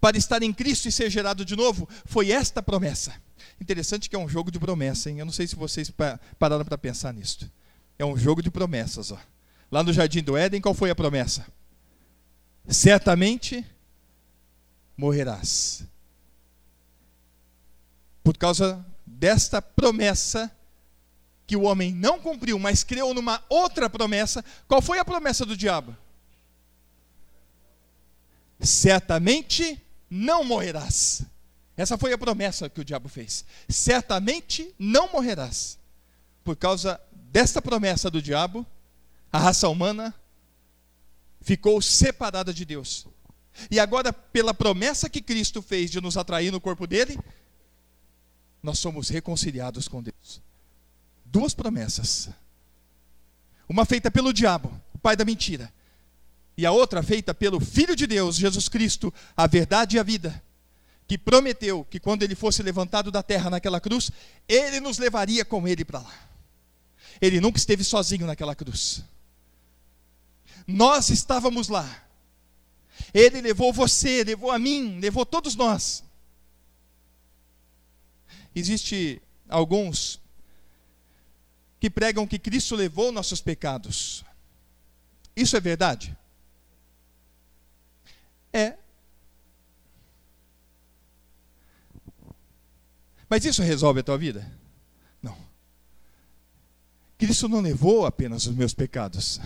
para 0.00 0.16
estar 0.16 0.42
em 0.42 0.52
Cristo 0.52 0.88
e 0.88 0.92
ser 0.92 1.10
gerado 1.10 1.44
de 1.44 1.56
novo, 1.56 1.88
foi 2.04 2.30
esta 2.30 2.62
promessa. 2.62 3.14
Interessante 3.60 4.08
que 4.08 4.14
é 4.14 4.18
um 4.18 4.28
jogo 4.28 4.50
de 4.50 4.58
promessa, 4.58 5.10
hein? 5.10 5.18
Eu 5.18 5.24
não 5.24 5.32
sei 5.32 5.46
se 5.46 5.56
vocês 5.56 5.92
pararam 6.38 6.64
para 6.64 6.78
pensar 6.78 7.12
nisso. 7.12 7.50
É 7.98 8.04
um 8.04 8.16
jogo 8.16 8.42
de 8.42 8.50
promessas, 8.50 9.10
ó. 9.10 9.18
Lá 9.70 9.82
no 9.82 9.92
jardim 9.92 10.22
do 10.22 10.36
Éden, 10.36 10.60
qual 10.60 10.74
foi 10.74 10.90
a 10.90 10.94
promessa? 10.94 11.46
Certamente 12.68 13.66
morrerás 14.96 15.84
por 18.28 18.36
causa 18.36 18.84
desta 19.06 19.62
promessa 19.62 20.54
que 21.46 21.56
o 21.56 21.62
homem 21.62 21.94
não 21.94 22.20
cumpriu, 22.20 22.58
mas 22.58 22.84
creu 22.84 23.14
numa 23.14 23.42
outra 23.48 23.88
promessa. 23.88 24.44
Qual 24.66 24.82
foi 24.82 24.98
a 24.98 25.04
promessa 25.04 25.46
do 25.46 25.56
diabo? 25.56 25.96
Certamente 28.60 29.82
não 30.10 30.44
morrerás. 30.44 31.22
Essa 31.76 31.96
foi 31.96 32.12
a 32.12 32.18
promessa 32.18 32.68
que 32.68 32.80
o 32.80 32.84
diabo 32.84 33.08
fez. 33.08 33.44
Certamente 33.68 34.74
não 34.78 35.12
morrerás. 35.12 35.78
Por 36.42 36.56
causa 36.56 37.00
desta 37.12 37.62
promessa 37.62 38.10
do 38.10 38.20
diabo, 38.20 38.66
a 39.30 39.38
raça 39.38 39.68
humana 39.68 40.14
ficou 41.40 41.80
separada 41.80 42.52
de 42.52 42.64
Deus. 42.64 43.06
E 43.70 43.78
agora, 43.78 44.12
pela 44.12 44.54
promessa 44.54 45.08
que 45.08 45.20
Cristo 45.20 45.60
fez 45.60 45.90
de 45.90 46.00
nos 46.00 46.16
atrair 46.16 46.50
no 46.50 46.60
corpo 46.60 46.86
dele, 46.86 47.18
nós 48.62 48.78
somos 48.78 49.08
reconciliados 49.08 49.88
com 49.88 50.02
Deus. 50.02 50.40
Duas 51.24 51.54
promessas. 51.54 52.28
Uma 53.68 53.84
feita 53.84 54.10
pelo 54.10 54.32
diabo, 54.32 54.72
o 54.94 54.98
pai 54.98 55.14
da 55.14 55.24
mentira, 55.24 55.72
e 56.58 56.66
a 56.66 56.72
outra 56.72 57.04
feita 57.04 57.32
pelo 57.32 57.60
Filho 57.60 57.94
de 57.94 58.04
Deus, 58.04 58.34
Jesus 58.34 58.68
Cristo, 58.68 59.14
a 59.36 59.46
verdade 59.46 59.94
e 59.96 60.00
a 60.00 60.02
vida, 60.02 60.42
que 61.06 61.16
prometeu 61.16 61.84
que 61.84 62.00
quando 62.00 62.24
ele 62.24 62.34
fosse 62.34 62.64
levantado 62.64 63.12
da 63.12 63.22
terra 63.22 63.48
naquela 63.48 63.80
cruz, 63.80 64.10
ele 64.48 64.80
nos 64.80 64.98
levaria 64.98 65.44
com 65.44 65.68
ele 65.68 65.84
para 65.84 66.00
lá. 66.00 66.28
Ele 67.20 67.40
nunca 67.40 67.58
esteve 67.58 67.84
sozinho 67.84 68.26
naquela 68.26 68.56
cruz. 68.56 69.04
Nós 70.66 71.10
estávamos 71.10 71.68
lá. 71.68 71.88
Ele 73.14 73.40
levou 73.40 73.72
você, 73.72 74.24
levou 74.24 74.50
a 74.50 74.58
mim, 74.58 74.98
levou 74.98 75.24
todos 75.24 75.54
nós. 75.54 76.02
Existe 78.52 79.22
alguns 79.48 80.20
que 81.78 81.88
pregam 81.88 82.26
que 82.26 82.36
Cristo 82.36 82.74
levou 82.74 83.12
nossos 83.12 83.40
pecados. 83.40 84.24
Isso 85.36 85.56
é 85.56 85.60
verdade? 85.60 86.18
É. 88.52 88.76
Mas 93.28 93.44
isso 93.44 93.62
resolve 93.62 94.00
a 94.00 94.02
tua 94.02 94.16
vida? 94.16 94.50
Não. 95.22 95.36
Cristo 97.18 97.48
não 97.48 97.60
levou 97.60 98.06
apenas 98.06 98.46
os 98.46 98.54
meus 98.54 98.72
pecados. 98.72 99.40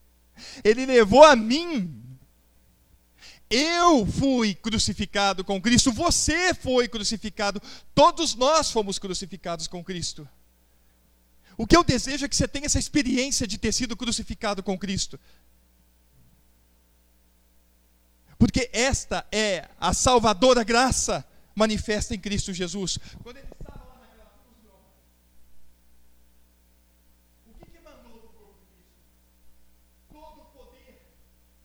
Ele 0.64 0.86
levou 0.86 1.24
a 1.24 1.36
mim 1.36 2.08
eu 3.50 4.06
fui 4.06 4.54
crucificado 4.54 5.42
com 5.42 5.60
Cristo, 5.60 5.90
você 5.90 6.52
foi 6.52 6.86
crucificado, 6.86 7.62
todos 7.94 8.34
nós 8.34 8.70
fomos 8.70 8.98
crucificados 8.98 9.66
com 9.66 9.82
Cristo. 9.82 10.28
O 11.56 11.66
que 11.66 11.76
eu 11.76 11.82
desejo 11.82 12.26
é 12.26 12.28
que 12.28 12.36
você 12.36 12.46
tenha 12.46 12.66
essa 12.66 12.78
experiência 12.78 13.46
de 13.46 13.56
ter 13.56 13.72
sido 13.72 13.96
crucificado 13.96 14.62
com 14.62 14.78
Cristo 14.78 15.18
porque 18.38 18.70
esta 18.72 19.26
é 19.32 19.68
a 19.80 19.92
salvadora 19.92 20.62
graça 20.62 21.26
manifesta 21.54 22.14
em 22.14 22.20
Cristo 22.20 22.52
Jesus. 22.52 22.96
Quando 23.20 23.38
ele 23.38 23.48
estava 23.50 23.84
lá 23.84 23.98
naquela 24.00 24.30
cruz, 24.44 24.56
o 27.48 27.52
que, 27.66 27.78
mandou 27.80 28.20
do 28.20 28.28
corpo 28.28 28.54
de 28.54 28.76
Cristo? 28.76 29.02
Todo 30.08 30.42
o 30.42 30.44
poder 30.56 31.02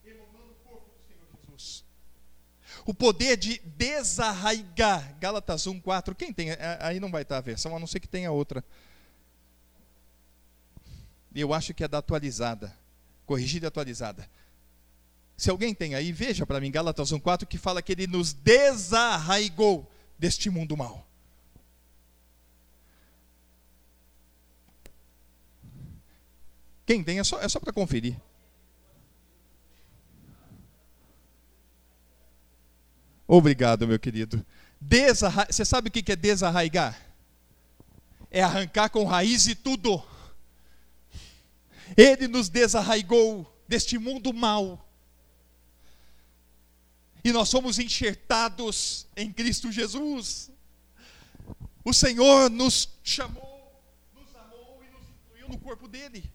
emanando 0.03 0.47
do 0.47 0.55
corpo 0.67 0.89
do 0.89 1.07
Senhor 1.07 1.27
Jesus. 1.47 1.85
O 2.87 2.93
poder 2.93 3.37
de 3.37 3.59
desarraigar. 3.59 5.15
Gálatas 5.19 5.67
1, 5.67 5.79
4. 5.79 6.15
Quem 6.15 6.33
tem? 6.33 6.49
É, 6.49 6.79
aí 6.81 6.99
não 6.99 7.11
vai 7.11 7.21
estar 7.21 7.37
a 7.37 7.41
versão, 7.41 7.75
a 7.75 7.79
não 7.79 7.85
ser 7.85 7.99
que 7.99 8.07
tenha 8.07 8.31
outra. 8.31 8.65
Eu 11.35 11.53
acho 11.53 11.71
que 11.71 11.83
é 11.83 11.87
da 11.87 11.99
atualizada. 11.99 12.75
Corrigida 13.27 13.67
e 13.67 13.69
atualizada 13.69 14.27
se 15.35 15.49
alguém 15.49 15.73
tem 15.73 15.95
aí, 15.95 16.11
veja 16.11 16.45
para 16.45 16.59
mim 16.59 16.71
Gálatas 16.71 17.11
1,4 17.11 17.45
que 17.45 17.57
fala 17.57 17.81
que 17.81 17.91
ele 17.91 18.07
nos 18.07 18.33
desarraigou 18.33 19.89
deste 20.17 20.49
mundo 20.49 20.77
mal. 20.77 21.07
Quem 26.85 27.03
tem 27.03 27.19
é 27.19 27.23
só, 27.23 27.39
é 27.39 27.47
só 27.47 27.59
para 27.59 27.73
conferir. 27.73 28.15
Obrigado, 33.27 33.87
meu 33.87 33.97
querido. 33.97 34.45
Desarra... 34.79 35.47
Você 35.49 35.63
sabe 35.63 35.87
o 35.87 35.91
que 35.91 36.11
é 36.11 36.15
desarraigar? 36.15 36.99
É 38.29 38.43
arrancar 38.43 38.89
com 38.89 39.05
raiz 39.05 39.47
e 39.47 39.55
tudo. 39.55 40.03
Ele 41.95 42.27
nos 42.27 42.49
desarraigou 42.49 43.49
deste 43.67 43.97
mundo 43.97 44.33
mal 44.33 44.92
e 47.23 47.31
nós 47.31 47.47
somos 47.49 47.79
enxertados 47.79 49.07
em 49.15 49.31
Cristo 49.31 49.71
Jesus. 49.71 50.51
O 51.85 51.93
Senhor 51.93 52.49
nos 52.49 52.89
chamou, 53.03 53.81
nos 54.13 54.35
amou 54.35 54.81
e 54.83 54.91
nos 54.91 55.09
incluiu 55.09 55.49
no 55.49 55.57
corpo 55.57 55.87
dele. 55.87 56.29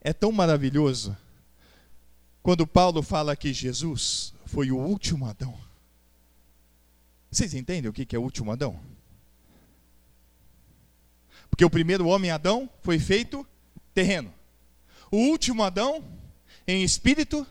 É 0.00 0.12
tão 0.12 0.32
maravilhoso 0.32 1.16
quando 2.42 2.66
Paulo 2.66 3.02
fala 3.02 3.36
que 3.36 3.52
Jesus 3.52 4.32
foi 4.46 4.70
o 4.70 4.78
último 4.78 5.26
Adão. 5.26 5.58
Vocês 7.30 7.52
entendem 7.52 7.90
o 7.90 7.92
que 7.92 8.16
é 8.16 8.18
o 8.18 8.22
último 8.22 8.50
Adão? 8.50 8.80
Porque 11.50 11.64
o 11.64 11.70
primeiro 11.70 12.06
homem 12.06 12.30
Adão 12.30 12.70
foi 12.80 12.98
feito 12.98 13.46
terreno. 13.92 14.32
O 15.10 15.16
último 15.16 15.62
Adão 15.62 16.02
em 16.68 16.84
espírito 16.84 17.46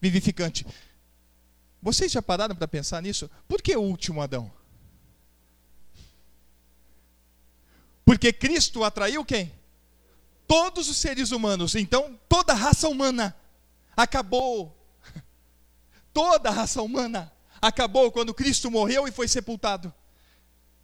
vivificante. 0.00 0.66
Vocês 1.80 2.10
já 2.10 2.20
pararam 2.20 2.56
para 2.56 2.66
pensar 2.66 3.00
nisso? 3.00 3.30
Por 3.46 3.62
que 3.62 3.76
o 3.76 3.80
último 3.80 4.20
Adão? 4.20 4.50
Porque 8.04 8.32
Cristo 8.32 8.82
atraiu 8.82 9.24
quem? 9.24 9.52
Todos 10.48 10.88
os 10.88 10.96
seres 10.96 11.30
humanos. 11.30 11.76
Então, 11.76 12.18
toda 12.28 12.52
a 12.52 12.56
raça 12.56 12.88
humana 12.88 13.36
acabou. 13.96 14.76
Toda 16.12 16.48
a 16.48 16.52
raça 16.52 16.82
humana 16.82 17.32
acabou 17.62 18.10
quando 18.10 18.34
Cristo 18.34 18.70
morreu 18.70 19.06
e 19.06 19.12
foi 19.12 19.28
sepultado. 19.28 19.94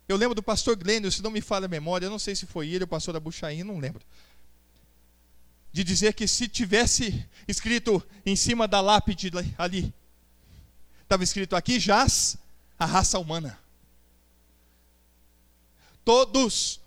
Eu 0.09 0.17
lembro 0.17 0.35
do 0.35 0.43
pastor 0.43 0.77
Glênio, 0.77 1.11
se 1.11 1.23
não 1.23 1.31
me 1.31 1.41
falha 1.41 1.67
a 1.67 1.69
memória, 1.69 2.07
eu 2.07 2.11
não 2.11 2.19
sei 2.19 2.37
se 2.37 2.45
foi 2.45 2.69
ele, 2.69 2.85
o 2.85 2.89
pastor 2.89 3.17
Abuchaim, 3.17 3.63
não 3.63 3.79
lembro 3.79 4.05
de 5.73 5.83
dizer 5.83 6.13
que 6.13 6.29
se 6.29 6.47
tivesse 6.47 7.27
escrito 7.49 8.05
em 8.27 8.37
cima 8.37 8.69
da 8.69 8.81
lápide 8.81 9.31
ali, 9.57 9.93
estava 11.03 11.25
escrito 11.25 11.57
aqui 11.57 11.81
jaz 11.81 12.37
a 12.79 12.85
raça 12.85 13.19
humana. 13.19 13.59
Todos. 16.05 16.81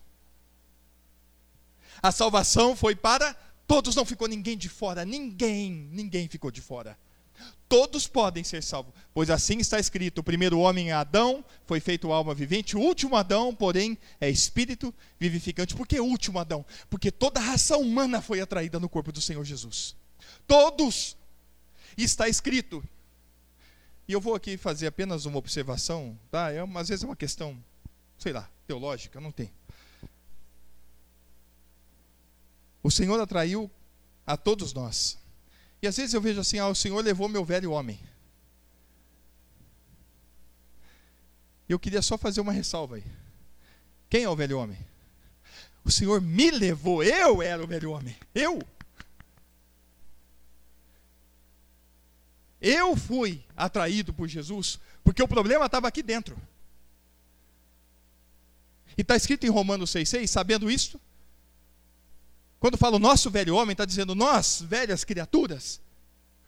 A 2.01 2.11
salvação 2.11 2.75
foi 2.75 2.95
para 2.95 3.33
todos, 3.65 3.95
não 3.95 4.05
ficou 4.05 4.27
ninguém 4.27 4.57
de 4.57 4.69
fora, 4.69 5.03
ninguém, 5.03 5.71
ninguém 5.91 6.27
ficou 6.27 6.51
de 6.51 6.61
fora. 6.61 6.97
Todos 7.67 8.07
podem 8.07 8.43
ser 8.43 8.61
salvos, 8.61 8.93
pois 9.13 9.29
assim 9.29 9.57
está 9.57 9.79
escrito: 9.79 10.19
o 10.19 10.23
primeiro 10.23 10.59
homem 10.59 10.91
é 10.91 10.93
Adão, 10.93 11.43
foi 11.65 11.79
feito 11.79 12.11
alma 12.11 12.33
vivente, 12.33 12.77
o 12.77 12.79
último 12.79 13.15
Adão, 13.15 13.55
porém, 13.55 13.97
é 14.21 14.29
espírito 14.29 14.93
vivificante. 15.19 15.75
Por 15.75 15.87
que 15.87 15.99
último 15.99 16.37
Adão? 16.37 16.63
Porque 16.89 17.11
toda 17.11 17.39
a 17.39 17.43
raça 17.43 17.75
humana 17.77 18.21
foi 18.21 18.39
atraída 18.39 18.79
no 18.79 18.87
corpo 18.87 19.11
do 19.11 19.19
Senhor 19.19 19.43
Jesus. 19.43 19.95
Todos! 20.47 21.17
Está 21.97 22.29
escrito. 22.29 22.83
E 24.07 24.13
eu 24.13 24.21
vou 24.21 24.35
aqui 24.35 24.57
fazer 24.57 24.85
apenas 24.85 25.25
uma 25.25 25.37
observação, 25.37 26.17
tá? 26.29 26.51
É, 26.51 26.59
às 26.59 26.89
vezes 26.89 27.03
é 27.03 27.07
uma 27.07 27.15
questão, 27.15 27.57
sei 28.17 28.31
lá, 28.31 28.47
teológica, 28.67 29.19
não 29.19 29.31
tem. 29.31 29.51
O 32.83 32.91
Senhor 32.91 33.19
atraiu 33.19 33.71
a 34.27 34.37
todos 34.37 34.71
nós. 34.71 35.17
E 35.85 35.87
às 35.87 35.97
vezes 35.97 36.15
eu 36.15 36.19
vejo 36.19 36.39
assim: 36.39 36.57
ah, 36.57 36.67
o 36.67 36.73
Senhor 36.73 36.99
levou 37.05 37.29
meu 37.29 37.45
velho 37.45 37.71
homem. 37.71 37.99
Eu 41.69 41.77
queria 41.77 42.01
só 42.01 42.17
fazer 42.17 42.41
uma 42.41 42.51
ressalva 42.51 42.95
aí. 42.95 43.03
Quem 44.09 44.23
é 44.23 44.29
o 44.29 44.35
velho 44.35 44.57
homem? 44.57 44.79
O 45.83 45.91
Senhor 45.91 46.19
me 46.19 46.49
levou, 46.49 47.03
eu 47.03 47.39
era 47.39 47.63
o 47.63 47.67
velho 47.67 47.91
homem. 47.91 48.15
Eu. 48.33 48.63
Eu 52.59 52.97
fui 52.97 53.43
atraído 53.55 54.11
por 54.11 54.27
Jesus, 54.27 54.79
porque 55.03 55.21
o 55.21 55.27
problema 55.27 55.67
estava 55.67 55.87
aqui 55.87 56.01
dentro. 56.01 56.35
E 58.97 59.01
está 59.01 59.15
escrito 59.15 59.45
em 59.45 59.51
Romanos 59.51 59.91
6,6, 59.91 60.25
sabendo 60.25 60.71
isto, 60.71 60.99
quando 62.59 62.77
fala 62.77 62.95
o 62.95 62.99
nosso 62.99 63.29
velho 63.29 63.55
homem, 63.55 63.73
está 63.73 63.85
dizendo 63.85 64.15
nós, 64.15 64.61
velhas 64.61 65.03
criaturas, 65.03 65.81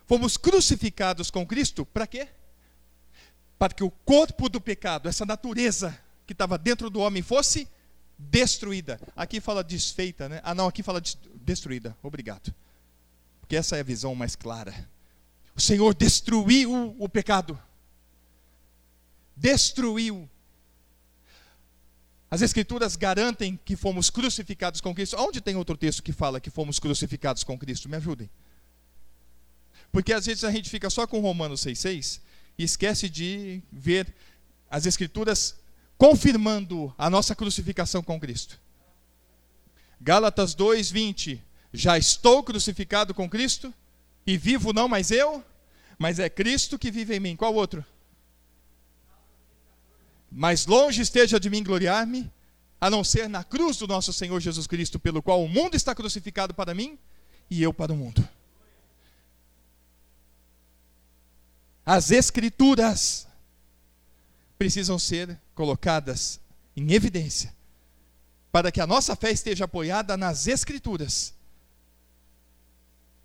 fomos 0.06 0.38
crucificados 0.38 1.30
com 1.30 1.46
Cristo, 1.46 1.86
para 1.86 2.08
quê? 2.08 2.28
Para 3.60 3.74
que 3.74 3.84
o 3.84 3.92
corpo 3.92 4.50
do 4.50 4.62
pecado, 4.62 5.10
essa 5.10 5.26
natureza 5.26 5.98
que 6.26 6.34
estava 6.34 6.58
dentro 6.58 6.90
do 6.90 7.00
homem, 7.00 7.22
fosse 7.22 7.68
destruída. 8.18 9.00
Aqui 9.16 9.40
fala 9.40 9.64
desfeita, 9.64 10.28
né? 10.28 10.42
Ah, 10.44 10.56
não, 10.56 10.68
aqui 10.68 10.82
fala 10.82 11.02
destruída. 11.36 11.96
Obrigado. 12.02 12.54
Porque 13.40 13.56
essa 13.56 13.78
é 13.78 13.80
a 13.80 13.84
visão 13.84 14.14
mais 14.16 14.36
clara. 14.36 14.74
O 15.56 15.62
Senhor 15.62 15.94
destruiu 15.94 16.96
o 17.00 17.08
pecado. 17.08 17.60
Destruiu 19.36 20.30
as 22.30 22.42
Escrituras 22.42 22.96
garantem 22.96 23.58
que 23.64 23.76
fomos 23.76 24.10
crucificados 24.10 24.82
com 24.82 24.94
Cristo. 24.94 25.16
Onde 25.18 25.40
tem 25.40 25.56
outro 25.56 25.78
texto 25.78 26.04
que 26.04 26.12
fala 26.12 26.42
que 26.42 26.50
fomos 26.50 26.78
crucificados 26.78 27.44
com 27.44 27.58
Cristo? 27.58 27.88
Me 27.88 27.96
ajudem. 27.96 28.30
Porque 29.92 30.12
às 30.12 30.26
vezes 30.26 30.44
a 30.44 30.52
gente 30.52 30.70
fica 30.70 30.90
só 30.90 31.08
com 31.08 31.22
Romanos 31.22 31.62
6,6 31.62 32.20
e 32.58 32.64
esquece 32.64 33.10
de 33.10 33.62
ver 33.72 34.14
as 34.70 34.86
Escrituras 34.86 35.56
confirmando 35.98 36.94
a 36.98 37.10
nossa 37.10 37.34
crucificação 37.34 38.04
com 38.04 38.20
Cristo. 38.20 38.60
Gálatas 40.00 40.54
2,20: 40.54 41.40
Já 41.72 41.98
estou 41.98 42.44
crucificado 42.44 43.14
com 43.14 43.30
Cristo 43.30 43.74
e 44.26 44.38
vivo 44.38 44.74
não 44.74 44.90
mais 44.90 45.12
eu, 45.12 45.44
mas 45.98 46.20
é 46.20 46.30
Cristo 46.30 46.78
que 46.78 46.92
vive 46.92 47.16
em 47.16 47.20
mim. 47.22 47.36
Qual 47.38 47.56
outro? 47.56 47.86
Mas 50.32 50.66
longe 50.66 51.02
esteja 51.02 51.40
de 51.40 51.50
mim 51.50 51.64
gloriar-me, 51.64 52.32
a 52.80 52.90
não 52.90 53.04
ser 53.04 53.28
na 53.28 53.44
cruz 53.44 53.78
do 53.78 53.88
nosso 53.88 54.14
Senhor 54.14 54.40
Jesus 54.40 54.68
Cristo, 54.68 55.00
pelo 55.00 55.22
qual 55.22 55.44
o 55.44 55.48
mundo 55.50 55.76
está 55.76 55.96
crucificado 55.96 56.54
para 56.54 56.74
mim 56.74 56.98
e 57.50 57.62
eu 57.62 57.74
para 57.74 57.94
o 57.94 57.96
mundo. 57.96 58.28
As 61.86 62.12
Escrituras 62.12 63.26
precisam 64.58 65.00
ser 65.00 65.40
colocadas 65.56 66.40
em 66.76 66.92
evidência, 66.92 67.56
para 68.52 68.72
que 68.72 68.82
a 68.82 68.88
nossa 68.88 69.16
fé 69.16 69.32
esteja 69.32 69.66
apoiada 69.66 70.18
nas 70.18 70.48
Escrituras. 70.48 71.34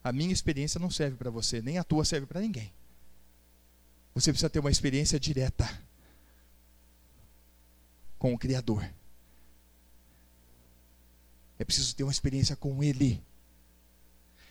A 0.05 0.13
minha 0.13 0.33
experiência 0.33 0.79
não 0.79 0.91
serve 0.91 1.17
para 1.17 1.31
você, 1.31 1.61
nem 1.61 1.79
a 1.79 1.85
tua 1.85 2.05
serve 2.05 2.27
para 2.27 2.41
ninguém. 2.41 2.73
Você 4.15 4.31
precisa 4.31 4.51
ter 4.51 4.61
uma 4.61 4.71
experiência 4.71 5.19
direta 5.19 5.69
com 8.23 8.33
o 8.33 8.39
Criador. 8.39 8.89
É 11.59 11.65
preciso 11.65 11.97
ter 11.97 12.05
uma 12.05 12.13
experiência 12.13 12.55
com 12.55 12.81
Ele. 12.81 13.21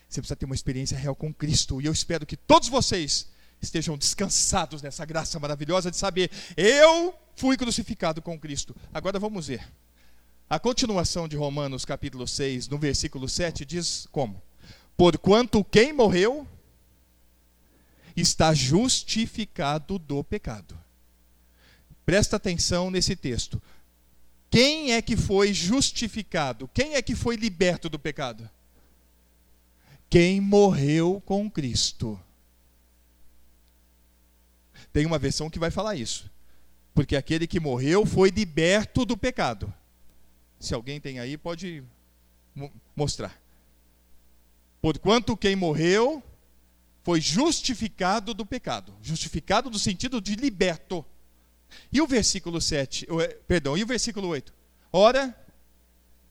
Você 0.09 0.19
precisa 0.19 0.35
ter 0.35 0.45
uma 0.45 0.53
experiência 0.53 0.97
real 0.97 1.15
com 1.15 1.33
Cristo. 1.33 1.81
E 1.81 1.85
eu 1.85 1.93
espero 1.93 2.25
que 2.25 2.35
todos 2.35 2.67
vocês 2.67 3.29
estejam 3.61 3.97
descansados 3.97 4.81
nessa 4.81 5.05
graça 5.05 5.39
maravilhosa 5.39 5.89
de 5.89 5.95
saber: 5.95 6.29
eu 6.57 7.17
fui 7.37 7.55
crucificado 7.55 8.21
com 8.21 8.37
Cristo. 8.37 8.75
Agora 8.93 9.17
vamos 9.17 9.47
ver. 9.47 9.65
A 10.49 10.59
continuação 10.59 11.25
de 11.25 11.37
Romanos 11.37 11.85
capítulo 11.85 12.27
6, 12.27 12.67
no 12.67 12.77
versículo 12.77 13.29
7, 13.29 13.63
diz 13.63 14.05
como? 14.11 14.43
Porquanto 14.97 15.63
quem 15.63 15.93
morreu 15.93 16.45
está 18.17 18.53
justificado 18.53 19.97
do 19.97 20.21
pecado. 20.25 20.80
Presta 22.05 22.35
atenção 22.35 22.91
nesse 22.91 23.15
texto. 23.15 23.61
Quem 24.49 24.93
é 24.93 25.01
que 25.01 25.15
foi 25.15 25.53
justificado? 25.53 26.69
Quem 26.73 26.95
é 26.95 27.01
que 27.01 27.15
foi 27.15 27.35
liberto 27.35 27.89
do 27.89 27.97
pecado? 27.97 28.49
quem 30.11 30.41
morreu 30.41 31.23
com 31.25 31.49
Cristo. 31.49 32.19
Tem 34.91 35.05
uma 35.05 35.17
versão 35.17 35.49
que 35.49 35.57
vai 35.57 35.71
falar 35.71 35.95
isso. 35.95 36.29
Porque 36.93 37.15
aquele 37.15 37.47
que 37.47 37.61
morreu 37.61 38.05
foi 38.05 38.29
liberto 38.29 39.05
do 39.05 39.15
pecado. 39.15 39.73
Se 40.59 40.73
alguém 40.73 40.99
tem 40.99 41.17
aí, 41.17 41.37
pode 41.37 41.81
mostrar. 42.93 43.41
Porquanto 44.81 45.37
quem 45.37 45.55
morreu 45.55 46.21
foi 47.03 47.21
justificado 47.21 48.33
do 48.33 48.45
pecado. 48.45 48.93
Justificado 49.01 49.69
no 49.69 49.79
sentido 49.79 50.19
de 50.19 50.35
liberto. 50.35 51.05
E 51.91 52.01
o 52.01 52.07
versículo 52.07 52.59
7, 52.61 53.07
é, 53.21 53.27
perdão, 53.47 53.77
e 53.77 53.83
o 53.83 53.87
versículo 53.87 54.27
8? 54.29 54.53
Ora, 54.91 55.35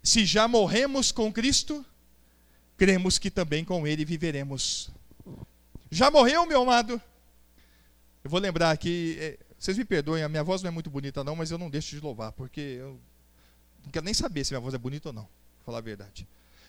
se 0.02 0.24
já 0.24 0.48
morremos 0.48 1.12
com 1.12 1.32
Cristo, 1.32 1.84
cremos 2.76 3.18
que 3.18 3.30
também 3.30 3.64
com 3.64 3.86
Ele 3.86 4.04
viveremos. 4.04 4.90
Já 5.90 6.10
morreu, 6.10 6.46
meu 6.46 6.62
amado? 6.62 7.00
Eu 8.22 8.30
vou 8.30 8.40
lembrar 8.40 8.70
aqui, 8.70 9.16
é, 9.18 9.38
vocês 9.58 9.76
me 9.76 9.84
perdoem, 9.84 10.22
a 10.22 10.28
minha 10.28 10.44
voz 10.44 10.62
não 10.62 10.68
é 10.68 10.70
muito 10.70 10.90
bonita 10.90 11.24
não, 11.24 11.36
mas 11.36 11.50
eu 11.50 11.58
não 11.58 11.70
deixo 11.70 11.94
de 11.94 12.00
louvar, 12.00 12.32
porque 12.32 12.60
eu 12.60 12.98
não 13.84 13.90
quero 13.90 14.04
nem 14.04 14.14
saber 14.14 14.44
se 14.44 14.52
minha 14.52 14.60
voz 14.60 14.74
é 14.74 14.78
bonita 14.78 15.08
ou 15.08 15.12
não, 15.12 15.22
vou 15.22 15.64
falar 15.66 15.78
a 15.78 15.82
verdade. 15.82 16.26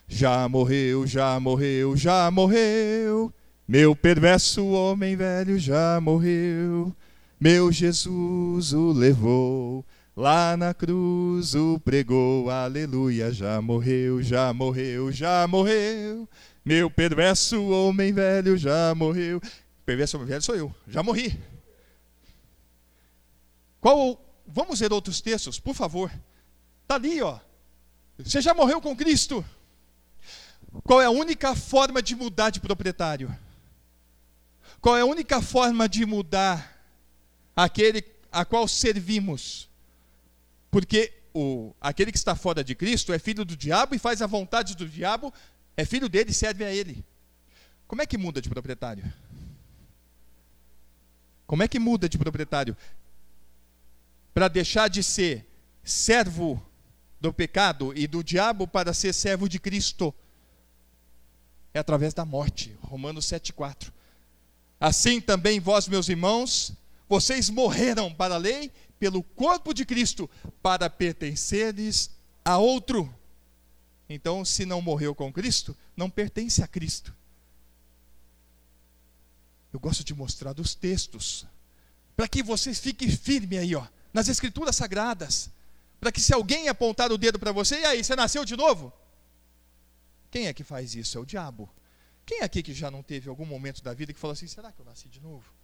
Já 0.08 0.48
morreu, 0.50 1.06
já 1.06 1.40
morreu, 1.40 1.96
já 1.96 2.32
morreu, 2.32 3.34
meu 3.68 3.96
perverso 3.96 4.66
homem 4.68 5.16
velho 5.16 5.58
já 5.60 6.00
morreu, 6.02 6.96
meu 7.42 7.72
Jesus 7.72 8.72
o 8.72 8.92
levou 8.94 9.84
Lá 10.16 10.58
na 10.58 10.74
cruz 10.74 11.56
o 11.56 11.80
pregou, 11.80 12.50
aleluia, 12.50 13.32
já 13.32 13.62
morreu, 13.62 14.22
já 14.22 14.54
morreu, 14.54 15.10
já 15.12 15.48
morreu. 15.48 16.28
Meu 16.66 16.92
perverso 16.92 17.70
homem 17.70 18.12
velho 18.12 18.58
já 18.58 18.94
morreu. 18.94 19.42
Perverso 19.86 20.18
homem 20.18 20.28
velho 20.28 20.42
sou 20.42 20.56
eu, 20.56 20.76
já 20.86 21.02
morri. 21.02 21.42
Qual? 23.80 24.22
Vamos 24.46 24.82
ler 24.82 24.92
outros 24.92 25.22
textos, 25.22 25.60
por 25.60 25.74
favor. 25.74 26.12
Está 26.82 26.96
ali, 26.96 27.22
ó. 27.22 27.40
Você 28.20 28.42
já 28.42 28.54
morreu 28.54 28.82
com 28.82 28.96
Cristo. 28.96 29.44
Qual 30.84 31.02
é 31.02 31.06
a 31.06 31.10
única 31.10 31.56
forma 31.56 32.02
de 32.02 32.16
mudar 32.16 32.50
de 32.50 32.60
proprietário? 32.60 33.34
Qual 34.82 34.98
é 34.98 35.02
a 35.02 35.06
única 35.06 35.42
forma 35.42 35.88
de 35.88 36.06
mudar 36.06 36.81
aquele 37.64 38.04
a 38.32 38.44
qual 38.44 38.68
servimos? 38.68 39.70
Porque 40.70 41.14
o, 41.34 41.74
aquele 41.80 42.12
que 42.12 42.18
está 42.18 42.36
fora 42.36 42.64
de 42.64 42.74
Cristo 42.74 43.14
é 43.14 43.20
filho 43.20 43.46
do 43.46 43.56
diabo 43.56 43.94
e 43.94 44.00
faz 44.00 44.22
a 44.22 44.28
vontade 44.28 44.76
do 44.76 44.88
diabo, 44.88 45.34
é 45.76 45.86
filho 45.86 46.10
dele 46.10 46.32
e 46.32 46.34
serve 46.34 46.64
a 46.64 46.74
ele. 46.74 47.06
Como 47.88 48.02
é 48.02 48.06
que 48.06 48.18
muda 48.18 48.42
de 48.42 48.50
proprietário? 48.50 49.12
Como 51.46 51.62
é 51.62 51.68
que 51.68 51.78
muda 51.78 52.08
de 52.08 52.18
proprietário? 52.18 52.76
Para 54.34 54.48
deixar 54.48 54.90
de 54.90 55.04
ser 55.04 55.46
servo 55.84 56.66
do 57.20 57.34
pecado 57.34 57.94
e 57.96 58.08
do 58.08 58.24
diabo 58.24 58.66
para 58.66 58.94
ser 58.94 59.14
servo 59.14 59.48
de 59.50 59.60
Cristo. 59.60 60.14
É 61.74 61.80
através 61.80 62.14
da 62.14 62.26
morte. 62.26 62.76
Romanos 62.82 63.26
7,4. 63.26 63.92
Assim 64.80 65.22
também 65.22 65.60
vós, 65.60 65.88
meus 65.88 66.10
irmãos, 66.10 66.74
vocês 67.12 67.50
morreram 67.50 68.14
para 68.14 68.36
a 68.36 68.38
lei 68.38 68.72
pelo 68.98 69.22
corpo 69.22 69.74
de 69.74 69.86
Cristo 69.86 70.30
para 70.62 70.90
pertenceres 70.90 72.10
a 72.46 72.58
outro. 72.58 73.14
Então, 74.08 74.46
se 74.46 74.66
não 74.66 74.82
morreu 74.82 75.14
com 75.14 75.32
Cristo, 75.32 75.76
não 75.94 76.10
pertence 76.10 76.64
a 76.64 76.68
Cristo. 76.70 77.14
Eu 79.74 79.80
gosto 79.82 80.06
de 80.06 80.16
mostrar 80.16 80.54
dos 80.54 80.74
textos, 80.74 81.46
para 82.16 82.30
que 82.30 82.42
você 82.42 82.74
fique 82.74 83.12
firme 83.12 83.58
aí, 83.58 83.76
ó, 83.76 83.86
nas 84.14 84.30
escrituras 84.30 84.78
sagradas, 84.78 85.50
para 86.00 86.14
que 86.14 86.22
se 86.22 86.34
alguém 86.34 86.70
apontar 86.70 87.12
o 87.12 87.18
dedo 87.18 87.38
para 87.38 87.52
você, 87.52 87.82
e 87.82 87.86
aí, 87.86 88.02
você 88.02 88.16
nasceu 88.16 88.46
de 88.46 88.56
novo? 88.56 88.94
Quem 90.30 90.48
é 90.48 90.54
que 90.54 90.64
faz 90.64 90.96
isso? 90.96 91.18
É 91.18 91.20
o 91.20 91.26
diabo. 91.26 91.70
Quem 92.26 92.40
é 92.40 92.46
aqui 92.46 92.64
que 92.64 92.74
já 92.74 92.90
não 92.90 93.04
teve 93.04 93.28
algum 93.28 93.46
momento 93.46 93.84
da 93.84 93.94
vida 93.94 94.14
que 94.14 94.20
falou 94.20 94.32
assim: 94.32 94.48
será 94.48 94.72
que 94.72 94.80
eu 94.80 94.86
nasci 94.86 95.10
de 95.10 95.20
novo? 95.20 95.61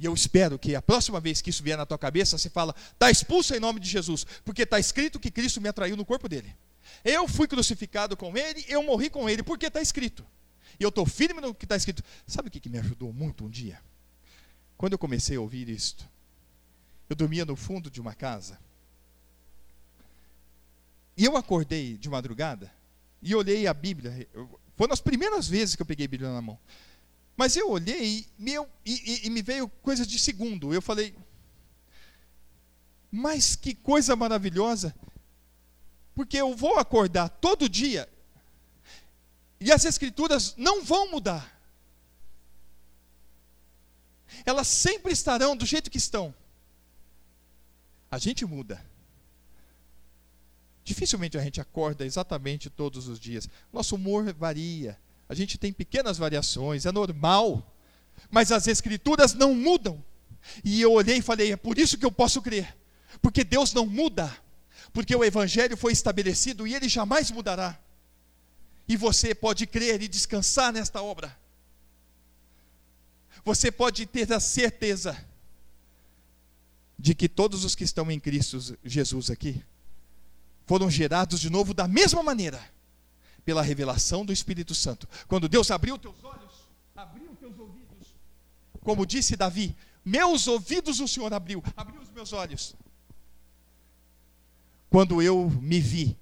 E 0.00 0.06
eu 0.06 0.14
espero 0.14 0.58
que 0.58 0.74
a 0.74 0.80
próxima 0.80 1.20
vez 1.20 1.42
que 1.42 1.50
isso 1.50 1.62
vier 1.62 1.76
na 1.76 1.84
tua 1.84 1.98
cabeça, 1.98 2.38
você 2.38 2.48
fala, 2.48 2.74
está 2.92 3.10
expulso 3.10 3.54
em 3.54 3.60
nome 3.60 3.78
de 3.78 3.86
Jesus, 3.86 4.24
porque 4.46 4.62
está 4.62 4.80
escrito 4.80 5.20
que 5.20 5.30
Cristo 5.30 5.60
me 5.60 5.68
atraiu 5.68 5.94
no 5.94 6.06
corpo 6.06 6.26
dele. 6.26 6.56
Eu 7.04 7.28
fui 7.28 7.46
crucificado 7.46 8.16
com 8.16 8.34
ele, 8.34 8.64
eu 8.66 8.82
morri 8.82 9.10
com 9.10 9.28
ele, 9.28 9.42
porque 9.42 9.66
está 9.66 9.82
escrito. 9.82 10.24
E 10.78 10.82
eu 10.82 10.88
estou 10.88 11.04
firme 11.04 11.42
no 11.42 11.54
que 11.54 11.66
está 11.66 11.76
escrito. 11.76 12.02
Sabe 12.26 12.48
o 12.48 12.50
que, 12.50 12.58
que 12.58 12.70
me 12.70 12.78
ajudou 12.78 13.12
muito 13.12 13.44
um 13.44 13.50
dia? 13.50 13.78
Quando 14.78 14.94
eu 14.94 14.98
comecei 14.98 15.36
a 15.36 15.40
ouvir 15.40 15.68
isto, 15.68 16.08
eu 17.10 17.14
dormia 17.14 17.44
no 17.44 17.54
fundo 17.54 17.90
de 17.90 18.00
uma 18.00 18.14
casa. 18.14 18.58
E 21.14 21.26
eu 21.26 21.36
acordei 21.36 21.98
de 21.98 22.08
madrugada 22.08 22.72
e 23.20 23.34
olhei 23.34 23.66
a 23.66 23.74
Bíblia. 23.74 24.26
Foram 24.78 24.94
as 24.94 25.00
primeiras 25.02 25.46
vezes 25.46 25.76
que 25.76 25.82
eu 25.82 25.86
peguei 25.86 26.06
a 26.06 26.08
Bíblia 26.08 26.32
na 26.32 26.40
mão. 26.40 26.58
Mas 27.40 27.56
eu 27.56 27.70
olhei 27.70 28.26
meu, 28.38 28.68
e, 28.84 28.92
e, 28.92 29.26
e 29.26 29.30
me 29.30 29.40
veio 29.40 29.66
coisa 29.66 30.04
de 30.04 30.18
segundo. 30.18 30.74
Eu 30.74 30.82
falei, 30.82 31.16
mas 33.10 33.56
que 33.56 33.74
coisa 33.74 34.14
maravilhosa, 34.14 34.94
porque 36.14 36.36
eu 36.36 36.54
vou 36.54 36.78
acordar 36.78 37.30
todo 37.30 37.66
dia 37.66 38.06
e 39.58 39.72
as 39.72 39.86
Escrituras 39.86 40.54
não 40.58 40.84
vão 40.84 41.10
mudar. 41.10 41.58
Elas 44.44 44.68
sempre 44.68 45.10
estarão 45.10 45.56
do 45.56 45.64
jeito 45.64 45.90
que 45.90 45.96
estão. 45.96 46.34
A 48.10 48.18
gente 48.18 48.44
muda. 48.44 48.84
Dificilmente 50.84 51.38
a 51.38 51.42
gente 51.42 51.58
acorda 51.58 52.04
exatamente 52.04 52.68
todos 52.68 53.08
os 53.08 53.18
dias. 53.18 53.48
Nosso 53.72 53.94
humor 53.94 54.30
varia. 54.34 55.00
A 55.30 55.34
gente 55.34 55.56
tem 55.56 55.72
pequenas 55.72 56.18
variações, 56.18 56.86
é 56.86 56.90
normal. 56.90 57.64
Mas 58.28 58.50
as 58.50 58.66
escrituras 58.66 59.32
não 59.32 59.54
mudam. 59.54 60.04
E 60.64 60.80
eu 60.80 60.92
olhei 60.92 61.18
e 61.18 61.22
falei: 61.22 61.52
é 61.52 61.56
por 61.56 61.78
isso 61.78 61.96
que 61.96 62.04
eu 62.04 62.10
posso 62.10 62.42
crer. 62.42 62.76
Porque 63.22 63.44
Deus 63.44 63.72
não 63.72 63.86
muda. 63.86 64.36
Porque 64.92 65.14
o 65.14 65.22
evangelho 65.22 65.76
foi 65.76 65.92
estabelecido 65.92 66.66
e 66.66 66.74
ele 66.74 66.88
jamais 66.88 67.30
mudará. 67.30 67.78
E 68.88 68.96
você 68.96 69.32
pode 69.32 69.68
crer 69.68 70.02
e 70.02 70.08
descansar 70.08 70.72
nesta 70.72 71.00
obra. 71.00 71.38
Você 73.44 73.70
pode 73.70 74.06
ter 74.06 74.32
a 74.32 74.40
certeza 74.40 75.16
de 76.98 77.14
que 77.14 77.28
todos 77.28 77.64
os 77.64 77.76
que 77.76 77.84
estão 77.84 78.10
em 78.10 78.18
Cristo 78.18 78.58
Jesus 78.84 79.30
aqui 79.30 79.62
foram 80.66 80.90
gerados 80.90 81.38
de 81.38 81.48
novo 81.48 81.72
da 81.72 81.86
mesma 81.86 82.20
maneira 82.20 82.60
pela 83.50 83.62
revelação 83.62 84.24
do 84.24 84.32
Espírito 84.32 84.76
Santo. 84.76 85.08
Quando 85.26 85.48
Deus 85.48 85.72
abriu 85.72 85.98
teus 85.98 86.22
olhos, 86.22 86.68
abriu 86.94 87.34
teus 87.40 87.58
ouvidos. 87.58 88.14
Como 88.80 89.04
disse 89.04 89.34
Davi, 89.34 89.74
meus 90.04 90.46
ouvidos 90.46 91.00
o 91.00 91.08
Senhor 91.08 91.34
abriu, 91.34 91.60
abriu 91.76 92.00
os 92.00 92.08
meus 92.12 92.32
olhos. 92.32 92.76
Quando 94.88 95.20
eu 95.20 95.50
me 95.60 95.80
vi, 95.80 96.16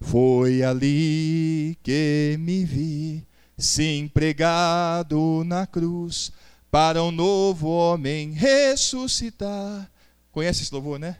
foi 0.00 0.62
ali 0.62 1.76
que 1.82 2.38
me 2.40 2.64
vi, 2.64 3.26
sim, 3.58 4.08
pregado 4.08 5.44
na 5.44 5.66
cruz, 5.66 6.32
para 6.70 7.02
um 7.02 7.10
novo 7.10 7.68
homem 7.68 8.32
ressuscitar. 8.32 9.90
Conhece 10.32 10.62
esse 10.62 10.72
louvor, 10.72 10.98
né? 10.98 11.18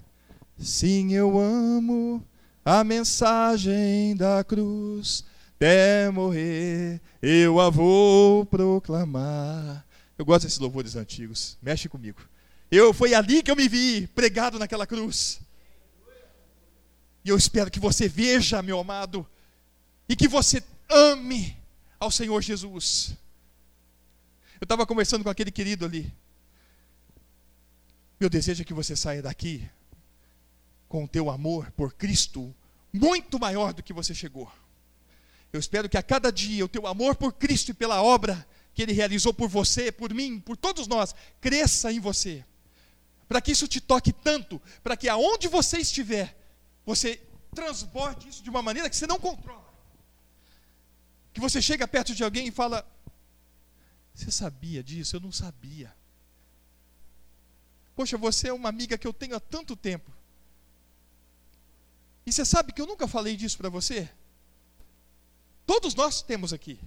Sim, 0.58 1.12
eu 1.12 1.38
amo 1.38 2.24
a 2.64 2.82
mensagem 2.82 4.16
da 4.16 4.42
cruz, 4.42 5.24
até 5.56 6.10
morrer 6.10 7.00
eu 7.20 7.60
a 7.60 7.70
vou 7.70 8.44
proclamar. 8.46 9.86
Eu 10.16 10.24
gosto 10.24 10.44
desses 10.44 10.58
louvores 10.58 10.96
antigos, 10.96 11.58
mexe 11.62 11.88
comigo. 11.88 12.20
Eu 12.70 12.92
foi 12.92 13.14
ali 13.14 13.42
que 13.42 13.50
eu 13.50 13.56
me 13.56 13.68
vi 13.68 14.06
pregado 14.08 14.58
naquela 14.58 14.86
cruz. 14.86 15.40
E 17.24 17.28
eu 17.28 17.36
espero 17.36 17.70
que 17.70 17.80
você 17.80 18.08
veja, 18.08 18.62
meu 18.62 18.78
amado, 18.78 19.26
e 20.08 20.14
que 20.14 20.28
você 20.28 20.62
ame 20.90 21.56
ao 21.98 22.10
Senhor 22.10 22.40
Jesus. 22.42 23.16
Eu 24.60 24.64
estava 24.64 24.86
conversando 24.86 25.24
com 25.24 25.30
aquele 25.30 25.50
querido 25.50 25.84
ali. 25.84 26.12
Meu 28.20 28.28
desejo 28.28 28.62
é 28.62 28.64
que 28.64 28.74
você 28.74 28.94
saia 28.94 29.22
daqui 29.22 29.68
com 30.94 31.02
o 31.02 31.08
teu 31.08 31.28
amor 31.28 31.72
por 31.72 31.92
Cristo 31.92 32.54
muito 32.92 33.36
maior 33.36 33.72
do 33.72 33.82
que 33.82 33.92
você 33.92 34.14
chegou. 34.14 34.48
Eu 35.52 35.58
espero 35.58 35.88
que 35.88 35.98
a 35.98 36.02
cada 36.04 36.30
dia 36.30 36.64
o 36.64 36.68
teu 36.68 36.86
amor 36.86 37.16
por 37.16 37.32
Cristo 37.32 37.72
e 37.72 37.74
pela 37.74 38.00
obra 38.00 38.46
que 38.72 38.80
Ele 38.80 38.92
realizou 38.92 39.34
por 39.34 39.48
você, 39.48 39.90
por 39.90 40.14
mim, 40.14 40.38
por 40.38 40.56
todos 40.56 40.86
nós, 40.86 41.12
cresça 41.40 41.90
em 41.90 41.98
você. 41.98 42.44
Para 43.26 43.40
que 43.40 43.50
isso 43.50 43.66
te 43.66 43.80
toque 43.80 44.12
tanto, 44.12 44.62
para 44.84 44.96
que 44.96 45.08
aonde 45.08 45.48
você 45.48 45.78
estiver, 45.78 46.38
você 46.86 47.20
transborde 47.52 48.28
isso 48.28 48.40
de 48.40 48.48
uma 48.48 48.62
maneira 48.62 48.88
que 48.88 48.94
você 48.94 49.08
não 49.08 49.18
controla. 49.18 49.74
Que 51.32 51.40
você 51.40 51.60
chega 51.60 51.88
perto 51.88 52.14
de 52.14 52.22
alguém 52.22 52.46
e 52.46 52.52
fala: 52.52 52.88
Você 54.14 54.30
sabia 54.30 54.80
disso? 54.80 55.16
Eu 55.16 55.20
não 55.20 55.32
sabia. 55.32 55.92
Poxa, 57.96 58.16
você 58.16 58.46
é 58.46 58.52
uma 58.52 58.68
amiga 58.68 58.96
que 58.96 59.08
eu 59.08 59.12
tenho 59.12 59.34
há 59.34 59.40
tanto 59.40 59.74
tempo. 59.74 60.14
E 62.26 62.32
você 62.32 62.44
sabe 62.44 62.72
que 62.72 62.80
eu 62.80 62.86
nunca 62.86 63.06
falei 63.06 63.36
disso 63.36 63.58
para 63.58 63.68
você? 63.68 64.08
Todos 65.66 65.94
nós 65.94 66.22
temos 66.22 66.52
aqui. 66.52 66.78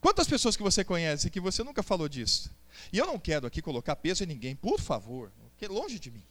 Quantas 0.00 0.26
pessoas 0.26 0.56
que 0.56 0.62
você 0.62 0.84
conhece 0.84 1.30
que 1.30 1.40
você 1.40 1.62
nunca 1.62 1.82
falou 1.82 2.08
disso? 2.08 2.50
E 2.92 2.98
eu 2.98 3.06
não 3.06 3.18
quero 3.18 3.46
aqui 3.46 3.60
colocar 3.60 3.96
peso 3.96 4.22
em 4.22 4.26
ninguém, 4.26 4.54
por 4.54 4.80
favor, 4.80 5.32
longe 5.68 5.98
de 5.98 6.10
mim. 6.10 6.22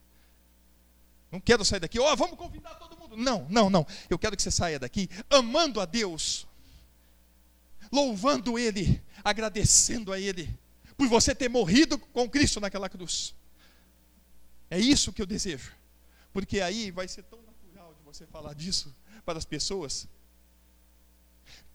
Não 1.29 1.41
quero 1.41 1.65
sair 1.65 1.81
daqui, 1.81 1.99
ó, 1.99 2.13
oh, 2.13 2.15
vamos 2.15 2.37
convidar 2.37 2.75
todo 2.75 2.97
mundo. 2.97 3.17
Não, 3.17 3.45
não, 3.49 3.69
não. 3.69 3.85
Eu 4.09 4.17
quero 4.17 4.37
que 4.37 4.41
você 4.41 4.51
saia 4.51 4.79
daqui 4.79 5.09
amando 5.29 5.81
a 5.81 5.85
Deus, 5.85 6.47
louvando 7.91 8.57
Ele, 8.57 9.01
agradecendo 9.23 10.13
a 10.13 10.19
Ele, 10.19 10.49
por 10.95 11.07
você 11.07 11.35
ter 11.35 11.49
morrido 11.49 11.97
com 11.97 12.29
Cristo 12.29 12.61
naquela 12.61 12.87
cruz. 12.87 13.35
É 14.69 14.79
isso 14.79 15.11
que 15.11 15.21
eu 15.21 15.25
desejo. 15.25 15.73
Porque 16.31 16.61
aí 16.61 16.91
vai 16.91 17.07
ser 17.07 17.23
tão 17.23 17.39
você 18.07 18.25
falar 18.25 18.53
disso 18.53 18.95
para 19.25 19.37
as 19.37 19.43
pessoas. 19.43 20.07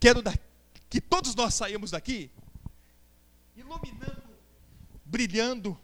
Quero 0.00 0.22
que 0.88 0.98
todos 0.98 1.34
nós 1.34 1.52
saímos 1.52 1.90
daqui 1.90 2.30
iluminando, 3.54 4.34
brilhando, 5.04 5.78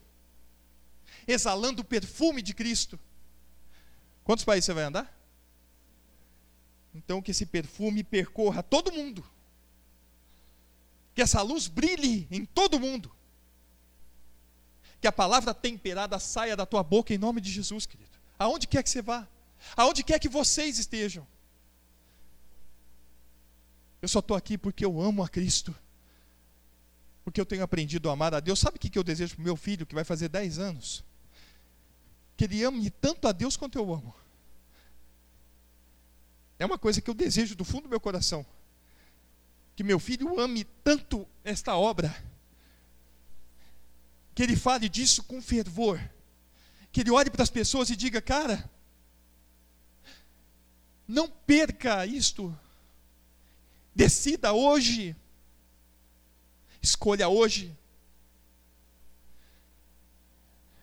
exalando 1.26 1.82
o 1.82 1.84
perfume 1.84 2.40
de 2.40 2.54
Cristo. 2.54 2.98
Quantos 4.24 4.42
países 4.42 4.64
você 4.64 4.72
vai 4.72 4.84
andar? 4.84 5.14
Então 6.94 7.20
que 7.20 7.32
esse 7.32 7.44
perfume 7.44 8.02
percorra 8.02 8.62
todo 8.62 8.90
mundo. 8.90 9.22
Que 11.14 11.20
essa 11.20 11.42
luz 11.42 11.68
brilhe 11.68 12.26
em 12.30 12.46
todo 12.46 12.80
mundo. 12.80 13.14
Que 14.98 15.06
a 15.06 15.12
palavra 15.12 15.52
temperada 15.52 16.18
saia 16.18 16.56
da 16.56 16.64
tua 16.64 16.82
boca 16.82 17.12
em 17.12 17.18
nome 17.18 17.38
de 17.38 17.52
Jesus, 17.52 17.84
querido. 17.84 18.16
Aonde 18.38 18.66
quer 18.66 18.82
que 18.82 18.88
você 18.88 19.02
vá, 19.02 19.28
aonde 19.76 20.02
quer 20.02 20.18
que 20.18 20.28
vocês 20.28 20.78
estejam. 20.78 21.26
Eu 24.00 24.08
só 24.08 24.20
estou 24.20 24.36
aqui 24.36 24.56
porque 24.56 24.84
eu 24.84 25.00
amo 25.00 25.22
a 25.22 25.28
Cristo. 25.28 25.74
Porque 27.24 27.40
eu 27.40 27.46
tenho 27.46 27.62
aprendido 27.62 28.08
a 28.08 28.12
amar 28.12 28.32
a 28.32 28.40
Deus. 28.40 28.58
Sabe 28.58 28.76
o 28.76 28.80
que 28.80 28.98
eu 28.98 29.04
desejo 29.04 29.34
para 29.34 29.42
o 29.42 29.44
meu 29.44 29.56
filho, 29.56 29.84
que 29.84 29.94
vai 29.94 30.04
fazer 30.04 30.28
10 30.28 30.58
anos? 30.58 31.04
Que 32.36 32.44
ele 32.44 32.62
ame 32.64 32.90
tanto 32.90 33.26
a 33.28 33.32
Deus 33.32 33.56
quanto 33.56 33.78
eu 33.78 33.92
amo. 33.92 34.14
É 36.58 36.64
uma 36.64 36.78
coisa 36.78 37.00
que 37.00 37.10
eu 37.10 37.14
desejo 37.14 37.54
do 37.54 37.64
fundo 37.64 37.82
do 37.82 37.88
meu 37.88 38.00
coração. 38.00 38.46
Que 39.76 39.84
meu 39.84 39.98
filho 39.98 40.40
ame 40.40 40.64
tanto 40.64 41.26
esta 41.44 41.76
obra. 41.76 42.14
Que 44.34 44.42
ele 44.42 44.56
fale 44.56 44.88
disso 44.88 45.22
com 45.24 45.42
fervor. 45.42 46.00
Que 46.90 47.00
ele 47.02 47.10
olhe 47.10 47.30
para 47.30 47.42
as 47.42 47.50
pessoas 47.50 47.90
e 47.90 47.96
diga: 47.96 48.20
Cara, 48.22 48.68
não 51.08 51.28
perca 51.28 52.04
isto 52.04 52.54
Decida 53.98 54.52
hoje. 54.52 55.16
Escolha 56.80 57.28
hoje. 57.28 57.76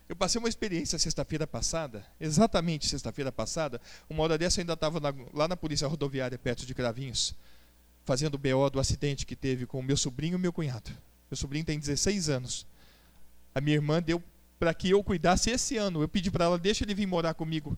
Eu 0.10 0.18
passei 0.18 0.38
uma 0.38 0.50
experiência 0.50 1.00
sexta-feira 1.00 1.48
passada, 1.48 2.06
exatamente 2.20 2.90
sexta-feira 2.90 3.32
passada, 3.32 3.80
uma 4.10 4.22
hora 4.22 4.38
dessa 4.38 4.60
eu 4.60 4.64
ainda 4.64 4.74
estava 4.74 5.00
lá 5.34 5.48
na 5.48 5.56
polícia 5.56 5.88
rodoviária, 5.88 6.38
perto 6.38 6.66
de 6.66 6.76
Cravinhos, 6.76 7.34
fazendo 8.04 8.36
o 8.36 8.38
BO 8.38 8.70
do 8.70 8.82
acidente 8.82 9.26
que 9.26 9.36
teve 9.36 9.66
com 9.66 9.82
meu 9.82 9.96
sobrinho 9.96 10.36
e 10.36 10.42
meu 10.42 10.52
cunhado. 10.52 10.92
Meu 11.32 11.38
sobrinho 11.38 11.64
tem 11.64 11.80
16 11.80 12.28
anos. 12.28 12.68
A 13.56 13.62
minha 13.62 13.78
irmã 13.78 14.02
deu 14.02 14.22
para 14.60 14.74
que 14.74 14.90
eu 14.90 15.02
cuidasse 15.02 15.50
esse 15.50 15.78
ano. 15.78 16.02
Eu 16.02 16.10
pedi 16.10 16.30
para 16.30 16.44
ela, 16.44 16.60
deixa 16.60 16.84
ele 16.84 16.94
vir 16.94 17.08
morar 17.08 17.34
comigo 17.34 17.78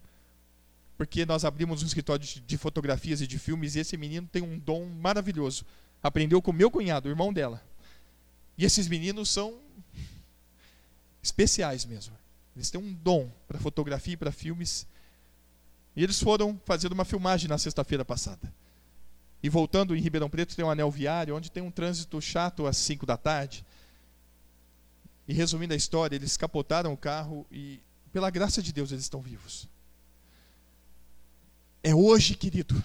porque 0.97 1.25
nós 1.25 1.45
abrimos 1.45 1.83
um 1.83 1.85
escritório 1.85 2.25
de 2.25 2.57
fotografias 2.57 3.21
e 3.21 3.27
de 3.27 3.37
filmes 3.37 3.75
e 3.75 3.79
esse 3.79 3.95
menino 3.95 4.27
tem 4.27 4.41
um 4.41 4.57
dom 4.57 4.85
maravilhoso. 4.85 5.63
Aprendeu 6.01 6.41
com 6.41 6.51
meu 6.51 6.71
cunhado, 6.71 7.07
o 7.07 7.11
irmão 7.11 7.31
dela. 7.31 7.63
E 8.57 8.65
esses 8.65 8.87
meninos 8.87 9.29
são 9.29 9.59
especiais 11.21 11.85
mesmo. 11.85 12.15
Eles 12.55 12.71
têm 12.71 12.81
um 12.81 12.91
dom 12.91 13.29
para 13.47 13.59
fotografia 13.59 14.15
e 14.15 14.17
para 14.17 14.31
filmes. 14.31 14.87
E 15.95 16.03
eles 16.03 16.19
foram 16.19 16.59
fazer 16.65 16.91
uma 16.91 17.05
filmagem 17.05 17.47
na 17.47 17.59
sexta-feira 17.59 18.03
passada. 18.03 18.51
E 19.43 19.49
voltando 19.49 19.95
em 19.95 20.01
Ribeirão 20.01 20.29
Preto 20.29 20.55
tem 20.55 20.65
um 20.65 20.71
anel 20.71 20.89
viário 20.89 21.35
onde 21.35 21.51
tem 21.51 21.61
um 21.61 21.69
trânsito 21.69 22.19
chato 22.19 22.65
às 22.65 22.77
5 22.77 23.05
da 23.05 23.15
tarde. 23.15 23.63
E 25.27 25.33
resumindo 25.33 25.73
a 25.73 25.77
história, 25.77 26.15
eles 26.15 26.35
capotaram 26.35 26.91
o 26.91 26.97
carro 26.97 27.45
e 27.51 27.79
pela 28.11 28.31
graça 28.31 28.63
de 28.63 28.73
Deus 28.73 28.91
eles 28.91 29.03
estão 29.03 29.21
vivos. 29.21 29.69
É 31.87 31.95
hoje, 31.95 32.35
querido. 32.35 32.83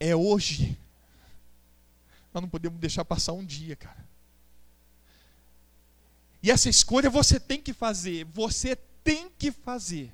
É 0.00 0.16
hoje. 0.16 0.76
Nós 2.34 2.42
não 2.42 2.48
podemos 2.48 2.80
deixar 2.80 3.04
passar 3.04 3.34
um 3.34 3.44
dia, 3.44 3.76
cara. 3.76 4.04
E 6.42 6.50
essa 6.50 6.68
escolha 6.68 7.08
você 7.08 7.38
tem 7.38 7.62
que 7.62 7.72
fazer. 7.72 8.24
Você 8.24 8.74
tem 9.04 9.30
que 9.38 9.52
fazer. 9.52 10.12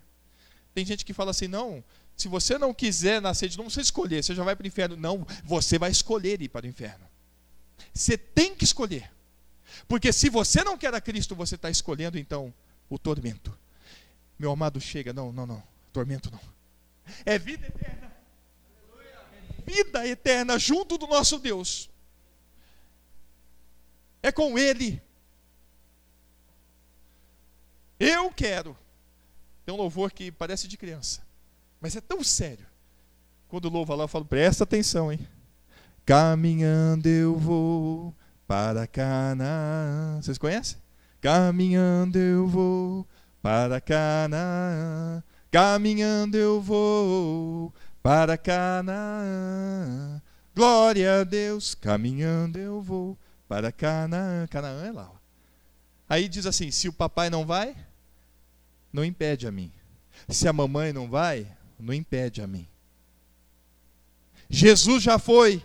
Tem 0.74 0.84
gente 0.84 1.06
que 1.06 1.14
fala 1.14 1.30
assim: 1.30 1.48
não, 1.48 1.82
se 2.14 2.28
você 2.28 2.58
não 2.58 2.74
quiser 2.74 3.22
nascer 3.22 3.48
de 3.48 3.56
novo, 3.56 3.70
você 3.70 3.80
escolher, 3.80 4.22
você 4.22 4.34
já 4.34 4.44
vai 4.44 4.54
para 4.54 4.64
o 4.64 4.68
inferno. 4.68 4.94
Não, 4.94 5.26
você 5.44 5.78
vai 5.78 5.90
escolher 5.90 6.42
ir 6.42 6.50
para 6.50 6.66
o 6.66 6.68
inferno. 6.68 7.06
Você 7.94 8.18
tem 8.18 8.54
que 8.54 8.64
escolher. 8.64 9.10
Porque 9.88 10.12
se 10.12 10.28
você 10.28 10.62
não 10.62 10.76
quer 10.76 10.92
a 10.92 11.00
Cristo, 11.00 11.34
você 11.34 11.54
está 11.54 11.70
escolhendo 11.70 12.18
então 12.18 12.52
o 12.90 12.98
tormento. 12.98 13.58
Meu 14.38 14.50
amado, 14.50 14.78
chega. 14.78 15.14
Não, 15.14 15.32
não, 15.32 15.46
não. 15.46 15.62
Tormento 15.94 16.30
não. 16.30 16.57
É 17.24 17.38
vida 17.38 17.66
eterna. 17.66 18.12
Vida 19.66 20.06
eterna 20.06 20.58
junto 20.58 20.96
do 20.96 21.06
nosso 21.06 21.38
Deus. 21.38 21.90
É 24.22 24.32
com 24.32 24.58
Ele. 24.58 25.00
Eu 27.98 28.30
quero. 28.30 28.76
Tem 29.64 29.74
um 29.74 29.78
louvor 29.78 30.12
que 30.12 30.32
parece 30.32 30.66
de 30.66 30.78
criança, 30.78 31.20
mas 31.80 31.94
é 31.94 32.00
tão 32.00 32.24
sério. 32.24 32.66
Quando 33.48 33.68
louva 33.68 33.94
lá, 33.94 34.04
eu 34.04 34.08
falo, 34.08 34.24
presta 34.24 34.64
atenção, 34.64 35.12
hein? 35.12 35.26
Caminhando 36.06 37.06
eu 37.06 37.36
vou 37.36 38.14
para 38.46 38.86
Canaã. 38.86 40.20
Vocês 40.22 40.38
conhecem? 40.38 40.78
Caminhando 41.20 42.18
eu 42.18 42.46
vou 42.46 43.06
para 43.42 43.80
Canaã. 43.80 45.22
Caminhando 45.58 46.36
eu 46.36 46.60
vou 46.60 47.74
para 48.00 48.38
Canaã. 48.38 50.22
Glória 50.54 51.22
a 51.22 51.24
Deus, 51.24 51.74
caminhando 51.74 52.60
eu 52.60 52.80
vou 52.80 53.18
para 53.48 53.72
Canaã. 53.72 54.46
Canaã 54.46 54.86
é 54.86 54.92
lá. 54.92 55.10
Ó. 55.12 55.16
Aí 56.08 56.28
diz 56.28 56.46
assim: 56.46 56.70
se 56.70 56.88
o 56.88 56.92
papai 56.92 57.28
não 57.28 57.44
vai, 57.44 57.76
não 58.92 59.04
impede 59.04 59.48
a 59.48 59.50
mim. 59.50 59.72
Se 60.28 60.46
a 60.46 60.52
mamãe 60.52 60.92
não 60.92 61.10
vai, 61.10 61.44
não 61.76 61.92
impede 61.92 62.40
a 62.40 62.46
mim. 62.46 62.68
Jesus 64.48 65.02
já 65.02 65.18
foi. 65.18 65.60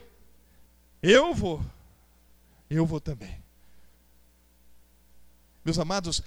Eu 1.04 1.36
vou. 1.36 1.64
Eu 2.68 2.84
vou 2.84 3.00
também. 3.00 3.38
Meus 5.64 5.78
amados, 5.78 6.24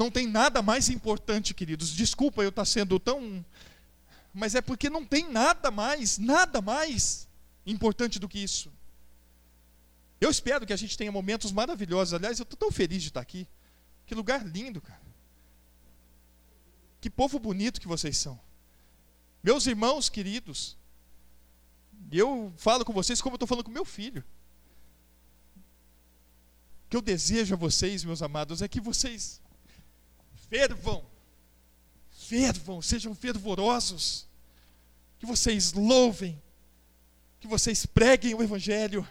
não 0.00 0.10
tem 0.10 0.26
nada 0.26 0.62
mais 0.62 0.88
importante, 0.88 1.52
queridos. 1.52 1.90
Desculpa 1.90 2.42
eu 2.42 2.48
estar 2.48 2.64
sendo 2.64 2.98
tão. 2.98 3.44
Mas 4.32 4.54
é 4.54 4.62
porque 4.62 4.88
não 4.88 5.04
tem 5.04 5.28
nada 5.30 5.70
mais, 5.70 6.16
nada 6.16 6.62
mais 6.62 7.28
importante 7.66 8.18
do 8.18 8.26
que 8.26 8.38
isso. 8.38 8.72
Eu 10.18 10.30
espero 10.30 10.66
que 10.66 10.72
a 10.72 10.76
gente 10.76 10.96
tenha 10.96 11.12
momentos 11.12 11.52
maravilhosos. 11.52 12.14
Aliás, 12.14 12.38
eu 12.38 12.44
estou 12.44 12.56
tão 12.56 12.72
feliz 12.72 13.02
de 13.02 13.08
estar 13.08 13.20
aqui. 13.20 13.46
Que 14.06 14.14
lugar 14.14 14.42
lindo, 14.42 14.80
cara. 14.80 15.02
Que 16.98 17.10
povo 17.10 17.38
bonito 17.38 17.78
que 17.78 17.88
vocês 17.88 18.16
são. 18.16 18.40
Meus 19.42 19.66
irmãos 19.66 20.08
queridos. 20.08 20.78
Eu 22.10 22.54
falo 22.56 22.86
com 22.86 22.94
vocês 22.94 23.20
como 23.20 23.34
eu 23.34 23.36
estou 23.36 23.46
falando 23.46 23.66
com 23.66 23.70
meu 23.70 23.84
filho. 23.84 24.24
O 26.86 26.88
que 26.88 26.96
eu 26.96 27.02
desejo 27.02 27.52
a 27.54 27.58
vocês, 27.58 28.02
meus 28.02 28.22
amados, 28.22 28.62
é 28.62 28.68
que 28.68 28.80
vocês 28.80 29.40
fervam, 30.50 31.04
fervam, 32.10 32.82
sejam 32.82 33.14
fervorosos, 33.14 34.26
que 35.20 35.24
vocês 35.24 35.72
louvem, 35.72 36.42
que 37.38 37.46
vocês 37.46 37.86
preguem 37.86 38.34
o 38.34 38.42
Evangelho. 38.42 39.06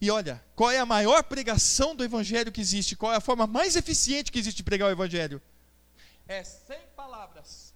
E 0.00 0.10
olha, 0.10 0.42
qual 0.56 0.70
é 0.70 0.78
a 0.78 0.86
maior 0.86 1.22
pregação 1.22 1.94
do 1.94 2.02
Evangelho 2.02 2.50
que 2.50 2.60
existe? 2.60 2.96
Qual 2.96 3.12
é 3.12 3.16
a 3.16 3.20
forma 3.20 3.46
mais 3.46 3.76
eficiente 3.76 4.32
que 4.32 4.38
existe 4.38 4.56
de 4.56 4.62
pregar 4.64 4.88
o 4.88 4.92
Evangelho? 4.92 5.40
É 6.26 6.42
sem 6.42 6.80
palavras. 6.96 7.72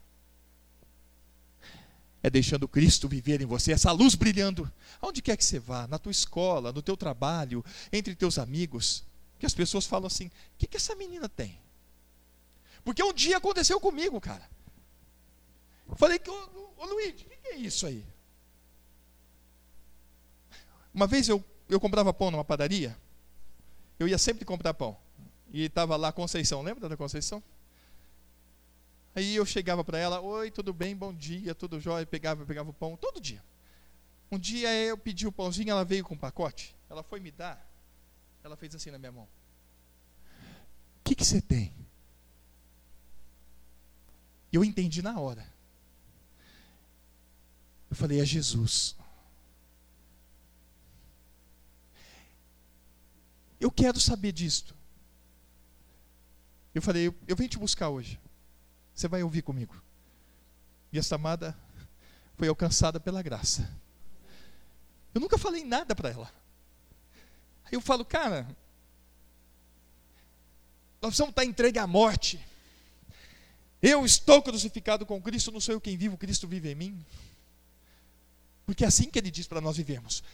é 2.22 2.30
deixando 2.30 2.66
Cristo 2.66 3.06
viver 3.06 3.42
em 3.42 3.46
você, 3.46 3.72
essa 3.72 3.92
luz 3.92 4.14
brilhando. 4.14 4.70
Aonde 5.00 5.20
quer 5.20 5.36
que 5.36 5.44
você 5.44 5.58
vá, 5.58 5.86
na 5.86 5.98
tua 5.98 6.10
escola, 6.10 6.72
no 6.72 6.80
teu 6.80 6.96
trabalho, 6.96 7.62
entre 7.92 8.14
teus 8.14 8.38
amigos, 8.38 9.04
que 9.38 9.44
as 9.44 9.52
pessoas 9.52 9.84
falam 9.84 10.06
assim: 10.06 10.26
o 10.26 10.30
que, 10.56 10.66
que 10.66 10.78
essa 10.78 10.96
menina 10.96 11.28
tem? 11.28 11.63
Porque 12.84 13.02
um 13.02 13.12
dia 13.12 13.38
aconteceu 13.38 13.80
comigo, 13.80 14.20
cara. 14.20 14.48
Eu 15.88 15.96
falei, 15.96 16.20
ô, 16.26 16.82
ô 16.82 16.86
Luiz, 16.86 17.20
o 17.22 17.24
que, 17.24 17.36
que 17.36 17.48
é 17.48 17.56
isso 17.56 17.86
aí? 17.86 18.04
Uma 20.92 21.06
vez 21.06 21.28
eu, 21.28 21.42
eu 21.68 21.80
comprava 21.80 22.12
pão 22.12 22.30
numa 22.30 22.44
padaria, 22.44 22.96
eu 23.98 24.06
ia 24.06 24.18
sempre 24.18 24.44
comprar 24.44 24.74
pão. 24.74 24.96
E 25.52 25.64
estava 25.64 25.96
lá 25.96 26.08
a 26.08 26.12
Conceição, 26.12 26.62
lembra 26.62 26.88
da 26.88 26.96
Conceição? 26.96 27.42
Aí 29.14 29.36
eu 29.36 29.46
chegava 29.46 29.84
para 29.84 29.98
ela, 29.98 30.20
oi, 30.20 30.50
tudo 30.50 30.72
bem, 30.72 30.94
bom 30.94 31.12
dia, 31.12 31.54
tudo 31.54 31.80
jóia, 31.80 32.04
pegava, 32.04 32.44
pegava 32.44 32.70
o 32.70 32.74
pão, 32.74 32.96
todo 32.96 33.20
dia. 33.20 33.42
Um 34.30 34.38
dia 34.38 34.72
eu 34.74 34.98
pedi 34.98 35.26
o 35.26 35.32
pãozinho, 35.32 35.70
ela 35.70 35.84
veio 35.84 36.04
com 36.04 36.14
um 36.14 36.18
pacote, 36.18 36.74
ela 36.90 37.02
foi 37.02 37.20
me 37.20 37.30
dar, 37.30 37.64
ela 38.42 38.56
fez 38.56 38.74
assim 38.74 38.90
na 38.90 38.98
minha 38.98 39.12
mão. 39.12 39.24
O 39.24 41.04
que, 41.04 41.14
que 41.14 41.24
você 41.24 41.40
tem? 41.40 41.72
Eu 44.54 44.64
entendi 44.64 45.02
na 45.02 45.18
hora. 45.18 45.44
Eu 47.90 47.96
falei, 47.96 48.20
é 48.20 48.24
Jesus. 48.24 48.94
Eu 53.58 53.68
quero 53.68 54.00
saber 54.00 54.30
disto. 54.30 54.72
Eu 56.72 56.80
falei, 56.80 57.08
eu, 57.08 57.14
eu 57.26 57.34
venho 57.34 57.50
te 57.50 57.58
buscar 57.58 57.88
hoje. 57.88 58.20
Você 58.94 59.08
vai 59.08 59.24
ouvir 59.24 59.42
comigo. 59.42 59.74
E 60.92 61.00
essa 61.00 61.16
amada 61.16 61.58
foi 62.36 62.46
alcançada 62.46 63.00
pela 63.00 63.22
graça. 63.22 63.68
Eu 65.12 65.20
nunca 65.20 65.36
falei 65.36 65.64
nada 65.64 65.96
para 65.96 66.10
ela. 66.10 66.32
Aí 67.64 67.72
eu 67.72 67.80
falo, 67.80 68.04
cara, 68.04 68.46
nós 71.02 71.10
precisamos 71.10 71.32
estar 71.32 71.44
entregue 71.44 71.80
à 71.80 71.88
morte. 71.88 72.53
Eu 73.86 74.02
estou 74.02 74.40
crucificado 74.40 75.04
com 75.04 75.20
Cristo, 75.20 75.52
não 75.52 75.60
sou 75.60 75.74
eu 75.74 75.80
quem 75.80 75.94
vivo, 75.94 76.16
Cristo 76.16 76.48
vive 76.48 76.70
em 76.70 76.74
mim. 76.74 77.04
Porque 78.64 78.82
é 78.82 78.86
assim 78.86 79.10
que 79.10 79.18
ele 79.18 79.30
diz 79.30 79.46
para 79.46 79.60
nós 79.60 79.76
vivemos. 79.76 80.24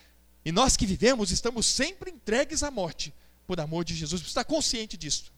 E 0.44 0.52
nós 0.52 0.76
que 0.76 0.86
vivemos 0.86 1.32
estamos 1.32 1.66
sempre 1.66 2.12
entregues 2.12 2.62
à 2.62 2.70
morte, 2.70 3.12
por 3.48 3.58
amor 3.58 3.84
de 3.84 3.92
Jesus. 3.96 4.22
Você 4.22 4.28
está 4.28 4.44
consciente 4.44 4.96
disso. 4.96 5.32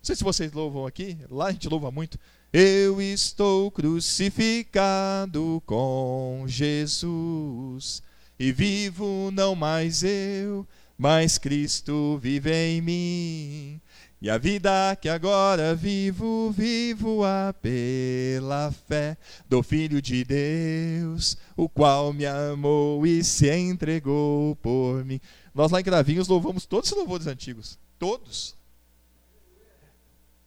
Não 0.00 0.04
sei 0.04 0.16
se 0.16 0.24
vocês 0.24 0.50
louvam 0.50 0.88
aqui, 0.88 1.16
lá 1.30 1.46
a 1.46 1.52
gente 1.52 1.68
louva 1.68 1.92
muito. 1.92 2.18
Eu 2.52 3.00
estou 3.00 3.70
crucificado 3.70 5.62
com 5.64 6.44
Jesus 6.48 8.02
e 8.40 8.50
vivo 8.50 9.30
não 9.32 9.54
mais 9.54 10.02
eu, 10.02 10.66
mas 10.98 11.38
Cristo 11.38 12.18
vive 12.20 12.52
em 12.52 12.80
mim. 12.80 13.80
E 14.22 14.30
a 14.30 14.38
vida 14.38 14.94
que 15.00 15.08
agora 15.08 15.74
vivo, 15.74 16.52
vivo-a 16.52 17.52
pela 17.60 18.70
fé 18.70 19.16
do 19.48 19.64
Filho 19.64 20.00
de 20.00 20.22
Deus, 20.22 21.36
o 21.56 21.68
qual 21.68 22.12
me 22.12 22.24
amou 22.24 23.04
e 23.04 23.24
se 23.24 23.52
entregou 23.52 24.54
por 24.62 25.04
mim. 25.04 25.20
Nós 25.52 25.72
lá 25.72 25.80
em 25.80 25.82
Gravinhos 25.82 26.28
louvamos 26.28 26.66
todos 26.66 26.92
os 26.92 26.96
louvores 26.96 27.26
antigos. 27.26 27.76
Todos. 27.98 28.54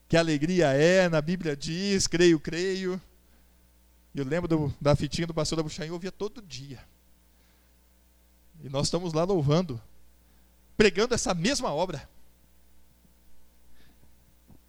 Que 0.08 0.16
alegria 0.16 0.68
é, 0.68 1.10
na 1.10 1.20
Bíblia 1.20 1.54
diz, 1.54 2.08
creio, 2.08 2.40
creio. 2.40 3.02
Eu 4.16 4.24
lembro 4.24 4.48
do, 4.48 4.74
da 4.80 4.96
fitinha 4.96 5.28
do 5.28 5.34
pastor 5.34 5.58
da 5.58 5.64
Buxaim, 5.64 5.88
eu 5.88 5.96
ouvia 5.96 6.14
todo 6.14 6.42
dia. 6.42 6.80
E 8.64 8.70
nós 8.70 8.88
estamos 8.88 9.12
lá 9.12 9.26
louvando, 9.26 9.82
pregando 10.78 11.14
essa 11.14 11.34
mesma 11.34 11.74
obra. 11.74 12.15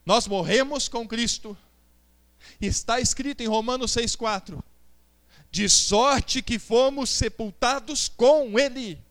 Nós 0.06 0.26
morremos 0.26 0.88
com 0.88 1.06
Cristo. 1.06 1.54
Está 2.60 3.00
escrito 3.00 3.42
em 3.42 3.46
Romanos 3.46 3.92
6,4: 3.92 4.62
De 5.50 5.68
sorte 5.68 6.40
que 6.40 6.58
fomos 6.58 7.10
sepultados 7.10 8.08
com 8.08 8.58
Ele 8.58 9.04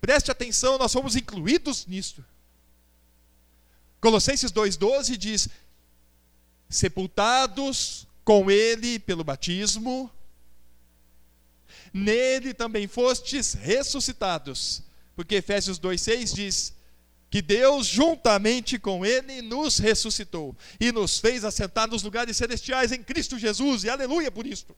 Preste 0.00 0.30
atenção, 0.30 0.78
nós 0.78 0.92
fomos 0.92 1.16
incluídos 1.16 1.86
nisto. 1.86 2.24
Colossenses 4.00 4.52
2,12 4.52 5.16
diz: 5.16 5.48
sepultados 6.68 8.06
com 8.24 8.50
ele 8.50 8.98
pelo 8.98 9.24
batismo, 9.24 10.10
nele 11.92 12.54
também 12.54 12.86
fostes 12.86 13.54
ressuscitados. 13.54 14.82
Porque 15.16 15.36
Efésios 15.36 15.80
2,6 15.80 16.34
diz 16.34 16.72
que 17.30 17.42
Deus, 17.42 17.86
juntamente 17.86 18.78
com 18.78 19.04
ele, 19.04 19.42
nos 19.42 19.78
ressuscitou 19.78 20.56
e 20.80 20.90
nos 20.90 21.18
fez 21.18 21.44
assentar 21.44 21.88
nos 21.88 22.02
lugares 22.02 22.36
celestiais 22.36 22.92
em 22.92 23.02
Cristo 23.02 23.38
Jesus, 23.38 23.84
e 23.84 23.90
aleluia 23.90 24.30
por 24.30 24.46
isto. 24.46 24.74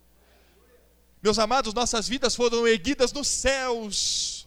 Meus 1.23 1.39
amados, 1.39 1.75
nossas 1.75 2.09
vidas 2.09 2.35
foram 2.35 2.67
erguidas 2.67 3.13
nos 3.13 3.29
céus 3.29 4.41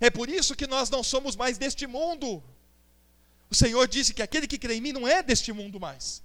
é 0.00 0.10
por 0.10 0.28
isso 0.28 0.54
que 0.54 0.66
nós 0.66 0.90
não 0.90 1.02
somos 1.02 1.36
mais 1.36 1.58
deste 1.58 1.86
mundo. 1.86 2.42
O 3.50 3.54
Senhor 3.54 3.86
disse 3.86 4.12
que 4.12 4.22
aquele 4.22 4.46
que 4.46 4.58
crê 4.58 4.74
em 4.74 4.80
mim 4.80 4.92
não 4.92 5.06
é 5.06 5.22
deste 5.22 5.52
mundo 5.52 5.78
mais. 5.78 6.22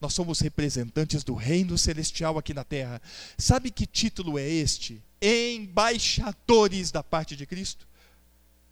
Nós 0.00 0.14
somos 0.14 0.38
representantes 0.40 1.24
do 1.24 1.34
reino 1.34 1.76
celestial 1.76 2.38
aqui 2.38 2.54
na 2.54 2.62
terra. 2.62 3.02
Sabe 3.36 3.70
que 3.70 3.86
título 3.86 4.38
é 4.38 4.48
este? 4.48 5.02
Embaixadores 5.20 6.92
da 6.92 7.02
parte 7.02 7.34
de 7.34 7.46
Cristo. 7.46 7.88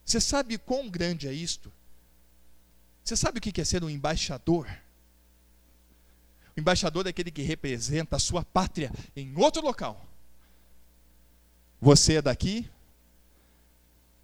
Você 0.07 0.21
sabe 0.21 0.57
quão 0.57 0.89
grande 0.89 1.27
é 1.27 1.33
isto? 1.33 1.73
Você 3.03 3.17
sabe 3.17 3.39
o 3.39 3.43
que 3.43 3.61
é 3.61 3.65
ser 3.65 3.83
um 3.83 3.91
embaixador? 3.91 4.69
O 6.57 6.61
embaixador 6.61 7.07
é 7.07 7.11
aquele 7.11 7.33
que 7.33 7.43
representa 7.43 8.15
a 8.15 8.21
sua 8.21 8.45
pátria 8.45 8.93
em 9.17 9.37
outro 9.37 9.61
local. 9.63 10.07
Você 11.81 12.15
é 12.15 12.23
daqui, 12.23 12.71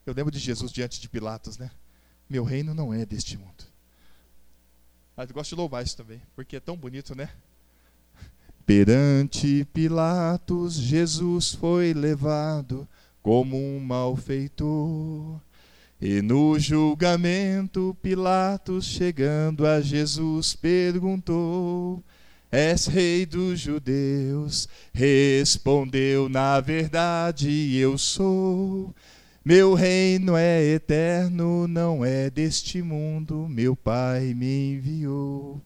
eu 0.06 0.14
lembro 0.14 0.30
de 0.30 0.38
Jesus 0.38 0.70
diante 0.70 1.00
de 1.00 1.08
Pilatos, 1.08 1.58
né? 1.58 1.70
Meu 2.30 2.44
reino 2.44 2.72
não 2.74 2.94
é 2.94 3.04
deste 3.04 3.36
mundo. 3.36 3.64
Mas 5.16 5.28
eu 5.28 5.34
gosto 5.34 5.50
de 5.50 5.56
louvar 5.56 5.84
isso 5.84 5.96
também, 5.96 6.22
porque 6.34 6.56
é 6.56 6.60
tão 6.60 6.76
bonito, 6.76 7.14
né? 7.14 7.28
Perante 8.64 9.64
Pilatos, 9.72 10.74
Jesus 10.74 11.52
foi 11.54 11.92
levado 11.92 12.88
como 13.20 13.56
um 13.56 13.80
malfeitor. 13.80 15.40
E 16.04 16.20
no 16.20 16.58
julgamento, 16.58 17.96
Pilatos, 18.02 18.86
chegando 18.86 19.64
a 19.64 19.80
Jesus, 19.80 20.52
perguntou: 20.52 22.02
És 22.50 22.86
rei 22.86 23.24
dos 23.24 23.60
judeus? 23.60 24.68
Respondeu: 24.92 26.28
Na 26.28 26.58
verdade, 26.58 27.76
eu 27.76 27.96
sou. 27.96 28.92
Meu 29.44 29.74
reino 29.74 30.36
é 30.36 30.60
eterno, 30.64 31.68
não 31.68 32.04
é 32.04 32.28
deste 32.28 32.82
mundo, 32.82 33.46
meu 33.48 33.76
Pai 33.76 34.34
me 34.34 34.72
enviou. 34.72 35.62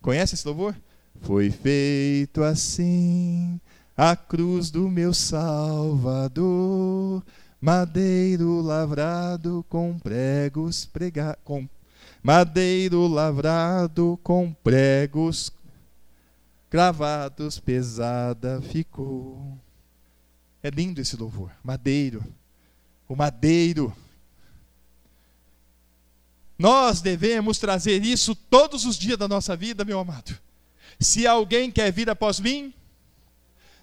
Conhece 0.00 0.34
esse 0.34 0.46
louvor? 0.46 0.74
Foi 1.20 1.50
feito 1.50 2.42
assim 2.42 3.60
a 3.94 4.16
cruz 4.16 4.70
do 4.70 4.88
meu 4.88 5.12
Salvador, 5.14 6.42
madeiro 7.64 8.60
lavrado 8.60 9.64
com 9.70 9.98
pregos 9.98 10.84
pregados, 10.84 11.40
com 11.42 11.66
madeiro 12.22 13.06
lavrado 13.06 14.20
com 14.22 14.52
pregos 14.52 15.50
cravados, 16.68 17.58
pesada 17.58 18.60
ficou. 18.60 19.58
É 20.62 20.68
lindo 20.68 21.00
esse 21.00 21.16
louvor, 21.16 21.52
madeiro 21.64 22.22
o 23.08 23.16
madeiro. 23.16 23.96
Nós 26.58 27.00
devemos 27.00 27.58
trazer 27.58 28.04
isso 28.04 28.34
todos 28.34 28.84
os 28.84 28.98
dias 28.98 29.16
da 29.16 29.26
nossa 29.26 29.56
vida, 29.56 29.86
meu 29.86 29.98
amado. 29.98 30.38
Se 31.00 31.26
alguém 31.26 31.70
quer 31.70 31.90
vir 31.90 32.10
após 32.10 32.38
mim, 32.38 32.74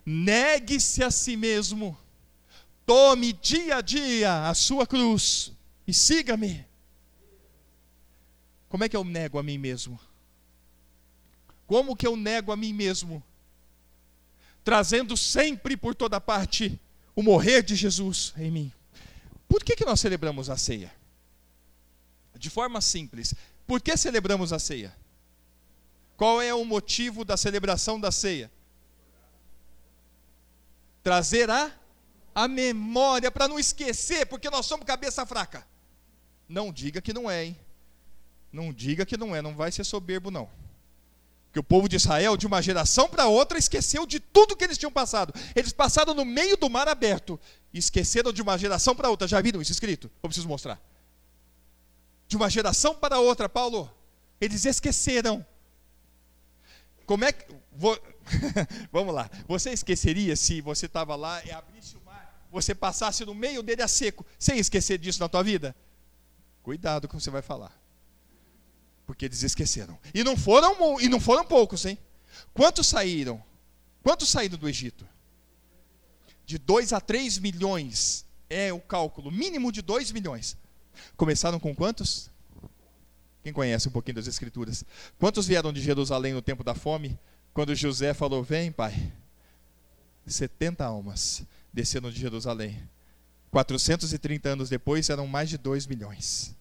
negue-se 0.05 1.03
a 1.03 1.09
si 1.09 1.36
mesmo, 1.36 1.97
tome 2.91 3.31
dia 3.31 3.77
a 3.77 3.81
dia 3.81 4.49
a 4.49 4.53
sua 4.53 4.85
cruz 4.85 5.53
e 5.87 5.93
siga-me. 5.93 6.67
Como 8.67 8.83
é 8.83 8.89
que 8.89 8.97
eu 8.97 9.05
nego 9.05 9.39
a 9.39 9.43
mim 9.43 9.57
mesmo? 9.57 9.97
Como 11.65 11.95
que 11.95 12.05
eu 12.05 12.17
nego 12.17 12.51
a 12.51 12.57
mim 12.57 12.73
mesmo? 12.73 13.23
Trazendo 14.61 15.15
sempre 15.15 15.77
por 15.77 15.95
toda 15.95 16.19
parte 16.19 16.77
o 17.15 17.23
morrer 17.23 17.63
de 17.63 17.75
Jesus 17.77 18.33
em 18.37 18.51
mim. 18.51 18.73
Por 19.47 19.63
que, 19.63 19.73
que 19.73 19.85
nós 19.85 20.01
celebramos 20.01 20.49
a 20.49 20.57
ceia? 20.57 20.93
De 22.35 22.49
forma 22.49 22.81
simples. 22.81 23.33
Por 23.65 23.79
que 23.79 23.95
celebramos 23.95 24.51
a 24.51 24.59
ceia? 24.59 24.93
Qual 26.17 26.41
é 26.41 26.53
o 26.53 26.65
motivo 26.65 27.23
da 27.23 27.37
celebração 27.37 27.97
da 27.97 28.11
ceia? 28.11 28.51
trazer 31.03 31.49
a, 31.49 31.71
a 32.34 32.47
memória 32.47 33.32
para 33.32 33.47
não 33.47 33.59
esquecer, 33.59 34.25
porque 34.25 34.49
nós 34.49 34.65
somos 34.65 34.86
cabeça 34.86 35.25
fraca. 35.25 35.65
Não 36.47 36.71
diga 36.71 37.01
que 37.01 37.13
não 37.13 37.29
é, 37.29 37.45
hein? 37.45 37.57
Não 38.51 38.73
diga 38.73 39.05
que 39.05 39.17
não 39.17 39.36
é, 39.36 39.41
não 39.41 39.55
vai 39.55 39.71
ser 39.71 39.84
soberbo, 39.84 40.29
não. 40.29 40.49
Que 41.53 41.59
o 41.59 41.63
povo 41.63 41.89
de 41.89 41.97
Israel, 41.97 42.38
de 42.38 42.47
uma 42.47 42.61
geração 42.61 43.09
para 43.09 43.27
outra, 43.27 43.57
esqueceu 43.57 44.05
de 44.05 44.19
tudo 44.19 44.55
que 44.55 44.63
eles 44.63 44.77
tinham 44.77 44.91
passado. 44.91 45.34
Eles 45.55 45.73
passaram 45.73 46.13
no 46.13 46.23
meio 46.23 46.55
do 46.55 46.69
mar 46.69 46.88
aberto 46.88 47.39
esqueceram 47.73 48.34
de 48.34 48.41
uma 48.41 48.57
geração 48.57 48.95
para 48.95 49.09
outra. 49.09 49.27
Já 49.27 49.41
viram 49.41 49.61
isso 49.61 49.71
escrito? 49.71 50.11
Eu 50.21 50.29
preciso 50.29 50.47
mostrar. 50.47 50.82
De 52.27 52.36
uma 52.36 52.49
geração 52.49 52.95
para 52.95 53.19
outra, 53.19 53.47
Paulo, 53.47 53.91
eles 54.39 54.65
esqueceram. 54.65 55.45
Como 57.05 57.25
é 57.25 57.32
que. 57.32 57.45
Vou, 57.73 57.97
vamos 58.91 59.13
lá. 59.13 59.29
Você 59.47 59.71
esqueceria 59.71 60.36
se 60.36 60.61
você 60.61 60.86
estava 60.86 61.15
lá 61.15 61.43
e 61.45 61.51
abrisse 61.51 61.95
você 62.52 62.76
passasse 62.76 63.24
no 63.26 63.34
meio 63.34 63.64
dele 63.64 63.82
a 63.82 63.88
seco, 63.88 64.26
sem 64.38 64.60
esquecer 64.60 64.97
disso 64.97 65.20
na 65.20 65.30
tua 65.30 65.41
vida? 65.41 65.76
Cuidado 66.62 67.08
com 67.08 67.16
o 67.16 67.18
que 67.18 67.24
você 67.24 67.32
vai 67.32 67.41
falar. 67.41 67.72
Porque 69.06 69.26
eles 69.26 69.41
esqueceram. 69.41 69.97
E 70.14 70.24
não 70.24 70.36
foram, 70.36 70.99
e 70.99 71.08
não 71.08 71.20
foram 71.20 71.45
poucos, 71.45 71.86
hein? 71.86 71.97
Quantos 72.54 72.88
saíram? 72.88 73.41
Quantos 74.04 74.30
saíram 74.30 74.58
do 74.58 74.68
Egito? 74.68 75.08
De 76.45 76.58
2 76.58 76.93
a 76.93 76.99
3 76.99 77.38
milhões 77.39 78.26
é 78.49 78.74
o 78.74 78.80
cálculo, 78.80 79.32
mínimo 79.32 79.72
de 79.72 79.82
2 79.82 80.12
milhões. 80.12 80.58
Começaram 81.16 81.60
com 81.60 81.74
quantos? 81.74 82.30
Quem 83.41 83.54
conhece 83.54 83.88
um 83.88 83.91
pouquinho 83.91 84.16
das 84.16 84.28
Escrituras? 84.28 84.84
Quantos 85.18 85.47
vieram 85.47 85.72
de 85.72 85.82
Jerusalém 85.82 86.34
no 86.34 86.41
tempo 86.41 86.64
da 86.64 86.76
fome? 86.76 87.18
Quando 87.54 87.74
José 87.74 88.14
falou: 88.14 88.43
Vem, 88.43 88.72
pai. 88.72 89.12
70 90.28 90.86
almas 90.86 91.43
desceram 91.74 92.09
de 92.09 92.19
Jerusalém. 92.19 92.88
430 93.51 94.49
anos 94.49 94.69
depois 94.69 95.09
eram 95.09 95.28
mais 95.28 95.49
de 95.49 95.57
2 95.57 95.88
milhões. 95.88 96.55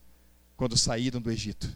Quando 0.57 0.77
saíram 0.77 1.21
do 1.21 1.31
Egito. 1.31 1.75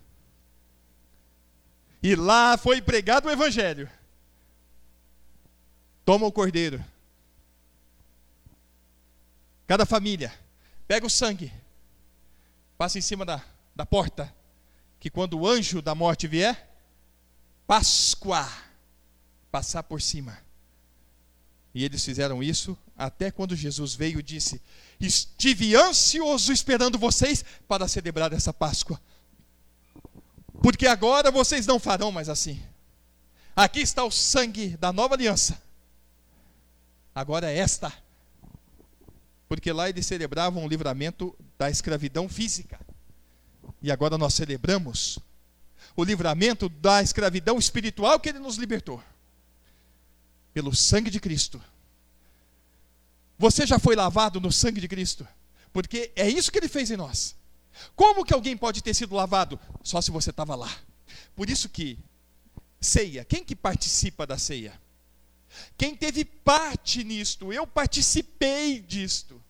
E 2.02 2.14
lá 2.14 2.58
foi 2.58 2.82
pregado 2.82 3.28
o 3.28 3.30
Evangelho. 3.30 3.88
Toma 6.04 6.26
o 6.26 6.32
cordeiro. 6.32 6.84
Cada 9.66 9.86
família 9.86 10.32
pega 10.86 11.06
o 11.06 11.10
sangue, 11.10 11.50
passa 12.76 12.98
em 12.98 13.00
cima 13.00 13.24
da, 13.24 13.42
da 13.74 13.86
porta 13.86 14.34
que 15.00 15.08
quando 15.08 15.38
o 15.38 15.48
anjo 15.48 15.80
da 15.80 15.94
morte 15.94 16.26
vier, 16.26 16.70
Páscoa, 17.66 18.46
passar 19.50 19.82
por 19.82 20.02
cima. 20.02 20.38
E 21.74 21.84
eles 21.84 22.04
fizeram 22.04 22.40
isso 22.40 22.78
até 22.96 23.32
quando 23.32 23.56
Jesus 23.56 23.94
veio 23.94 24.20
e 24.20 24.22
disse: 24.22 24.62
Estive 25.00 25.74
ansioso 25.74 26.52
esperando 26.52 26.98
vocês 26.98 27.44
para 27.66 27.88
celebrar 27.88 28.32
essa 28.32 28.52
Páscoa. 28.52 29.00
Porque 30.62 30.86
agora 30.86 31.30
vocês 31.30 31.66
não 31.66 31.80
farão 31.80 32.12
mais 32.12 32.28
assim. 32.28 32.62
Aqui 33.56 33.80
está 33.80 34.04
o 34.04 34.10
sangue 34.10 34.76
da 34.76 34.92
nova 34.92 35.14
aliança. 35.14 35.60
Agora 37.12 37.50
é 37.50 37.58
esta. 37.58 37.92
Porque 39.48 39.72
lá 39.72 39.88
eles 39.88 40.06
celebravam 40.06 40.64
o 40.64 40.68
livramento 40.68 41.36
da 41.58 41.68
escravidão 41.68 42.28
física. 42.28 42.80
E 43.82 43.90
agora 43.90 44.16
nós 44.16 44.34
celebramos 44.34 45.18
o 45.96 46.04
livramento 46.04 46.68
da 46.68 47.02
escravidão 47.02 47.58
espiritual 47.58 48.18
que 48.18 48.28
ele 48.28 48.38
nos 48.38 48.56
libertou. 48.56 49.02
Pelo 50.54 50.74
sangue 50.74 51.10
de 51.10 51.20
Cristo. 51.20 51.62
Você 53.38 53.66
já 53.66 53.78
foi 53.78 53.94
lavado 53.94 54.40
no 54.40 54.50
sangue 54.50 54.80
de 54.80 54.88
Cristo? 54.88 55.28
Porque 55.72 56.12
é 56.16 56.28
isso 56.28 56.50
que 56.50 56.58
ele 56.58 56.68
fez 56.68 56.90
em 56.90 56.96
nós. 56.96 57.36
Como 57.94 58.24
que 58.24 58.32
alguém 58.32 58.56
pode 58.56 58.82
ter 58.82 58.94
sido 58.94 59.14
lavado? 59.14 59.60
Só 59.82 60.00
se 60.00 60.10
você 60.10 60.30
estava 60.30 60.54
lá. 60.54 60.74
Por 61.34 61.50
isso 61.50 61.68
que 61.68 61.98
ceia, 62.80 63.24
quem 63.24 63.44
que 63.44 63.56
participa 63.56 64.26
da 64.26 64.38
ceia? 64.38 64.80
Quem 65.76 65.94
teve 65.94 66.24
parte 66.24 67.02
nisto? 67.04 67.52
Eu 67.52 67.66
participei 67.66 68.80
disto. 68.80 69.42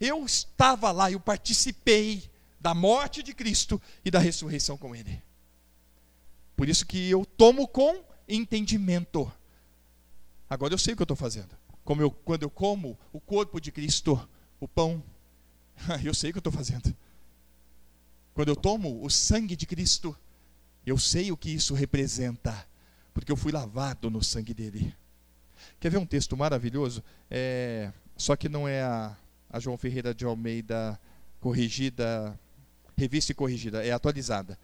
Eu 0.00 0.24
estava 0.24 0.90
lá, 0.90 1.10
eu 1.10 1.20
participei 1.20 2.28
da 2.60 2.74
morte 2.74 3.22
de 3.22 3.34
Cristo 3.34 3.80
e 4.04 4.10
da 4.10 4.18
ressurreição 4.18 4.76
com 4.76 4.94
Ele. 4.94 5.22
Por 6.56 6.68
isso 6.68 6.86
que 6.86 7.10
eu 7.10 7.24
tomo 7.24 7.66
com 7.66 8.04
entendimento. 8.28 9.32
Agora 10.52 10.74
eu 10.74 10.78
sei 10.78 10.92
o 10.92 10.96
que 10.96 11.02
eu 11.02 11.04
estou 11.04 11.16
fazendo. 11.16 11.56
Como 11.84 12.02
eu, 12.02 12.10
quando 12.10 12.42
eu 12.42 12.50
como 12.50 12.98
o 13.12 13.18
corpo 13.18 13.60
de 13.60 13.72
Cristo, 13.72 14.28
o 14.60 14.68
pão, 14.68 15.02
eu 16.04 16.12
sei 16.12 16.30
o 16.30 16.32
que 16.34 16.38
eu 16.38 16.40
estou 16.40 16.52
fazendo. 16.52 16.94
Quando 18.34 18.48
eu 18.48 18.56
tomo 18.56 19.02
o 19.04 19.08
sangue 19.08 19.56
de 19.56 19.66
Cristo, 19.66 20.16
eu 20.84 20.98
sei 20.98 21.32
o 21.32 21.36
que 21.36 21.50
isso 21.50 21.74
representa, 21.74 22.66
porque 23.14 23.32
eu 23.32 23.36
fui 23.36 23.50
lavado 23.50 24.10
no 24.10 24.22
sangue 24.22 24.52
dele. 24.52 24.94
Quer 25.80 25.90
ver 25.90 25.98
um 25.98 26.06
texto 26.06 26.36
maravilhoso? 26.36 27.02
É, 27.30 27.90
só 28.16 28.36
que 28.36 28.48
não 28.48 28.68
é 28.68 28.82
a, 28.82 29.16
a 29.48 29.58
João 29.58 29.78
Ferreira 29.78 30.14
de 30.14 30.24
Almeida 30.24 31.00
corrigida 31.40 32.38
revista 32.96 33.32
e 33.32 33.34
corrigida, 33.34 33.84
é 33.84 33.90
atualizada. 33.90 34.58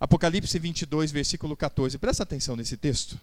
Apocalipse 0.00 0.58
22, 0.58 1.10
versículo 1.10 1.56
14. 1.56 1.98
Presta 1.98 2.22
atenção 2.22 2.54
nesse 2.54 2.76
texto. 2.76 3.20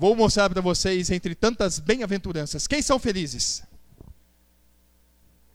Vou 0.00 0.16
mostrar 0.16 0.48
para 0.48 0.62
vocês, 0.62 1.10
entre 1.10 1.34
tantas 1.34 1.78
bem-aventuranças, 1.78 2.66
quem 2.66 2.80
são 2.80 2.98
felizes? 2.98 3.62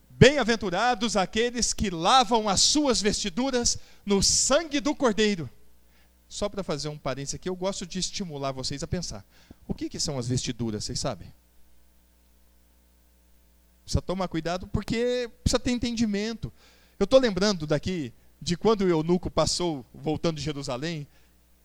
Bem-aventurados 0.08 1.18
aqueles 1.18 1.74
que 1.74 1.90
lavam 1.90 2.48
as 2.48 2.62
suas 2.62 3.02
vestiduras 3.02 3.80
no 4.06 4.22
sangue 4.22 4.80
do 4.80 4.94
Cordeiro. 4.94 5.50
Só 6.30 6.48
para 6.48 6.62
fazer 6.62 6.90
um 6.90 6.98
parênteses 6.98 7.34
aqui, 7.34 7.50
eu 7.50 7.56
gosto 7.56 7.88
de 7.88 7.98
estimular 7.98 8.52
vocês 8.52 8.84
a 8.84 8.88
pensar. 8.88 9.26
O 9.68 9.74
que, 9.74 9.90
que 9.90 10.00
são 10.00 10.20
as 10.20 10.28
vestiduras, 10.28 10.84
vocês 10.86 11.00
sabem? 11.00 11.34
Precisa 13.84 14.00
tomar 14.00 14.28
cuidado 14.28 14.68
porque 14.68 15.28
precisa 15.44 15.58
ter 15.58 15.72
entendimento. 15.72 16.54
Eu 17.00 17.06
estou 17.06 17.20
lembrando 17.20 17.66
daqui 17.66 18.14
de 18.40 18.56
quando 18.56 18.82
o 18.82 18.90
eunuco 18.90 19.32
passou 19.32 19.84
voltando 19.92 20.38
de 20.38 20.44
Jerusalém 20.44 21.08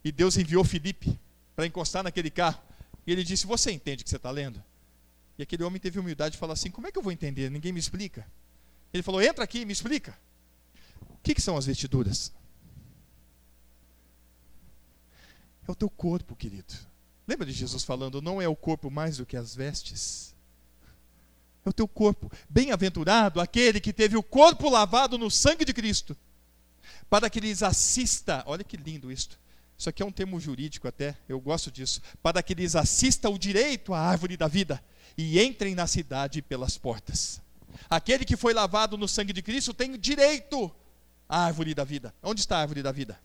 e 0.02 0.10
Deus 0.10 0.38
enviou 0.38 0.64
Filipe 0.64 1.20
para 1.54 1.66
encostar 1.66 2.02
naquele 2.02 2.30
carro. 2.30 2.69
E 3.06 3.12
ele 3.12 3.24
disse: 3.24 3.46
Você 3.46 3.70
entende 3.70 4.02
o 4.02 4.04
que 4.04 4.10
você 4.10 4.16
está 4.16 4.30
lendo? 4.30 4.62
E 5.38 5.42
aquele 5.42 5.62
homem 5.62 5.80
teve 5.80 5.98
humildade 5.98 6.32
de 6.32 6.38
falar 6.38 6.54
assim: 6.54 6.70
Como 6.70 6.86
é 6.86 6.92
que 6.92 6.98
eu 6.98 7.02
vou 7.02 7.12
entender? 7.12 7.50
Ninguém 7.50 7.72
me 7.72 7.80
explica. 7.80 8.26
Ele 8.92 9.02
falou: 9.02 9.22
Entra 9.22 9.44
aqui 9.44 9.60
e 9.60 9.64
me 9.64 9.72
explica. 9.72 10.18
O 11.10 11.18
que, 11.22 11.34
que 11.34 11.42
são 11.42 11.56
as 11.56 11.66
vestiduras? 11.66 12.32
É 15.66 15.70
o 15.70 15.74
teu 15.74 15.90
corpo, 15.90 16.34
querido. 16.34 16.74
Lembra 17.26 17.46
de 17.46 17.52
Jesus 17.52 17.84
falando: 17.84 18.22
Não 18.22 18.40
é 18.40 18.48
o 18.48 18.56
corpo 18.56 18.90
mais 18.90 19.18
do 19.18 19.26
que 19.26 19.36
as 19.36 19.54
vestes? 19.54 20.30
é 21.64 21.68
o 21.68 21.72
teu 21.72 21.86
corpo. 21.86 22.30
Bem-aventurado 22.48 23.40
aquele 23.40 23.80
que 23.80 23.92
teve 23.92 24.16
o 24.16 24.22
corpo 24.22 24.68
lavado 24.68 25.18
no 25.18 25.30
sangue 25.30 25.64
de 25.64 25.72
Cristo, 25.72 26.16
para 27.08 27.28
que 27.28 27.40
lhes 27.40 27.62
assista. 27.62 28.42
Olha 28.46 28.64
que 28.64 28.76
lindo 28.76 29.12
isto. 29.12 29.38
Isso 29.80 29.88
aqui 29.88 30.02
é 30.02 30.06
um 30.06 30.12
termo 30.12 30.38
jurídico 30.38 30.86
até, 30.86 31.16
eu 31.26 31.40
gosto 31.40 31.70
disso. 31.70 32.02
Para 32.22 32.42
que 32.42 32.52
lhes 32.52 32.76
assista 32.76 33.30
o 33.30 33.38
direito 33.38 33.94
à 33.94 33.98
árvore 33.98 34.36
da 34.36 34.46
vida 34.46 34.78
e 35.16 35.40
entrem 35.40 35.74
na 35.74 35.86
cidade 35.86 36.42
pelas 36.42 36.76
portas. 36.76 37.40
Aquele 37.88 38.26
que 38.26 38.36
foi 38.36 38.52
lavado 38.52 38.98
no 38.98 39.08
sangue 39.08 39.32
de 39.32 39.40
Cristo 39.40 39.72
tem 39.72 39.98
direito 39.98 40.70
à 41.26 41.46
árvore 41.46 41.74
da 41.74 41.82
vida. 41.82 42.14
Onde 42.22 42.40
está 42.40 42.58
a 42.58 42.60
árvore 42.60 42.82
da 42.82 42.92
vida? 42.92 43.18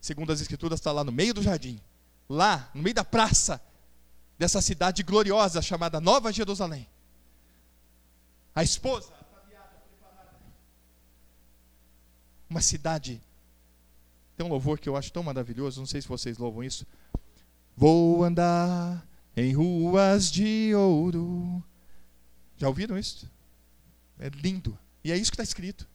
Segundo 0.00 0.32
as 0.32 0.40
Escrituras, 0.40 0.80
está 0.80 0.92
lá 0.92 1.04
no 1.04 1.12
meio 1.12 1.34
do 1.34 1.42
jardim, 1.42 1.78
lá 2.26 2.70
no 2.72 2.82
meio 2.82 2.94
da 2.94 3.04
praça 3.04 3.60
dessa 4.38 4.62
cidade 4.62 5.02
gloriosa 5.02 5.60
chamada 5.60 6.00
Nova 6.00 6.32
Jerusalém. 6.32 6.88
A 8.54 8.62
esposa. 8.62 9.12
Uma 12.48 12.62
cidade. 12.62 13.27
Tem 14.38 14.46
um 14.46 14.50
louvor 14.50 14.78
que 14.78 14.88
eu 14.88 14.96
acho 14.96 15.12
tão 15.12 15.24
maravilhoso, 15.24 15.80
não 15.80 15.86
sei 15.86 16.00
se 16.00 16.06
vocês 16.06 16.38
louvam 16.38 16.62
isso. 16.62 16.86
Vou 17.76 18.22
andar 18.22 19.04
em 19.36 19.52
ruas 19.52 20.30
de 20.30 20.72
ouro. 20.76 21.60
Já 22.56 22.68
ouviram 22.68 22.96
isso? 22.96 23.28
É 24.16 24.28
lindo. 24.28 24.78
E 25.02 25.10
é 25.10 25.16
isso 25.16 25.32
que 25.32 25.34
está 25.34 25.42
escrito. 25.42 25.88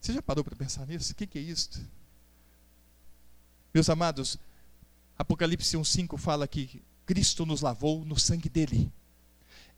Você 0.00 0.12
já 0.12 0.22
parou 0.22 0.44
para 0.44 0.54
pensar 0.54 0.86
nisso? 0.86 1.10
O 1.10 1.16
que, 1.16 1.26
que 1.26 1.36
é 1.36 1.42
isso? 1.42 1.84
Meus 3.74 3.90
amados, 3.90 4.38
Apocalipse 5.18 5.76
1,5 5.76 6.16
fala 6.16 6.46
que 6.46 6.80
Cristo 7.04 7.44
nos 7.44 7.60
lavou 7.60 8.04
no 8.04 8.16
sangue 8.16 8.48
dele. 8.48 8.88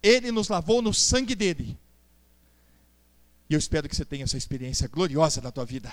Ele 0.03 0.31
nos 0.31 0.49
lavou 0.49 0.83
no 0.83 0.93
sangue 0.93 1.35
dele. 1.35 1.79
E 3.49 3.55
eu 3.55 3.59
espero 3.59 3.89
que 3.89 3.97
você 3.97 4.05
tenha 4.05 4.25
essa 4.25 4.37
experiência 4.37 4.87
gloriosa 4.87 5.41
na 5.41 5.51
tua 5.51 5.65
vida. 5.65 5.91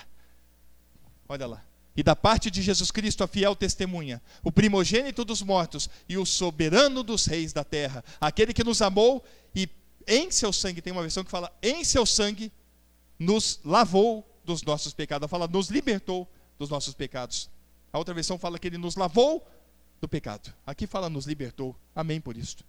Olha 1.28 1.46
lá. 1.46 1.64
e 1.96 2.02
da 2.02 2.16
parte 2.16 2.50
de 2.50 2.60
Jesus 2.60 2.90
Cristo, 2.90 3.22
a 3.22 3.28
fiel 3.28 3.54
testemunha, 3.54 4.20
o 4.42 4.50
primogênito 4.50 5.24
dos 5.24 5.42
mortos 5.42 5.88
e 6.08 6.18
o 6.18 6.26
soberano 6.26 7.02
dos 7.02 7.24
reis 7.24 7.52
da 7.52 7.62
terra, 7.62 8.04
aquele 8.20 8.52
que 8.52 8.64
nos 8.64 8.82
amou 8.82 9.24
e 9.54 9.68
em 10.06 10.30
seu 10.30 10.52
sangue, 10.52 10.82
tem 10.82 10.92
uma 10.92 11.02
versão 11.02 11.24
que 11.24 11.30
fala, 11.30 11.52
em 11.62 11.84
seu 11.84 12.04
sangue 12.04 12.52
nos 13.18 13.60
lavou 13.64 14.28
dos 14.44 14.62
nossos 14.62 14.92
pecados. 14.92 15.28
Fala, 15.30 15.48
nos 15.48 15.68
libertou 15.68 16.28
dos 16.58 16.68
nossos 16.68 16.94
pecados. 16.94 17.48
A 17.92 17.98
outra 17.98 18.12
versão 18.12 18.38
fala 18.38 18.58
que 18.58 18.66
ele 18.66 18.78
nos 18.78 18.96
lavou 18.96 19.46
do 20.00 20.08
pecado. 20.08 20.52
Aqui 20.66 20.86
fala, 20.86 21.08
nos 21.08 21.26
libertou. 21.26 21.74
Amém 21.94 22.20
por 22.20 22.36
isto. 22.36 22.64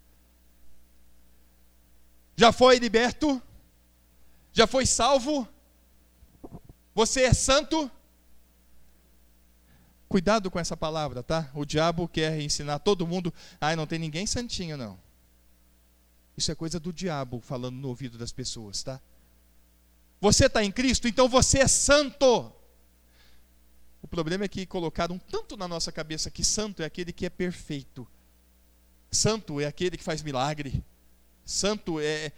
Já 2.38 2.52
foi 2.52 2.78
liberto? 2.78 3.42
Já 4.54 4.68
foi 4.68 4.86
salvo? 4.86 5.48
Você 6.94 7.24
é 7.24 7.34
santo? 7.34 7.92
Cuidado 10.08 10.52
com 10.52 10.60
essa 10.60 10.78
palavra, 10.78 11.24
tá? 11.24 11.50
O 11.54 11.66
diabo 11.66 12.08
quer 12.08 12.40
ensinar 12.40 12.80
todo 12.80 13.08
mundo, 13.08 13.34
ai, 13.60 13.76
não 13.76 13.88
tem 13.88 14.00
ninguém 14.00 14.28
santinho, 14.28 14.78
não. 14.78 15.00
Isso 16.38 16.52
é 16.52 16.56
coisa 16.56 16.80
do 16.80 16.94
diabo 16.94 17.40
falando 17.40 17.76
no 17.76 17.88
ouvido 17.88 18.18
das 18.18 18.32
pessoas, 18.32 18.84
tá? 18.84 19.00
Você 20.22 20.46
está 20.46 20.64
em 20.64 20.72
Cristo, 20.72 21.08
então 21.08 21.28
você 21.28 21.60
é 21.60 21.68
santo. 21.68 22.52
O 24.02 24.08
problema 24.08 24.46
é 24.46 24.48
que 24.48 24.66
colocaram 24.66 25.18
tanto 25.18 25.58
na 25.58 25.68
nossa 25.68 25.92
cabeça 25.92 26.30
que 26.30 26.44
santo 26.44 26.84
é 26.84 26.86
aquele 26.86 27.12
que 27.12 27.26
é 27.26 27.30
perfeito. 27.30 28.08
Santo 29.12 29.60
é 29.60 29.66
aquele 29.66 29.98
que 29.98 30.04
faz 30.04 30.22
milagre. 30.22 30.84
Santo 31.44 32.00
é. 32.00 32.32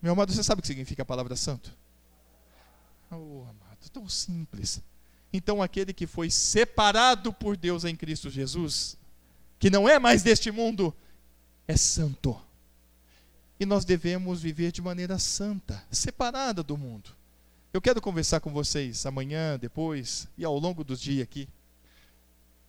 Meu 0.00 0.12
amado, 0.12 0.32
você 0.32 0.42
sabe 0.42 0.58
o 0.58 0.62
que 0.62 0.68
significa 0.68 1.02
a 1.02 1.06
palavra 1.06 1.36
santo? 1.36 1.76
Oh, 3.10 3.42
amado, 3.42 3.90
tão 3.92 4.08
simples. 4.08 4.82
Então, 5.32 5.62
aquele 5.62 5.92
que 5.92 6.06
foi 6.06 6.30
separado 6.30 7.32
por 7.32 7.56
Deus 7.56 7.84
em 7.84 7.94
Cristo 7.94 8.30
Jesus, 8.30 8.96
que 9.58 9.70
não 9.70 9.88
é 9.88 9.98
mais 9.98 10.22
deste 10.22 10.50
mundo, 10.50 10.94
é 11.66 11.76
santo. 11.76 12.40
E 13.58 13.66
nós 13.66 13.84
devemos 13.84 14.42
viver 14.42 14.70
de 14.70 14.82
maneira 14.82 15.18
santa, 15.18 15.82
separada 15.90 16.62
do 16.62 16.76
mundo. 16.76 17.10
Eu 17.72 17.80
quero 17.80 18.00
conversar 18.00 18.40
com 18.40 18.52
vocês 18.52 19.04
amanhã, 19.04 19.58
depois 19.58 20.28
e 20.36 20.44
ao 20.44 20.58
longo 20.58 20.82
dos 20.82 21.00
dias 21.00 21.22
aqui. 21.22 21.48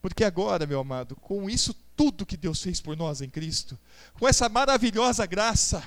Porque 0.02 0.24
agora, 0.24 0.66
meu 0.66 0.80
amado, 0.80 1.16
com 1.16 1.50
isso 1.50 1.74
tudo 1.96 2.26
que 2.26 2.38
Deus 2.38 2.62
fez 2.62 2.80
por 2.80 2.96
nós 2.96 3.22
em 3.22 3.30
Cristo, 3.30 3.78
com 4.14 4.28
essa 4.28 4.48
maravilhosa 4.48 5.26
graça, 5.26 5.84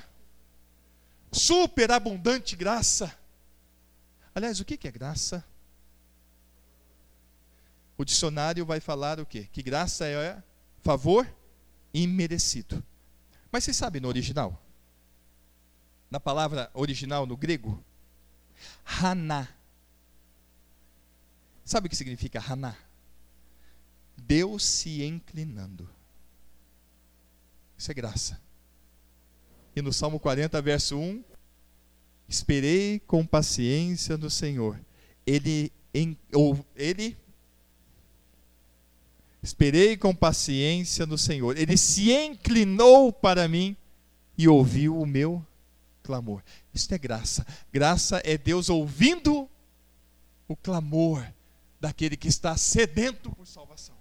superabundante 1.30 2.56
graça. 2.56 3.14
Aliás, 4.34 4.60
o 4.60 4.64
que 4.64 4.86
é 4.86 4.90
graça? 4.90 5.44
O 8.00 8.04
dicionário 8.04 8.64
vai 8.64 8.80
falar 8.80 9.20
o 9.20 9.26
quê? 9.26 9.46
Que 9.52 9.62
graça 9.62 10.06
é 10.06 10.42
favor 10.80 11.30
imerecido. 11.92 12.82
Mas 13.52 13.62
você 13.62 13.74
sabe 13.74 14.00
no 14.00 14.08
original? 14.08 14.58
Na 16.10 16.18
palavra 16.18 16.70
original 16.72 17.26
no 17.26 17.36
grego, 17.36 17.84
Haná. 18.86 19.46
Sabe 21.62 21.88
o 21.88 21.90
que 21.90 21.94
significa 21.94 22.42
Haná? 22.42 22.74
Deus 24.16 24.64
se 24.64 25.04
inclinando. 25.04 25.86
Isso 27.76 27.90
é 27.90 27.94
graça. 27.94 28.40
E 29.76 29.82
no 29.82 29.92
Salmo 29.92 30.18
40, 30.18 30.62
verso 30.62 30.96
1, 30.96 31.22
esperei 32.26 32.98
com 33.00 33.26
paciência 33.26 34.16
no 34.16 34.30
Senhor. 34.30 34.80
Ele, 35.26 35.70
em, 35.92 36.16
ou, 36.32 36.64
ele 36.74 37.19
Esperei 39.42 39.96
com 39.96 40.14
paciência 40.14 41.06
no 41.06 41.16
Senhor. 41.16 41.56
Ele 41.56 41.76
se 41.76 42.12
inclinou 42.12 43.12
para 43.12 43.48
mim 43.48 43.76
e 44.36 44.46
ouviu 44.48 44.98
o 44.98 45.06
meu 45.06 45.44
clamor. 46.02 46.42
Isto 46.74 46.94
é 46.94 46.98
graça. 46.98 47.46
Graça 47.72 48.20
é 48.24 48.36
Deus 48.36 48.68
ouvindo 48.68 49.48
o 50.46 50.56
clamor 50.56 51.24
daquele 51.80 52.16
que 52.16 52.28
está 52.28 52.56
sedento 52.56 53.30
por 53.30 53.46
salvação. 53.46 53.96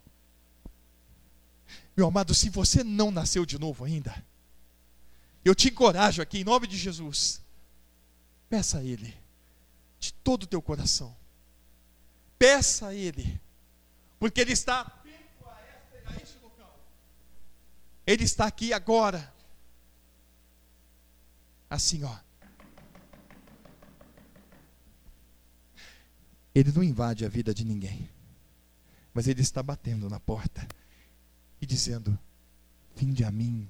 Meu 1.95 2.07
amado, 2.07 2.34
se 2.34 2.49
você 2.49 2.84
não 2.84 3.11
nasceu 3.11 3.45
de 3.45 3.60
novo 3.60 3.86
ainda, 3.86 4.26
eu 5.44 5.56
te 5.56 5.70
encorajo 5.70 6.22
aqui, 6.22 6.40
em 6.40 6.44
nome 6.44 6.68
de 6.68 6.78
Jesus, 6.78 7.41
peça 8.49 8.80
a 8.80 8.84
Ele, 8.84 9.14
de 9.99 10.14
todo 10.14 10.44
o 10.44 10.48
teu 10.48 10.61
coração, 10.61 11.16
peça 12.38 12.88
a 12.88 12.95
Ele, 12.95 13.40
porque 14.20 14.41
Ele 14.41 14.53
está 14.53 14.98
Ele 18.10 18.23
está 18.23 18.48
aqui 18.48 18.73
agora. 18.73 19.31
Assim, 21.69 22.03
ó. 22.03 22.18
Ele 26.56 26.72
não 26.72 26.84
invade 26.84 27.23
a 27.23 27.30
vida 27.30 27.53
de 27.53 27.64
ninguém. 27.64 28.10
Mas 29.14 29.27
ele 29.27 29.41
está 29.41 29.61
batendo 29.61 30.10
na 30.10 30.19
porta 30.19 30.68
e 31.61 31.68
dizendo: 31.68 32.18
Vinde 32.95 33.23
a 33.23 33.30
mim. 33.30 33.69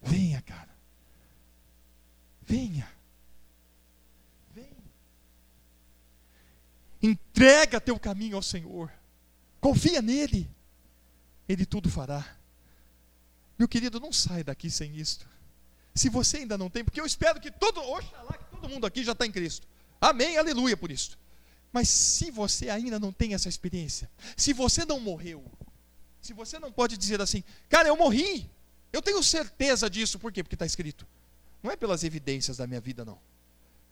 Venha, 0.00 0.40
cara. 0.40 0.74
Venha. 2.40 2.90
Venha. 4.54 4.84
Entrega 7.02 7.82
teu 7.82 8.00
caminho 8.00 8.36
ao 8.36 8.42
Senhor. 8.42 8.90
Confia 9.60 10.00
nele. 10.00 10.50
Ele 11.46 11.66
tudo 11.66 11.90
fará. 11.90 12.37
Meu 13.58 13.66
querido, 13.66 13.98
não 13.98 14.12
sai 14.12 14.44
daqui 14.44 14.70
sem 14.70 14.96
isto. 14.96 15.26
Se 15.94 16.08
você 16.08 16.38
ainda 16.38 16.56
não 16.56 16.70
tem, 16.70 16.84
porque 16.84 17.00
eu 17.00 17.06
espero 17.06 17.40
que 17.40 17.50
todo, 17.50 17.80
oxalá, 17.80 18.34
que 18.34 18.44
todo 18.44 18.68
mundo 18.68 18.86
aqui 18.86 19.02
já 19.02 19.12
está 19.12 19.26
em 19.26 19.32
Cristo. 19.32 19.66
Amém, 20.00 20.38
aleluia 20.38 20.76
por 20.76 20.92
isso. 20.92 21.18
Mas 21.72 21.88
se 21.88 22.30
você 22.30 22.70
ainda 22.70 22.98
não 22.98 23.12
tem 23.12 23.34
essa 23.34 23.48
experiência, 23.48 24.08
se 24.36 24.52
você 24.52 24.84
não 24.84 25.00
morreu, 25.00 25.44
se 26.22 26.32
você 26.32 26.58
não 26.58 26.70
pode 26.70 26.96
dizer 26.96 27.20
assim, 27.20 27.42
cara, 27.68 27.88
eu 27.88 27.96
morri, 27.96 28.48
eu 28.92 29.02
tenho 29.02 29.22
certeza 29.22 29.90
disso, 29.90 30.18
por 30.18 30.32
quê? 30.32 30.42
Porque 30.42 30.54
está 30.54 30.64
escrito. 30.66 31.06
Não 31.62 31.70
é 31.70 31.76
pelas 31.76 32.04
evidências 32.04 32.56
da 32.56 32.66
minha 32.66 32.80
vida, 32.80 33.04
não. 33.04 33.18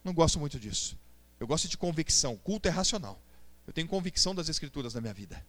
Não 0.04 0.14
gosto 0.14 0.38
muito 0.38 0.58
disso. 0.58 0.96
Eu 1.40 1.46
gosto 1.46 1.68
de 1.68 1.76
convicção. 1.76 2.36
Culto 2.36 2.68
é 2.68 2.70
racional. 2.70 3.20
Eu 3.66 3.72
tenho 3.72 3.88
convicção 3.88 4.34
das 4.34 4.48
escrituras 4.48 4.94
na 4.94 5.00
minha 5.00 5.12
vida. 5.12 5.44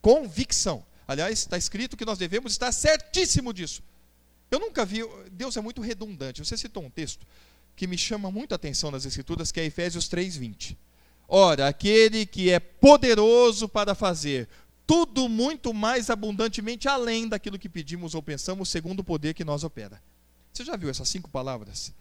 Convicção. 0.00 0.84
Aliás, 1.06 1.38
está 1.38 1.56
escrito 1.56 1.96
que 1.96 2.04
nós 2.04 2.18
devemos 2.18 2.52
estar 2.52 2.72
certíssimo 2.72 3.52
disso. 3.52 3.82
Eu 4.50 4.58
nunca 4.58 4.84
vi, 4.84 5.00
Deus 5.32 5.56
é 5.56 5.60
muito 5.60 5.80
redundante. 5.80 6.44
Você 6.44 6.56
citou 6.56 6.84
um 6.84 6.90
texto 6.90 7.26
que 7.74 7.86
me 7.86 7.98
chama 7.98 8.30
muito 8.30 8.52
a 8.52 8.56
atenção 8.56 8.90
nas 8.90 9.04
Escrituras, 9.04 9.52
que 9.52 9.60
é 9.60 9.64
Efésios 9.64 10.08
3,20. 10.08 10.76
Ora, 11.28 11.68
aquele 11.68 12.24
que 12.24 12.50
é 12.50 12.58
poderoso 12.58 13.68
para 13.68 13.94
fazer 13.94 14.48
tudo 14.86 15.28
muito 15.28 15.74
mais 15.74 16.08
abundantemente 16.08 16.88
além 16.88 17.28
daquilo 17.28 17.58
que 17.58 17.68
pedimos 17.68 18.14
ou 18.14 18.22
pensamos, 18.22 18.68
segundo 18.68 19.00
o 19.00 19.04
poder 19.04 19.34
que 19.34 19.44
nós 19.44 19.64
opera. 19.64 20.00
Você 20.52 20.64
já 20.64 20.76
viu 20.76 20.88
essas 20.88 21.08
cinco 21.08 21.28
palavras? 21.28 21.92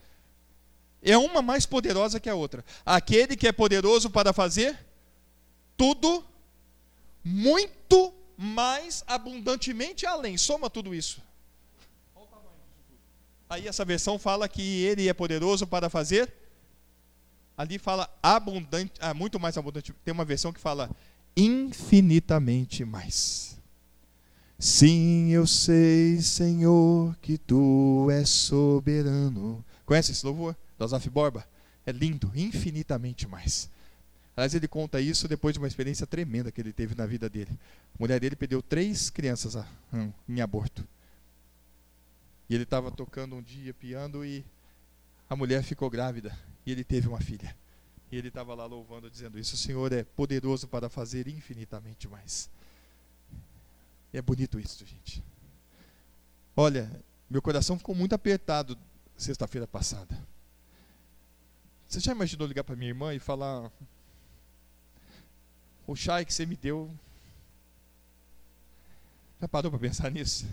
É 1.01 1.17
uma 1.17 1.41
mais 1.41 1.65
poderosa 1.65 2.19
que 2.19 2.29
a 2.29 2.35
outra. 2.35 2.63
Aquele 2.85 3.35
que 3.35 3.47
é 3.47 3.51
poderoso 3.51 4.09
para 4.09 4.31
fazer 4.31 4.77
tudo 5.75 6.23
muito 7.23 8.13
mais 8.37 9.03
abundantemente 9.07 10.05
além. 10.05 10.37
Soma 10.37 10.69
tudo 10.69 10.93
isso. 10.93 11.21
Aí 13.49 13.67
essa 13.67 13.85
versão 13.85 14.17
fala 14.17 14.49
que 14.49 14.83
ele 14.83 15.07
é 15.07 15.13
poderoso 15.13 15.67
para 15.67 15.89
fazer. 15.89 16.33
Ali 17.57 17.79
fala 17.79 18.09
abundante, 18.21 18.93
ah, 18.99 19.13
muito 19.13 19.39
mais 19.39 19.57
abundante. 19.57 19.93
Tem 20.03 20.11
uma 20.11 20.25
versão 20.25 20.51
que 20.51 20.59
fala 20.59 20.89
infinitamente 21.37 22.83
mais. 22.83 23.57
Sim, 24.57 25.29
eu 25.29 25.45
sei, 25.45 26.21
Senhor, 26.21 27.15
que 27.21 27.37
tu 27.37 28.07
és 28.09 28.29
soberano. 28.29 29.63
Conhece 29.85 30.11
esse 30.11 30.25
louvor? 30.25 30.55
Da 30.77 30.87
Zaf 30.87 31.09
Borba? 31.09 31.45
É 31.85 31.91
lindo, 31.91 32.31
infinitamente 32.35 33.27
mais. 33.27 33.69
Aliás, 34.35 34.53
ele 34.53 34.67
conta 34.67 34.99
isso 34.99 35.27
depois 35.27 35.53
de 35.53 35.59
uma 35.59 35.67
experiência 35.67 36.05
tremenda 36.05 36.51
que 36.51 36.59
ele 36.59 36.73
teve 36.73 36.93
na 36.93 37.05
vida 37.05 37.29
dele. 37.29 37.57
A 37.93 37.97
mulher 37.97 38.19
dele 38.19 38.35
perdeu 38.35 38.61
três 38.61 39.09
crianças 39.09 39.55
hum, 39.93 40.11
em 40.27 40.41
aborto. 40.41 40.85
E 42.49 42.53
ele 42.53 42.63
estava 42.63 42.91
tocando 42.91 43.35
um 43.35 43.41
dia 43.41 43.73
piano 43.73 44.25
e 44.25 44.43
a 45.29 45.35
mulher 45.35 45.63
ficou 45.63 45.89
grávida 45.89 46.37
e 46.65 46.71
ele 46.71 46.83
teve 46.83 47.07
uma 47.07 47.19
filha. 47.19 47.55
E 48.11 48.17
ele 48.17 48.27
estava 48.27 48.53
lá 48.53 48.65
louvando, 48.65 49.09
dizendo 49.09 49.39
isso: 49.39 49.55
O 49.55 49.57
Senhor 49.57 49.91
é 49.93 50.03
poderoso 50.03 50.67
para 50.67 50.89
fazer 50.89 51.27
infinitamente 51.27 52.07
mais. 52.07 52.49
É 54.13 54.21
bonito 54.21 54.59
isso, 54.59 54.85
gente. 54.85 55.23
Olha, 56.55 56.89
meu 57.29 57.41
coração 57.41 57.77
ficou 57.77 57.95
muito 57.95 58.13
apertado 58.13 58.77
sexta-feira 59.17 59.67
passada. 59.67 60.17
Você 61.87 61.99
já 61.99 62.11
imaginou 62.11 62.47
ligar 62.47 62.63
para 62.63 62.75
minha 62.75 62.91
irmã 62.91 63.13
e 63.13 63.19
falar: 63.19 63.71
O 65.87 65.95
chai 65.95 66.25
que 66.25 66.33
você 66.33 66.45
me 66.45 66.55
deu. 66.55 66.91
Já 69.39 69.47
parou 69.47 69.69
para 69.69 69.79
pensar 69.79 70.09
nisso? 70.09 70.45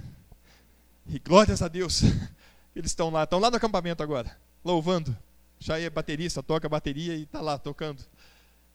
E 1.07 1.19
glórias 1.19 1.63
a 1.63 1.69
Deus. 1.69 2.03
Eles 2.75 2.91
estão 2.91 3.11
lá, 3.11 3.25
estão 3.25 3.39
lá 3.39 3.51
no 3.51 3.57
acampamento 3.57 4.03
agora, 4.03 4.37
louvando. 4.65 5.17
Chai 5.61 5.85
é 5.85 5.91
baterista, 5.91 6.43
toca 6.43 6.69
bateria 6.69 7.15
e 7.15 7.23
está 7.23 7.41
lá 7.41 7.59
tocando. 7.59 8.03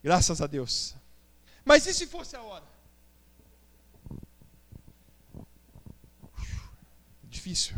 Graças 0.04 0.42
a 0.42 0.48
Deus. 0.48 0.96
Mas 1.66 1.86
e 1.86 1.94
se 1.94 2.08
fosse 2.08 2.36
a 2.36 2.42
hora? 2.42 2.64
Difícil. 7.24 7.76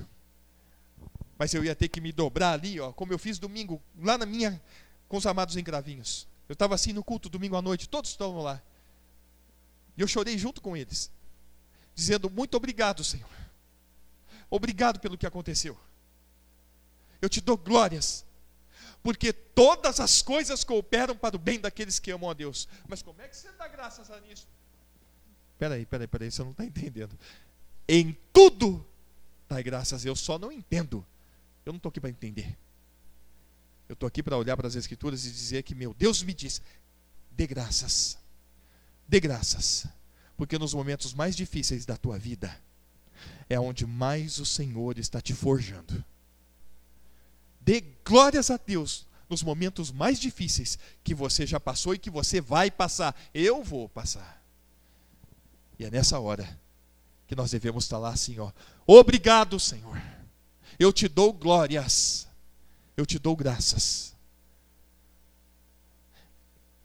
Mas 1.38 1.54
eu 1.54 1.64
ia 1.64 1.76
ter 1.76 1.88
que 1.88 2.02
me 2.02 2.12
dobrar 2.12 2.54
ali, 2.54 2.80
ó, 2.80 2.92
como 2.92 3.14
eu 3.14 3.18
fiz 3.18 3.40
domingo, 3.40 3.82
lá 3.98 4.18
na 4.18 4.26
minha, 4.26 4.62
com 5.08 5.18
os 5.18 5.26
amados 5.26 5.56
engravinhos. 5.56 6.28
Eu 6.48 6.54
estava 6.54 6.76
assim 6.76 6.94
no 6.94 7.04
culto 7.04 7.30
domingo 7.30 7.56
à 7.56 7.62
noite, 7.62 7.88
todos 7.88 8.12
estavam 8.12 8.42
lá. 8.42 8.62
E 10.00 10.02
eu 10.02 10.08
chorei 10.08 10.38
junto 10.38 10.62
com 10.62 10.78
eles, 10.78 11.12
dizendo: 11.94 12.30
Muito 12.30 12.56
obrigado, 12.56 13.04
Senhor. 13.04 13.30
Obrigado 14.50 14.98
pelo 14.98 15.18
que 15.18 15.28
aconteceu. 15.28 15.78
Eu 17.22 17.28
te 17.28 17.42
dou 17.42 17.58
glórias, 17.58 18.26
porque 19.04 19.34
todas 19.34 20.00
as 20.00 20.22
coisas 20.22 20.64
cooperam 20.64 21.18
para 21.18 21.36
o 21.36 21.40
bem 21.40 21.60
daqueles 21.60 22.00
que 22.00 22.12
amam 22.12 22.30
a 22.30 22.34
Deus. 22.34 22.66
Mas 22.88 23.02
como 23.02 23.22
é 23.22 23.28
que 23.28 23.36
você 23.36 23.52
dá 23.52 23.68
graças 23.68 24.10
a 24.10 24.22
nisso? 24.22 24.48
Peraí, 25.58 25.86
peraí, 25.86 26.08
peraí, 26.08 26.32
você 26.32 26.44
não 26.44 26.52
está 26.52 26.64
entendendo. 26.64 27.20
Em 27.86 28.18
tudo 28.32 28.88
dai 29.50 29.62
graças, 29.62 30.06
eu 30.06 30.16
só 30.16 30.40
não 30.40 30.50
entendo. 30.50 31.06
Eu 31.66 31.74
não 31.74 31.78
estou 31.78 31.90
aqui 31.90 32.00
para 32.00 32.10
entender. 32.10 32.58
Eu 33.90 33.96
estou 33.96 34.08
aqui 34.08 34.24
para 34.24 34.38
olhar 34.38 34.56
para 34.56 34.68
as 34.68 34.76
Escrituras 34.76 35.26
e 35.26 35.30
dizer 35.30 35.64
que 35.64 35.76
meu 35.76 35.94
Deus 35.94 36.24
me 36.24 36.34
diz: 36.34 36.62
dê 37.32 37.46
graças, 37.46 38.18
dê 39.10 39.20
graças, 39.20 39.88
porque 40.38 40.58
nos 40.60 40.74
momentos 40.74 41.14
mais 41.14 41.36
difíceis 41.36 41.86
da 41.86 41.98
tua 41.98 42.18
vida 42.18 42.56
é 43.50 43.60
onde 43.60 43.86
mais 43.86 44.38
o 44.38 44.46
Senhor 44.46 45.00
está 45.00 45.20
te 45.20 45.34
forjando. 45.34 46.04
Dê 47.60 47.84
glórias 48.06 48.52
a 48.52 48.58
Deus 48.58 49.08
nos 49.28 49.42
momentos 49.42 49.92
mais 49.92 50.20
difíceis 50.20 50.78
que 51.04 51.16
você 51.16 51.46
já 51.46 51.60
passou 51.60 51.96
e 51.96 52.00
que 52.00 52.10
você 52.10 52.40
vai 52.40 52.70
passar. 52.70 53.20
Eu 53.34 53.64
vou 53.64 53.90
passar. 53.90 54.42
E 55.78 55.86
é 55.86 55.90
nessa 55.90 56.20
hora 56.20 56.48
que 57.28 57.36
nós 57.36 57.52
devemos 57.52 57.86
estar 57.86 57.98
lá 57.98 58.10
assim, 58.10 58.40
ó. 58.40 58.52
Obrigado, 58.86 59.60
Senhor. 59.60 60.02
Eu 60.78 60.94
te 60.94 61.08
dou 61.08 61.34
glórias. 61.34 62.28
Eu 62.96 63.06
te 63.06 63.18
dou 63.18 63.36
graças. 63.36 64.16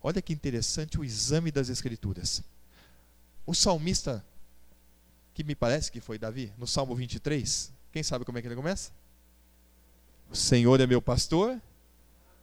Olha 0.06 0.20
que 0.20 0.34
interessante 0.34 1.00
o 1.00 1.04
exame 1.04 1.50
das 1.50 1.70
Escrituras. 1.70 2.42
O 3.46 3.54
salmista, 3.54 4.22
que 5.32 5.42
me 5.42 5.54
parece 5.54 5.90
que 5.90 5.98
foi 5.98 6.18
Davi, 6.18 6.52
no 6.58 6.66
Salmo 6.66 6.94
23, 6.94 7.72
quem 7.90 8.02
sabe 8.02 8.22
como 8.22 8.36
é 8.36 8.42
que 8.42 8.46
ele 8.46 8.54
começa? 8.54 8.92
O 10.30 10.36
Senhor 10.36 10.78
é 10.78 10.86
meu 10.86 11.00
pastor, 11.00 11.58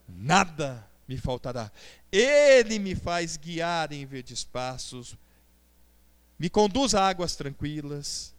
nada 0.09 0.83
me 1.07 1.17
faltará. 1.17 1.71
Ele 2.11 2.79
me 2.79 2.95
faz 2.95 3.37
guiar 3.37 3.93
em 3.93 4.07
verdes 4.07 4.43
passos, 4.43 5.15
me 6.39 6.49
conduz 6.49 6.95
a 6.95 7.07
águas 7.07 7.35
tranquilas. 7.35 8.33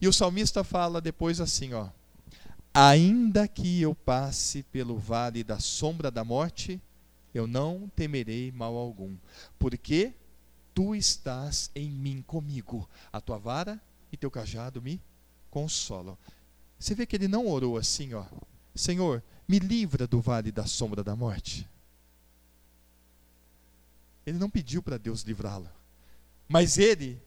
E 0.00 0.06
o 0.06 0.12
salmista 0.12 0.62
fala 0.62 1.00
depois 1.00 1.40
assim, 1.40 1.74
ó: 1.74 1.88
Ainda 2.72 3.48
que 3.48 3.82
eu 3.82 3.96
passe 3.96 4.62
pelo 4.62 4.96
vale 4.96 5.42
da 5.42 5.58
sombra 5.58 6.08
da 6.08 6.22
morte, 6.22 6.80
eu 7.38 7.46
não 7.46 7.88
temerei 7.94 8.50
mal 8.52 8.76
algum, 8.76 9.16
porque 9.58 10.12
tu 10.74 10.94
estás 10.94 11.70
em 11.74 11.90
mim 11.90 12.22
comigo. 12.22 12.88
A 13.12 13.20
tua 13.20 13.38
vara 13.38 13.80
e 14.12 14.16
teu 14.16 14.30
cajado 14.30 14.80
me 14.82 15.00
consolam. 15.50 16.16
Você 16.78 16.94
vê 16.94 17.06
que 17.06 17.16
ele 17.16 17.28
não 17.28 17.46
orou 17.46 17.76
assim, 17.76 18.14
ó. 18.14 18.24
Senhor, 18.74 19.22
me 19.46 19.58
livra 19.58 20.06
do 20.06 20.20
vale 20.20 20.52
da 20.52 20.66
sombra 20.66 21.02
da 21.02 21.16
morte. 21.16 21.68
Ele 24.24 24.38
não 24.38 24.50
pediu 24.50 24.82
para 24.82 24.98
Deus 24.98 25.22
livrá-lo, 25.22 25.70
mas 26.46 26.76
ele 26.76 27.20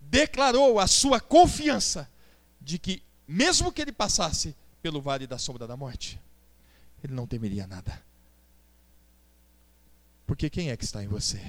declarou 0.00 0.80
a 0.80 0.86
sua 0.86 1.20
confiança 1.20 2.10
de 2.60 2.78
que, 2.78 3.02
mesmo 3.26 3.72
que 3.72 3.80
ele 3.80 3.92
passasse 3.92 4.56
pelo 4.82 5.00
vale 5.00 5.26
da 5.26 5.38
sombra 5.38 5.66
da 5.66 5.76
morte, 5.76 6.20
ele 7.02 7.14
não 7.14 7.26
temeria 7.26 7.66
nada. 7.66 8.07
Porque 10.28 10.50
quem 10.50 10.70
é 10.70 10.76
que 10.76 10.84
está 10.84 11.02
em 11.02 11.08
você? 11.08 11.40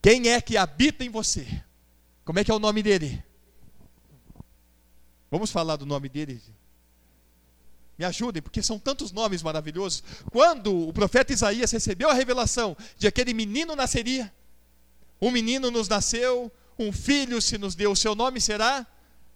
Quem 0.00 0.28
é 0.28 0.40
que 0.40 0.56
habita 0.56 1.04
em 1.04 1.10
você? 1.10 1.46
Como 2.24 2.38
é 2.38 2.44
que 2.44 2.50
é 2.50 2.54
o 2.54 2.60
nome 2.60 2.80
dele? 2.80 3.22
Vamos 5.30 5.50
falar 5.50 5.74
do 5.74 5.84
nome 5.84 6.08
dele 6.08 6.40
me 7.98 8.06
ajudem, 8.06 8.40
porque 8.40 8.62
são 8.62 8.78
tantos 8.78 9.12
nomes 9.12 9.42
maravilhosos. 9.42 10.02
Quando 10.32 10.88
o 10.88 10.90
profeta 10.90 11.34
Isaías 11.34 11.70
recebeu 11.70 12.08
a 12.08 12.14
revelação 12.14 12.74
de 12.96 13.06
aquele 13.06 13.34
menino 13.34 13.76
nasceria, 13.76 14.32
um 15.20 15.30
menino 15.30 15.70
nos 15.70 15.86
nasceu, 15.86 16.50
um 16.78 16.90
filho 16.92 17.42
se 17.42 17.58
nos 17.58 17.74
deu, 17.74 17.92
o 17.92 17.96
seu 17.96 18.14
nome 18.14 18.40
será 18.40 18.86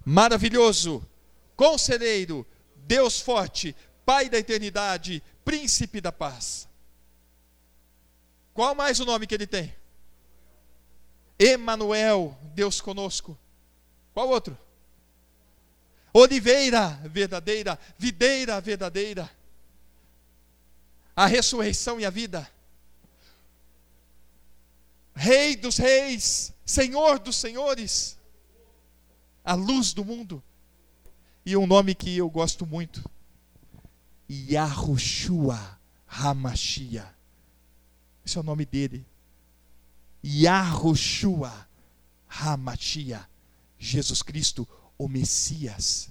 maravilhoso, 0.03 1.07
conselheiro, 1.55 2.47
Deus 2.75 3.21
forte, 3.21 3.77
Pai 4.07 4.31
da 4.31 4.39
eternidade, 4.39 5.23
príncipe 5.45 6.01
da 6.01 6.13
paz. 6.13 6.67
Qual 8.55 8.75
mais 8.75 9.01
o 9.01 9.05
nome 9.05 9.27
que 9.27 9.35
ele 9.35 9.47
tem? 9.47 9.75
Emanuel, 11.39 12.39
Deus 12.55 12.81
conosco. 12.81 13.37
Qual 14.15 14.29
outro? 14.29 14.57
oliveira 16.15 16.91
verdadeira, 17.05 17.77
videira 17.99 18.61
verdadeira, 18.61 19.29
a 21.15 21.27
ressurreição 21.27 21.99
e 21.99 22.07
a 22.07 22.11
vida, 22.11 22.49
Rei 25.17 25.55
dos 25.55 25.77
reis, 25.77 26.53
Senhor 26.67 27.21
dos 27.21 27.37
senhores, 27.37 28.19
a 29.45 29.55
luz 29.55 29.93
do 29.93 30.05
mundo, 30.05 30.43
e 31.47 31.57
um 31.57 31.67
nome 31.67 31.95
que 31.95 32.17
eu 32.17 32.29
gosto 32.29 32.67
muito, 32.67 33.09
Yahushua 34.29 35.79
Hamashia, 36.07 37.14
esse 38.25 38.37
é 38.39 38.41
o 38.41 38.45
nome 38.45 38.65
dele, 38.65 39.07
Yahushua 40.25 41.53
Hamashia, 42.29 43.29
Jesus 43.79 44.23
Cristo, 44.23 44.67
o 44.99 45.09
Messias. 45.09 46.11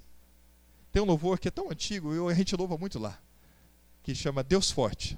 Tem 0.92 1.02
um 1.02 1.06
louvor 1.06 1.40
que 1.40 1.48
é 1.48 1.52
tão 1.52 1.72
antigo, 1.72 2.14
e 2.14 2.32
a 2.32 2.36
gente 2.36 2.56
louva 2.56 2.78
muito 2.78 3.00
lá, 3.00 3.20
que 4.04 4.14
chama 4.14 4.44
Deus 4.44 4.70
Forte. 4.70 5.18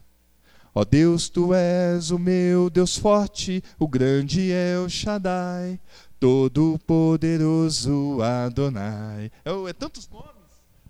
Ó 0.78 0.82
oh 0.82 0.86
Deus, 0.86 1.30
tu 1.30 1.54
és 1.54 2.12
o 2.12 2.20
meu 2.20 2.70
Deus 2.70 2.98
forte, 2.98 3.64
o 3.80 3.88
grande 3.88 4.52
é 4.52 4.78
o 4.78 4.90
Shaddai, 4.90 5.80
todo 6.20 6.78
poderoso 6.86 8.22
Adonai. 8.22 9.32
É, 9.46 9.70
é 9.70 9.74
tantos 9.74 10.06
nomes. 10.10 10.34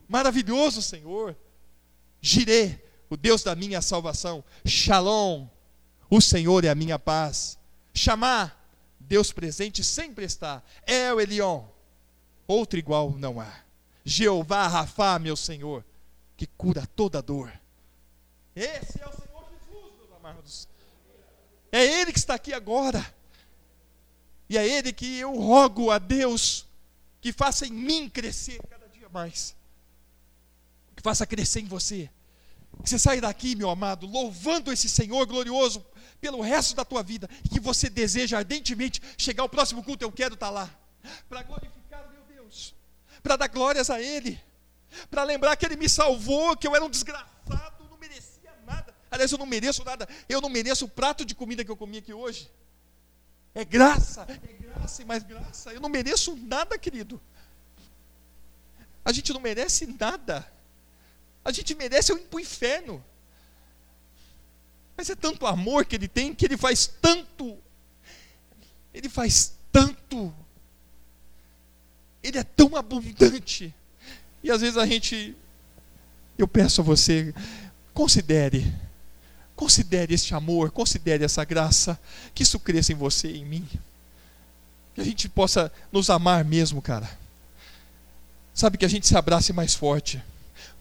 Maravilhoso 0.07 0.81
Senhor. 0.81 1.37
Jirê, 2.19 2.79
o 3.11 3.15
Deus 3.15 3.43
da 3.43 3.55
minha 3.55 3.79
salvação. 3.79 4.43
Shalom, 4.65 5.45
o 6.15 6.21
Senhor 6.21 6.63
é 6.63 6.69
a 6.69 6.75
minha 6.75 6.97
paz. 6.97 7.57
Chamar, 7.93 8.65
Deus 8.99 9.33
presente 9.33 9.83
sempre 9.83 10.23
está. 10.23 10.63
El 10.87 11.19
Elion, 11.19 11.65
outro 12.47 12.79
igual 12.79 13.11
não 13.11 13.39
há. 13.39 13.53
Jeová 14.05 14.67
Rafá, 14.67 15.19
meu 15.19 15.35
Senhor, 15.35 15.83
que 16.37 16.47
cura 16.47 16.87
toda 16.95 17.21
dor. 17.21 17.51
Esse 18.55 19.01
é 19.01 19.07
o 19.07 19.11
Senhor 19.11 19.45
Jesus, 19.51 19.91
meus 19.97 20.11
amados. 20.17 20.67
É 21.69 21.83
Ele 21.83 22.13
que 22.13 22.19
está 22.19 22.35
aqui 22.35 22.53
agora. 22.53 23.13
E 24.49 24.57
é 24.57 24.65
Ele 24.65 24.93
que 24.93 25.17
eu 25.17 25.35
rogo 25.35 25.91
a 25.91 25.97
Deus 25.97 26.65
que 27.19 27.33
faça 27.33 27.67
em 27.67 27.71
mim 27.71 28.07
crescer 28.07 28.61
cada 28.69 28.87
dia 28.87 29.09
mais. 29.09 29.53
Que 30.95 31.03
faça 31.03 31.25
crescer 31.25 31.59
em 31.59 31.67
você. 31.67 32.09
Que 32.83 32.89
você 32.89 32.99
saia 32.99 33.19
daqui, 33.19 33.55
meu 33.55 33.69
amado, 33.69 34.05
louvando 34.05 34.71
esse 34.71 34.87
Senhor 34.87 35.25
glorioso 35.25 35.83
pelo 36.21 36.41
resto 36.41 36.75
da 36.75 36.85
tua 36.85 37.03
vida. 37.03 37.29
Que 37.51 37.59
você 37.59 37.89
deseja 37.89 38.37
ardentemente 38.37 39.01
chegar 39.17 39.43
ao 39.43 39.49
próximo 39.49 39.83
culto, 39.83 40.03
eu 40.03 40.11
quero 40.11 40.33
estar 40.35 40.49
lá. 40.49 40.69
Para 41.29 41.43
glorificar 41.43 41.75
para 43.25 43.37
dar 43.37 43.47
glórias 43.47 43.89
a 43.89 43.99
Ele, 43.99 44.39
para 45.09 45.23
lembrar 45.23 45.55
que 45.55 45.65
Ele 45.65 45.75
me 45.75 45.89
salvou, 45.89 46.55
que 46.55 46.67
eu 46.67 46.75
era 46.75 46.85
um 46.85 46.89
desgraçado, 46.89 47.83
não 47.89 47.97
merecia 47.97 48.53
nada. 48.67 48.93
Aliás, 49.09 49.31
eu 49.31 49.39
não 49.39 49.47
mereço 49.47 49.83
nada, 49.83 50.07
eu 50.29 50.39
não 50.39 50.47
mereço 50.47 50.85
o 50.85 50.87
prato 50.87 51.25
de 51.25 51.33
comida 51.33 51.65
que 51.65 51.71
eu 51.71 51.75
comi 51.75 51.97
aqui 51.97 52.13
hoje. 52.13 52.51
É 53.55 53.65
graça, 53.65 54.27
é 54.29 54.53
graça 54.53 55.01
e 55.01 55.05
mais 55.05 55.23
graça. 55.23 55.73
Eu 55.73 55.81
não 55.81 55.89
mereço 55.89 56.35
nada, 56.35 56.77
querido. 56.77 57.19
A 59.03 59.11
gente 59.11 59.33
não 59.33 59.41
merece 59.41 59.87
nada. 59.87 60.45
A 61.43 61.51
gente 61.51 61.73
merece 61.73 62.11
eu 62.11 62.17
ir 62.17 62.27
para 62.27 62.37
o 62.37 62.39
inferno. 62.39 63.03
Mas 64.97 65.09
é 65.09 65.15
tanto 65.15 65.45
amor 65.45 65.85
que 65.85 65.95
ele 65.95 66.07
tem 66.07 66.33
que 66.33 66.45
ele 66.45 66.57
faz 66.57 66.87
tanto 67.01 67.57
Ele 68.93 69.09
faz 69.09 69.53
tanto. 69.71 70.33
Ele 72.23 72.37
é 72.37 72.43
tão 72.43 72.75
abundante. 72.77 73.73
E 74.41 74.49
às 74.49 74.61
vezes 74.61 74.77
a 74.77 74.85
gente. 74.85 75.35
Eu 76.37 76.47
peço 76.47 76.81
a 76.81 76.83
você, 76.83 77.33
considere. 77.93 78.73
Considere 79.55 80.13
este 80.13 80.33
amor, 80.33 80.71
considere 80.71 81.23
essa 81.25 81.43
graça. 81.43 81.99
Que 82.33 82.43
isso 82.43 82.59
cresça 82.59 82.93
em 82.93 82.95
você 82.95 83.27
e 83.29 83.39
em 83.39 83.45
mim. 83.45 83.67
Que 84.93 85.01
a 85.01 85.03
gente 85.03 85.27
possa 85.27 85.71
nos 85.91 86.09
amar 86.09 86.45
mesmo, 86.45 86.81
cara. 86.81 87.09
Sabe, 88.53 88.77
que 88.77 88.85
a 88.85 88.89
gente 88.89 89.05
se 89.05 89.17
abrace 89.17 89.51
mais 89.51 89.75
forte. 89.75 90.23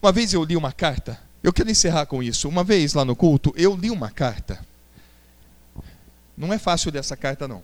Uma 0.01 0.11
vez 0.11 0.33
eu 0.33 0.43
li 0.43 0.55
uma 0.55 0.71
carta. 0.71 1.19
Eu 1.45 1.53
quero 1.53 1.69
encerrar 1.69 2.07
com 2.07 2.23
isso. 2.23 2.49
Uma 2.49 2.63
vez 2.63 2.95
lá 2.95 3.05
no 3.05 3.15
culto, 3.15 3.53
eu 3.55 3.75
li 3.75 3.91
uma 3.91 4.09
carta. 4.09 4.65
Não 6.35 6.51
é 6.51 6.57
fácil 6.57 6.91
ler 6.91 6.97
essa 6.97 7.15
carta, 7.15 7.47
não. 7.47 7.61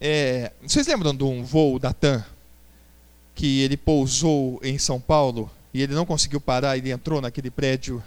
É, 0.00 0.52
vocês 0.62 0.86
lembram 0.86 1.12
de 1.12 1.24
um 1.24 1.42
voo 1.42 1.76
da 1.80 1.92
TAM? 1.92 2.24
Que 3.34 3.62
ele 3.62 3.76
pousou 3.76 4.60
em 4.62 4.78
São 4.78 5.00
Paulo 5.00 5.50
e 5.74 5.82
ele 5.82 5.92
não 5.92 6.06
conseguiu 6.06 6.40
parar, 6.40 6.78
ele 6.78 6.92
entrou 6.92 7.20
naquele 7.20 7.50
prédio 7.50 8.00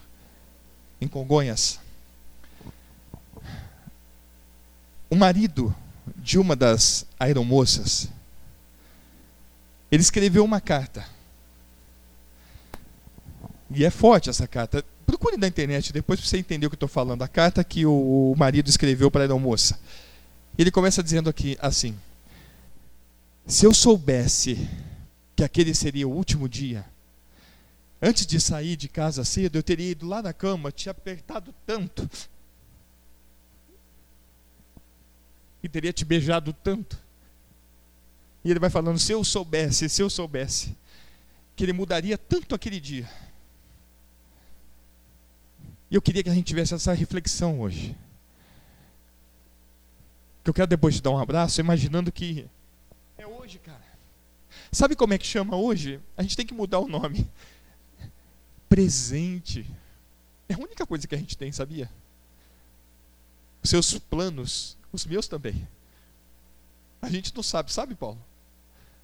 em 1.02 1.08
Congonhas. 1.10 1.82
O 5.10 5.18
marido 5.18 5.76
de 6.16 6.40
uma 6.40 6.56
das 6.56 7.06
aeromoças, 7.20 8.08
ele 9.92 10.02
escreveu 10.02 10.46
uma 10.46 10.62
carta. 10.62 11.06
E 13.70 13.84
é 13.84 13.90
forte 13.90 14.30
essa 14.30 14.48
carta. 14.48 14.86
Procure 15.06 15.38
na 15.38 15.48
internet 15.48 15.92
depois 15.92 16.20
para 16.20 16.28
você 16.28 16.38
entender 16.38 16.66
o 16.66 16.70
que 16.70 16.76
estou 16.76 16.90
falando. 16.90 17.22
A 17.22 17.28
carta 17.28 17.64
que 17.64 17.86
o 17.86 18.34
marido 18.38 18.70
escreveu 18.70 19.12
para 19.12 19.22
a 19.22 19.24
aeromoça. 19.24 19.80
Ele 20.58 20.72
começa 20.72 21.04
dizendo 21.04 21.30
aqui 21.30 21.58
assim: 21.60 21.98
Se 23.46 23.66
eu 23.66 23.74
soubesse 23.74 24.70
que 25.36 25.44
aquele 25.44 25.74
seria 25.74 26.08
o 26.08 26.12
último 26.12 26.48
dia, 26.48 26.86
antes 28.02 28.26
de 28.26 28.40
sair 28.40 28.76
de 28.76 28.88
casa 28.88 29.26
cedo, 29.26 29.58
eu 29.58 29.64
teria 29.64 29.92
ido 29.92 30.08
lá 30.08 30.22
na 30.22 30.32
cama, 30.32 30.72
te 30.72 30.90
apertado 30.90 31.54
tanto, 31.66 32.10
e 35.64 35.70
teria 35.70 35.92
te 35.92 36.06
beijado 36.06 36.54
tanto. 36.54 37.02
E 38.44 38.52
ele 38.52 38.60
vai 38.60 38.70
falando: 38.70 39.00
se 39.00 39.12
eu 39.12 39.24
soubesse, 39.24 39.90
se 39.90 40.02
eu 40.02 40.10
soubesse, 40.10 40.76
que 41.56 41.64
ele 41.64 41.74
mudaria 41.74 42.18
tanto 42.18 42.54
aquele 42.54 42.80
dia. 42.80 43.10
E 45.94 45.96
eu 45.96 46.02
queria 46.02 46.24
que 46.24 46.30
a 46.30 46.34
gente 46.34 46.48
tivesse 46.48 46.74
essa 46.74 46.92
reflexão 46.92 47.62
hoje. 47.62 47.96
Que 50.44 50.50
eu 50.50 50.54
quero 50.54 50.66
depois 50.66 50.96
te 50.96 51.04
dar 51.04 51.12
um 51.12 51.20
abraço, 51.20 51.62
imaginando 51.62 52.12
que 52.12 52.50
é 53.16 53.28
hoje, 53.28 53.60
cara. 53.60 53.86
Sabe 54.72 54.96
como 54.96 55.14
é 55.14 55.20
que 55.20 55.28
chama 55.28 55.56
hoje? 55.56 56.00
A 56.18 56.24
gente 56.24 56.36
tem 56.36 56.48
que 56.48 56.54
mudar 56.56 56.80
o 56.80 56.88
nome. 56.88 57.30
Presente. 58.68 59.70
É 60.50 60.56
a 60.56 60.58
única 60.58 60.84
coisa 60.84 61.08
que 61.08 61.14
a 61.14 61.18
gente 61.18 61.38
tem, 61.38 61.52
sabia? 61.52 61.88
Os 63.62 63.70
seus 63.70 63.96
planos, 64.00 64.76
os 64.92 65.06
meus 65.06 65.28
também. 65.28 65.68
A 67.04 67.08
gente 67.08 67.36
não 67.36 67.44
sabe, 67.44 67.72
sabe, 67.72 67.94
Paulo? 67.94 68.20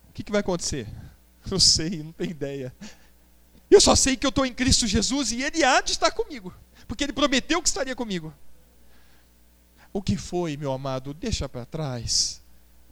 O 0.09 0.13
que, 0.13 0.23
que 0.23 0.31
vai 0.31 0.41
acontecer? 0.41 0.87
Não 1.49 1.59
sei, 1.59 2.03
não 2.03 2.11
tenho 2.11 2.31
ideia. 2.31 2.75
Eu 3.71 3.79
só 3.79 3.95
sei 3.95 4.17
que 4.17 4.25
eu 4.25 4.29
estou 4.29 4.45
em 4.45 4.53
Cristo 4.53 4.85
Jesus 4.85 5.31
e 5.31 5.41
Ele 5.41 5.63
há 5.63 5.81
de 5.81 5.93
estar 5.93 6.11
comigo 6.11 6.53
porque 6.89 7.03
ele 7.03 7.13
prometeu 7.13 7.61
que 7.61 7.69
estaria 7.69 7.95
comigo. 7.95 8.33
O 9.93 10.01
que 10.01 10.17
foi, 10.17 10.57
meu 10.57 10.73
amado, 10.73 11.13
deixa 11.13 11.47
para 11.47 11.63
trás. 11.63 12.41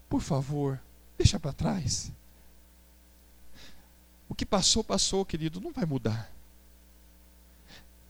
Por 0.08 0.22
favor, 0.22 0.80
deixa 1.18 1.40
para 1.40 1.52
trás. 1.52 2.12
O 4.30 4.36
que 4.36 4.46
passou, 4.46 4.84
passou, 4.84 5.26
querido, 5.26 5.60
não 5.60 5.74
vai 5.74 5.84
mudar. 5.84 6.32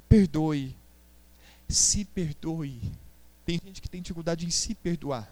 Perdoe. 0.10 0.76
Se 1.70 2.04
perdoe. 2.04 2.82
Tem 3.46 3.58
gente 3.64 3.82
que 3.82 3.90
tem 3.90 4.02
dificuldade 4.02 4.46
em 4.46 4.50
se 4.50 4.76
perdoar. 4.76 5.32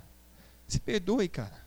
Se 0.70 0.80
perdoe, 0.80 1.28
cara. 1.28 1.66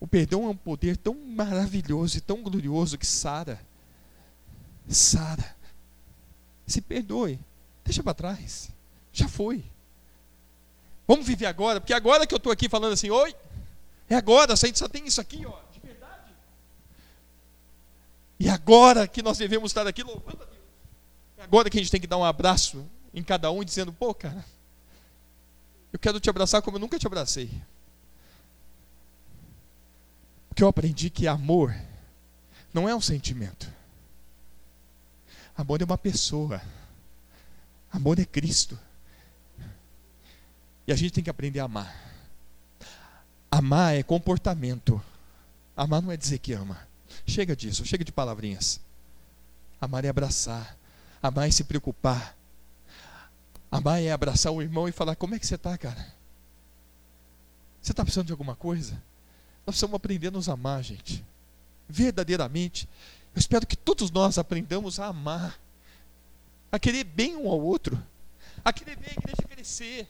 O 0.00 0.06
perdão 0.08 0.46
é 0.46 0.48
um 0.48 0.56
poder 0.56 0.96
tão 0.96 1.14
maravilhoso 1.14 2.18
e 2.18 2.20
tão 2.20 2.42
glorioso 2.42 2.98
que 2.98 3.06
sara. 3.06 3.64
Sara, 4.88 5.54
se 6.66 6.80
perdoe, 6.80 7.38
deixa 7.84 8.02
para 8.02 8.14
trás, 8.14 8.70
já 9.12 9.28
foi. 9.28 9.64
Vamos 11.06 11.26
viver 11.26 11.46
agora, 11.46 11.80
porque 11.80 11.92
agora 11.92 12.26
que 12.26 12.34
eu 12.34 12.38
estou 12.38 12.52
aqui 12.52 12.68
falando 12.68 12.92
assim, 12.92 13.10
oi, 13.10 13.34
é 14.08 14.14
agora, 14.14 14.52
a 14.52 14.56
gente 14.56 14.78
só 14.78 14.88
tem 14.88 15.06
isso 15.06 15.20
aqui, 15.20 15.44
ó, 15.46 15.58
de 15.72 15.80
verdade. 15.80 16.32
E 18.38 18.48
agora 18.48 19.06
que 19.06 19.22
nós 19.22 19.38
devemos 19.38 19.70
estar 19.70 19.86
aqui 19.86 20.02
louvando 20.02 20.42
a 20.42 20.46
Deus. 20.46 20.58
É 21.38 21.42
agora 21.42 21.68
que 21.68 21.78
a 21.78 21.80
gente 21.80 21.90
tem 21.90 22.00
que 22.00 22.06
dar 22.06 22.16
um 22.16 22.24
abraço 22.24 22.86
em 23.12 23.22
cada 23.22 23.50
um, 23.50 23.62
dizendo, 23.62 23.92
pô, 23.92 24.14
cara, 24.14 24.44
eu 25.92 25.98
quero 25.98 26.18
te 26.18 26.28
abraçar 26.28 26.62
como 26.62 26.76
eu 26.76 26.80
nunca 26.80 26.98
te 26.98 27.06
abracei. 27.06 27.50
Porque 30.48 30.62
eu 30.62 30.68
aprendi 30.68 31.10
que 31.10 31.26
amor 31.26 31.74
não 32.72 32.88
é 32.88 32.94
um 32.94 33.00
sentimento. 33.00 33.73
Amor 35.56 35.80
é 35.80 35.84
uma 35.84 35.98
pessoa. 35.98 36.60
Amor 37.92 38.18
é 38.18 38.24
Cristo. 38.24 38.78
E 40.86 40.92
a 40.92 40.96
gente 40.96 41.12
tem 41.12 41.24
que 41.24 41.30
aprender 41.30 41.60
a 41.60 41.64
amar. 41.64 41.94
Amar 43.50 43.94
é 43.94 44.02
comportamento. 44.02 45.00
Amar 45.76 46.02
não 46.02 46.10
é 46.10 46.16
dizer 46.16 46.38
que 46.38 46.52
ama. 46.52 46.86
Chega 47.26 47.54
disso, 47.54 47.84
chega 47.84 48.04
de 48.04 48.12
palavrinhas. 48.12 48.80
Amar 49.80 50.04
é 50.04 50.08
abraçar. 50.08 50.76
Amar 51.22 51.48
é 51.48 51.50
se 51.50 51.64
preocupar. 51.64 52.36
Amar 53.70 54.02
é 54.02 54.10
abraçar 54.10 54.52
o 54.52 54.60
irmão 54.60 54.88
e 54.88 54.92
falar: 54.92 55.16
Como 55.16 55.34
é 55.34 55.38
que 55.38 55.46
você 55.46 55.54
está, 55.54 55.78
cara? 55.78 56.14
Você 57.80 57.92
está 57.92 58.02
precisando 58.02 58.26
de 58.26 58.32
alguma 58.32 58.56
coisa? 58.56 58.92
Nós 59.66 59.74
precisamos 59.74 59.94
aprender 59.94 60.28
a 60.28 60.30
nos 60.32 60.48
amar, 60.48 60.82
gente. 60.82 61.24
Verdadeiramente. 61.88 62.88
Eu 63.34 63.40
espero 63.40 63.66
que 63.66 63.76
todos 63.76 64.10
nós 64.10 64.38
aprendamos 64.38 65.00
a 65.00 65.06
amar, 65.06 65.58
a 66.70 66.78
querer 66.78 67.04
bem 67.04 67.36
um 67.36 67.50
ao 67.50 67.60
outro, 67.60 68.00
a 68.64 68.72
querer 68.72 68.96
ver 68.96 69.10
a 69.10 69.12
igreja 69.12 69.42
crescer, 69.48 70.08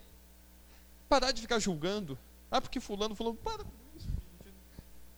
parar 1.08 1.32
de 1.32 1.40
ficar 1.40 1.58
julgando. 1.58 2.18
Ah, 2.50 2.60
porque 2.60 2.80
fulano 2.80 3.14
falou, 3.14 3.34
para 3.34 3.64
com 3.64 3.70
isso. 3.96 4.08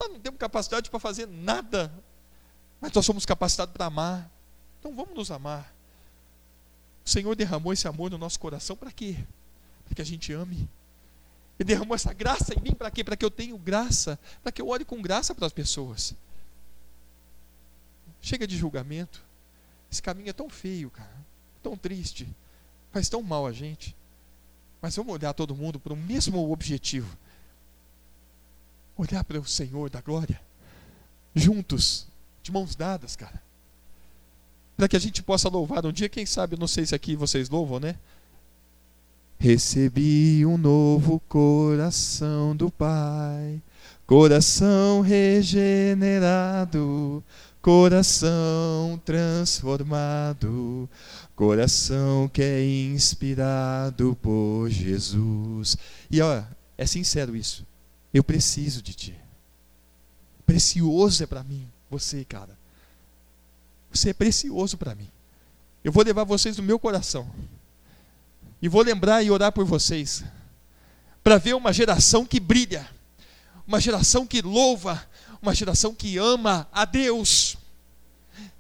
Nós 0.01 0.13
não 0.13 0.21
temos 0.21 0.39
capacidade 0.39 0.89
para 0.89 1.01
fazer 1.01 1.27
nada, 1.27 1.93
mas 2.81 2.93
nós 2.93 3.05
somos 3.05 3.27
capacitados 3.27 3.75
para 3.75 3.87
amar. 3.87 4.31
Então 4.79 4.95
vamos 4.95 5.15
nos 5.15 5.31
amar. 5.31 5.75
O 7.05 7.11
Senhor 7.11 7.35
derramou 7.35 7.73
esse 7.73 7.89
amor 7.89 8.11
no 8.11 8.19
nosso 8.19 8.39
coração 8.39 8.77
para 8.77 8.93
quê? 8.93 9.17
Para 9.85 9.95
que 9.95 10.03
a 10.03 10.05
gente 10.05 10.33
ame. 10.33 10.69
Ele 11.59 11.67
derramou 11.67 11.95
essa 11.95 12.13
graça 12.13 12.55
em 12.55 12.61
mim 12.61 12.73
para 12.73 12.91
quê? 12.91 13.03
Para 13.03 13.17
que 13.17 13.25
eu 13.25 13.31
tenha 13.31 13.57
graça, 13.57 14.19
para 14.43 14.53
que 14.53 14.61
eu 14.61 14.69
olhe 14.69 14.85
com 14.85 15.01
graça 15.01 15.35
para 15.35 15.47
as 15.47 15.53
pessoas. 15.53 16.15
Chega 18.27 18.45
de 18.45 18.57
julgamento. 18.59 19.25
Esse 19.89 20.03
caminho 20.03 20.31
é 20.31 20.33
tão 20.33 20.51
feio, 20.51 20.91
cara. 20.91 21.17
Tão 21.63 21.77
triste. 21.77 22.27
Faz 22.91 23.09
tão 23.09 23.23
mal 23.23 23.47
a 23.47 23.53
gente. 23.53 23.95
Mas 24.83 24.97
vamos 24.97 25.15
olhar 25.15 25.33
todo 25.33 25.55
mundo 25.55 25.79
para 25.79 25.93
o 25.93 25.97
mesmo 25.97 26.51
objetivo. 26.51 27.17
Olhar 28.97 29.23
para 29.23 29.39
o 29.39 29.45
Senhor 29.45 29.89
da 29.89 30.01
glória. 30.01 30.41
Juntos, 31.37 32.09
de 32.43 32.51
mãos 32.51 32.75
dadas, 32.75 33.15
cara. 33.15 33.41
Para 34.77 34.89
que 34.89 34.97
a 34.97 35.01
gente 35.01 35.23
possa 35.23 35.49
louvar 35.49 35.87
um 35.87 35.93
dia, 35.93 36.09
quem 36.09 36.27
sabe, 36.27 36.59
não 36.59 36.67
sei 36.67 36.85
se 36.85 36.97
aqui 36.97 37.15
vocês 37.15 37.49
louvam, 37.49 37.79
né? 37.79 37.95
Recebi 39.39 40.45
um 40.45 40.59
novo 40.59 41.21
coração 41.29 42.57
do 42.57 42.73
Pai, 42.73 43.63
coração 44.05 45.01
regenerado, 45.01 46.03
Coração 47.67 49.03
transformado, 49.05 50.89
coração 51.35 52.29
que 52.29 52.41
é 52.41 52.65
inspirado 52.65 54.17
por 54.23 54.71
Jesus. 54.71 55.77
E 56.09 56.21
olha, 56.21 56.49
é 56.79 56.87
sincero 56.87 57.35
isso. 57.35 57.67
Eu 58.15 58.23
preciso 58.23 58.81
de 58.81 58.95
ti. 58.95 59.17
Precioso 60.47 61.25
é 61.25 61.27
para 61.27 61.43
mim, 61.43 61.67
você, 61.91 62.25
cara. 62.25 62.57
Você 63.91 64.11
é 64.11 64.15
precioso 64.15 64.79
para 64.79 64.95
mim. 64.95 65.11
Eu 65.83 65.91
vou 65.91 66.05
levar 66.05 66.23
vocês 66.23 66.57
no 66.57 66.63
meu 66.63 66.79
coração. 66.79 67.29
E 68.63 68.69
vou 68.69 68.83
lembrar 68.83 69.25
e 69.25 69.31
orar 69.33 69.51
por 69.51 69.65
vocês. 69.65 70.23
Para 71.21 71.37
ver 71.37 71.57
uma 71.57 71.73
geração 71.73 72.25
que 72.25 72.39
brilha. 72.39 72.89
Uma 73.67 73.81
geração 73.81 74.25
que 74.25 74.41
louva 74.41 75.05
uma 75.41 75.55
geração 75.55 75.95
que 75.95 76.19
ama 76.19 76.69
a 76.73 76.85
Deus, 76.85 77.57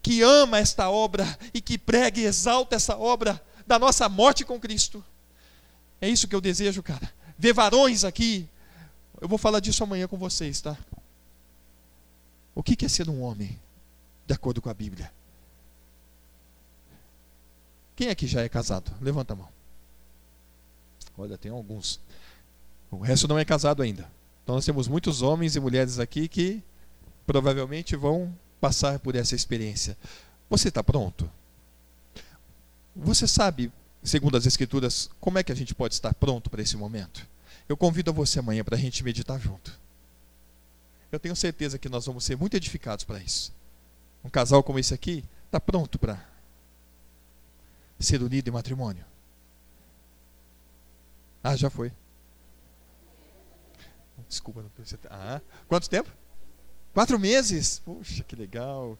que 0.02 0.22
ama 0.22 0.58
esta 0.58 0.88
obra 0.88 1.26
e 1.52 1.60
que 1.60 1.76
prega 1.76 2.20
e 2.20 2.24
exalta 2.24 2.76
essa 2.76 2.96
obra 2.96 3.42
da 3.66 3.78
nossa 3.78 4.08
morte 4.08 4.44
com 4.44 4.60
Cristo. 4.60 5.04
É 6.00 6.08
isso 6.08 6.28
que 6.28 6.34
eu 6.34 6.40
desejo, 6.40 6.82
cara. 6.82 7.12
ver 7.38 7.52
varões 7.52 8.04
aqui. 8.04 8.48
Eu 9.20 9.28
vou 9.28 9.38
falar 9.38 9.60
disso 9.60 9.82
amanhã 9.82 10.06
com 10.06 10.16
vocês, 10.16 10.60
tá? 10.60 10.76
O 12.54 12.62
que 12.62 12.84
é 12.84 12.88
ser 12.88 13.08
um 13.08 13.22
homem, 13.22 13.58
de 14.26 14.34
acordo 14.34 14.62
com 14.62 14.70
a 14.70 14.74
Bíblia? 14.74 15.12
Quem 17.94 18.08
aqui 18.08 18.26
já 18.26 18.42
é 18.42 18.48
casado? 18.48 18.92
Levanta 19.00 19.32
a 19.32 19.36
mão. 19.36 19.48
Olha, 21.16 21.38
tem 21.38 21.50
alguns. 21.50 21.98
O 22.90 22.98
resto 22.98 23.26
não 23.26 23.38
é 23.38 23.44
casado 23.44 23.82
ainda. 23.82 24.10
Então 24.46 24.54
nós 24.54 24.64
temos 24.64 24.86
muitos 24.86 25.22
homens 25.22 25.56
e 25.56 25.60
mulheres 25.60 25.98
aqui 25.98 26.28
que 26.28 26.62
provavelmente 27.26 27.96
vão 27.96 28.32
passar 28.60 29.00
por 29.00 29.16
essa 29.16 29.34
experiência. 29.34 29.98
Você 30.48 30.68
está 30.68 30.84
pronto? 30.84 31.28
Você 32.94 33.26
sabe, 33.26 33.72
segundo 34.04 34.36
as 34.36 34.46
Escrituras, 34.46 35.10
como 35.18 35.36
é 35.36 35.42
que 35.42 35.50
a 35.50 35.54
gente 35.56 35.74
pode 35.74 35.94
estar 35.94 36.14
pronto 36.14 36.48
para 36.48 36.62
esse 36.62 36.76
momento? 36.76 37.26
Eu 37.68 37.76
convido 37.76 38.12
a 38.12 38.14
você 38.14 38.38
amanhã 38.38 38.62
para 38.62 38.76
a 38.76 38.78
gente 38.78 39.02
meditar 39.02 39.40
junto. 39.40 39.76
Eu 41.10 41.18
tenho 41.18 41.34
certeza 41.34 41.76
que 41.76 41.88
nós 41.88 42.06
vamos 42.06 42.22
ser 42.22 42.36
muito 42.36 42.54
edificados 42.54 43.04
para 43.04 43.18
isso. 43.18 43.52
Um 44.22 44.28
casal 44.28 44.62
como 44.62 44.78
esse 44.78 44.94
aqui 44.94 45.24
está 45.46 45.58
pronto 45.58 45.98
para 45.98 46.24
ser 47.98 48.22
unido 48.22 48.46
em 48.46 48.52
matrimônio. 48.52 49.04
Ah, 51.42 51.56
já 51.56 51.68
foi. 51.68 51.90
Desculpa. 54.28 54.64
Ah, 55.10 55.40
quanto 55.68 55.88
tempo? 55.88 56.10
Quatro 56.92 57.18
meses? 57.18 57.78
Puxa, 57.80 58.24
que 58.24 58.34
legal. 58.34 58.98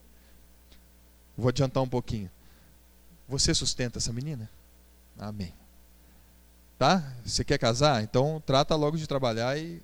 Vou 1.36 1.48
adiantar 1.48 1.82
um 1.82 1.88
pouquinho. 1.88 2.30
Você 3.28 3.54
sustenta 3.54 3.98
essa 3.98 4.12
menina? 4.12 4.48
Amém. 5.18 5.52
Tá? 6.78 7.02
Você 7.24 7.44
quer 7.44 7.58
casar? 7.58 8.02
Então 8.02 8.42
trata 8.44 8.74
logo 8.74 8.96
de 8.96 9.06
trabalhar 9.06 9.58
e. 9.58 9.82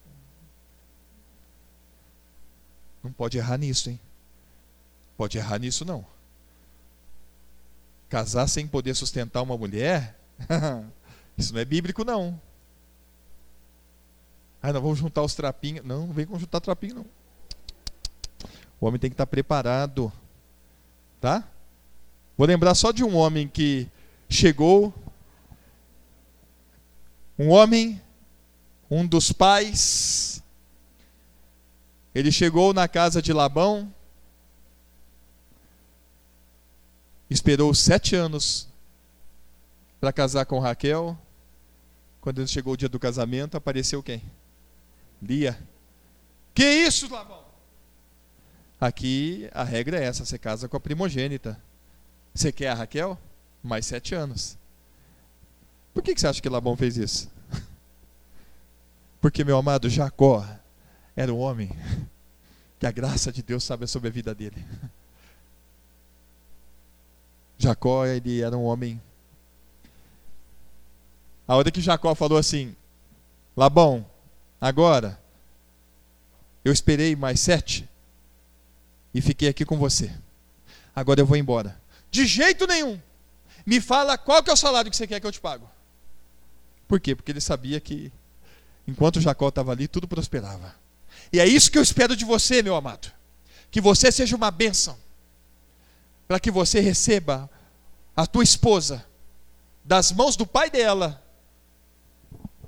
Não 3.02 3.12
pode 3.12 3.38
errar 3.38 3.58
nisso, 3.58 3.90
hein? 3.90 3.98
Pode 5.16 5.38
errar 5.38 5.58
nisso, 5.58 5.84
não. 5.84 6.06
Casar 8.08 8.46
sem 8.46 8.66
poder 8.66 8.94
sustentar 8.94 9.42
uma 9.42 9.56
mulher? 9.56 10.18
Isso 11.36 11.52
não 11.52 11.60
é 11.60 11.64
bíblico, 11.64 12.04
não. 12.04 12.40
Ah, 14.62 14.72
não, 14.72 14.80
vamos 14.80 15.00
juntar 15.00 15.22
os 15.22 15.34
trapinhos. 15.34 15.84
Não, 15.84 16.06
não 16.06 16.14
vem 16.14 16.24
com 16.24 16.38
juntar 16.38 16.60
trapinho, 16.60 16.94
não. 16.94 17.06
O 18.80 18.86
homem 18.86 19.00
tem 19.00 19.10
que 19.10 19.14
estar 19.14 19.26
preparado. 19.26 20.12
Tá? 21.20 21.42
Vou 22.38 22.46
lembrar 22.46 22.74
só 22.74 22.92
de 22.92 23.02
um 23.02 23.16
homem 23.16 23.48
que 23.48 23.88
chegou. 24.28 24.94
Um 27.36 27.48
homem, 27.48 28.00
um 28.88 29.04
dos 29.04 29.32
pais. 29.32 30.42
Ele 32.14 32.30
chegou 32.30 32.72
na 32.72 32.86
casa 32.86 33.20
de 33.20 33.32
Labão. 33.32 33.92
Esperou 37.28 37.74
sete 37.74 38.14
anos 38.14 38.68
para 40.00 40.12
casar 40.12 40.44
com 40.44 40.60
Raquel. 40.60 41.18
Quando 42.20 42.46
chegou 42.46 42.74
o 42.74 42.76
dia 42.76 42.88
do 42.88 43.00
casamento, 43.00 43.56
apareceu 43.56 44.02
quem? 44.02 44.22
Lia. 45.22 45.56
Que 46.52 46.64
isso, 46.64 47.10
Labão? 47.10 47.44
Aqui 48.80 49.48
a 49.54 49.62
regra 49.62 49.98
é 49.98 50.04
essa: 50.04 50.24
você 50.24 50.36
casa 50.36 50.68
com 50.68 50.76
a 50.76 50.80
primogênita. 50.80 51.56
Você 52.34 52.50
quer 52.50 52.70
a 52.70 52.74
Raquel? 52.74 53.16
Mais 53.62 53.86
sete 53.86 54.14
anos. 54.14 54.58
Por 55.94 56.02
que, 56.02 56.18
você 56.18 56.26
acha 56.26 56.42
que 56.42 56.48
Labão 56.48 56.76
fez 56.76 56.96
isso? 56.96 57.30
Porque, 59.20 59.44
meu 59.44 59.56
amado, 59.56 59.88
Jacó 59.88 60.44
era 61.14 61.32
um 61.32 61.38
homem 61.38 61.70
que 62.80 62.86
a 62.86 62.90
graça 62.90 63.30
de 63.30 63.42
Deus 63.42 63.62
sabe 63.62 63.86
sobre 63.86 64.08
a 64.08 64.12
vida 64.12 64.34
dele. 64.34 64.66
Jacó, 67.56 68.04
ele 68.04 68.42
era 68.42 68.56
um 68.56 68.64
homem. 68.64 69.00
A 71.46 71.54
hora 71.54 71.70
que 71.70 71.80
Jacó 71.80 72.14
falou 72.16 72.38
assim: 72.38 72.74
Labão, 73.56 74.04
Agora, 74.62 75.20
eu 76.64 76.72
esperei 76.72 77.16
mais 77.16 77.40
sete 77.40 77.88
e 79.12 79.20
fiquei 79.20 79.48
aqui 79.48 79.64
com 79.64 79.76
você. 79.76 80.14
Agora 80.94 81.20
eu 81.20 81.26
vou 81.26 81.36
embora. 81.36 81.76
De 82.12 82.24
jeito 82.24 82.64
nenhum. 82.68 82.96
Me 83.66 83.80
fala 83.80 84.16
qual 84.16 84.40
que 84.40 84.50
é 84.50 84.52
o 84.52 84.56
salário 84.56 84.88
que 84.88 84.96
você 84.96 85.04
quer 85.04 85.18
que 85.18 85.26
eu 85.26 85.32
te 85.32 85.40
pago. 85.40 85.68
Por 86.86 87.00
quê? 87.00 87.12
Porque 87.16 87.32
ele 87.32 87.40
sabia 87.40 87.80
que 87.80 88.12
enquanto 88.86 89.20
Jacó 89.20 89.48
estava 89.48 89.72
ali, 89.72 89.88
tudo 89.88 90.06
prosperava. 90.06 90.76
E 91.32 91.40
é 91.40 91.44
isso 91.44 91.68
que 91.68 91.76
eu 91.76 91.82
espero 91.82 92.14
de 92.14 92.24
você, 92.24 92.62
meu 92.62 92.76
amado. 92.76 93.10
Que 93.68 93.80
você 93.80 94.12
seja 94.12 94.36
uma 94.36 94.52
bênção. 94.52 94.96
Para 96.28 96.38
que 96.38 96.52
você 96.52 96.78
receba 96.78 97.50
a 98.14 98.28
tua 98.28 98.44
esposa 98.44 99.04
das 99.84 100.12
mãos 100.12 100.36
do 100.36 100.46
pai 100.46 100.70
dela 100.70 101.20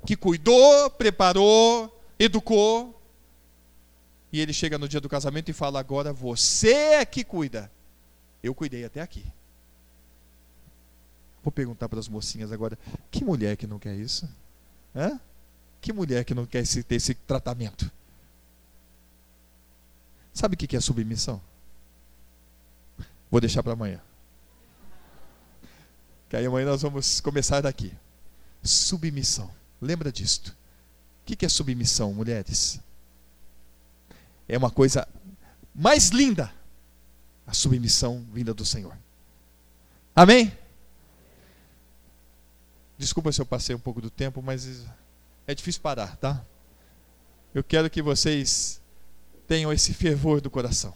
que 0.05 0.15
cuidou, 0.15 0.89
preparou, 0.91 2.03
educou. 2.19 3.01
E 4.31 4.39
ele 4.39 4.53
chega 4.53 4.77
no 4.77 4.87
dia 4.87 5.01
do 5.01 5.09
casamento 5.09 5.49
e 5.49 5.53
fala: 5.53 5.79
Agora 5.79 6.13
você 6.13 6.73
é 6.73 7.05
que 7.05 7.23
cuida. 7.23 7.71
Eu 8.43 8.53
cuidei 8.53 8.85
até 8.85 9.01
aqui. 9.01 9.25
Vou 11.43 11.51
perguntar 11.51 11.87
para 11.87 11.99
as 11.99 12.07
mocinhas 12.07 12.51
agora: 12.51 12.77
que 13.11 13.23
mulher 13.23 13.55
que 13.55 13.67
não 13.67 13.79
quer 13.79 13.95
isso? 13.95 14.27
Hã? 14.95 15.19
Que 15.79 15.93
mulher 15.93 16.25
que 16.25 16.33
não 16.33 16.45
quer 16.45 16.63
esse, 16.63 16.83
ter 16.83 16.95
esse 16.95 17.13
tratamento? 17.13 17.91
Sabe 20.33 20.55
o 20.55 20.57
que 20.57 20.75
é 20.75 20.81
submissão? 20.81 21.41
Vou 23.31 23.39
deixar 23.39 23.63
para 23.63 23.73
amanhã. 23.73 24.01
Que 26.27 26.35
aí 26.35 26.45
amanhã 26.45 26.65
nós 26.65 26.81
vamos 26.81 27.21
começar 27.21 27.61
daqui. 27.61 27.93
Submissão. 28.63 29.49
Lembra 29.85 30.11
disto. 30.11 30.49
O 31.21 31.25
que 31.25 31.45
é 31.45 31.49
submissão, 31.49 32.13
mulheres? 32.13 32.79
É 34.47 34.57
uma 34.57 34.71
coisa 34.71 35.07
mais 35.73 36.09
linda, 36.09 36.51
a 37.45 37.53
submissão 37.53 38.25
vinda 38.31 38.53
do 38.53 38.65
Senhor. 38.65 38.97
Amém? 40.15 40.51
Desculpa 42.97 43.31
se 43.31 43.41
eu 43.41 43.45
passei 43.45 43.75
um 43.75 43.79
pouco 43.79 44.01
do 44.01 44.09
tempo, 44.09 44.41
mas 44.41 44.85
é 45.45 45.53
difícil 45.53 45.81
parar, 45.81 46.15
tá? 46.17 46.43
Eu 47.53 47.63
quero 47.63 47.89
que 47.89 48.01
vocês 48.01 48.81
tenham 49.47 49.71
esse 49.71 49.93
fervor 49.93 50.41
do 50.41 50.49
coração. 50.49 50.93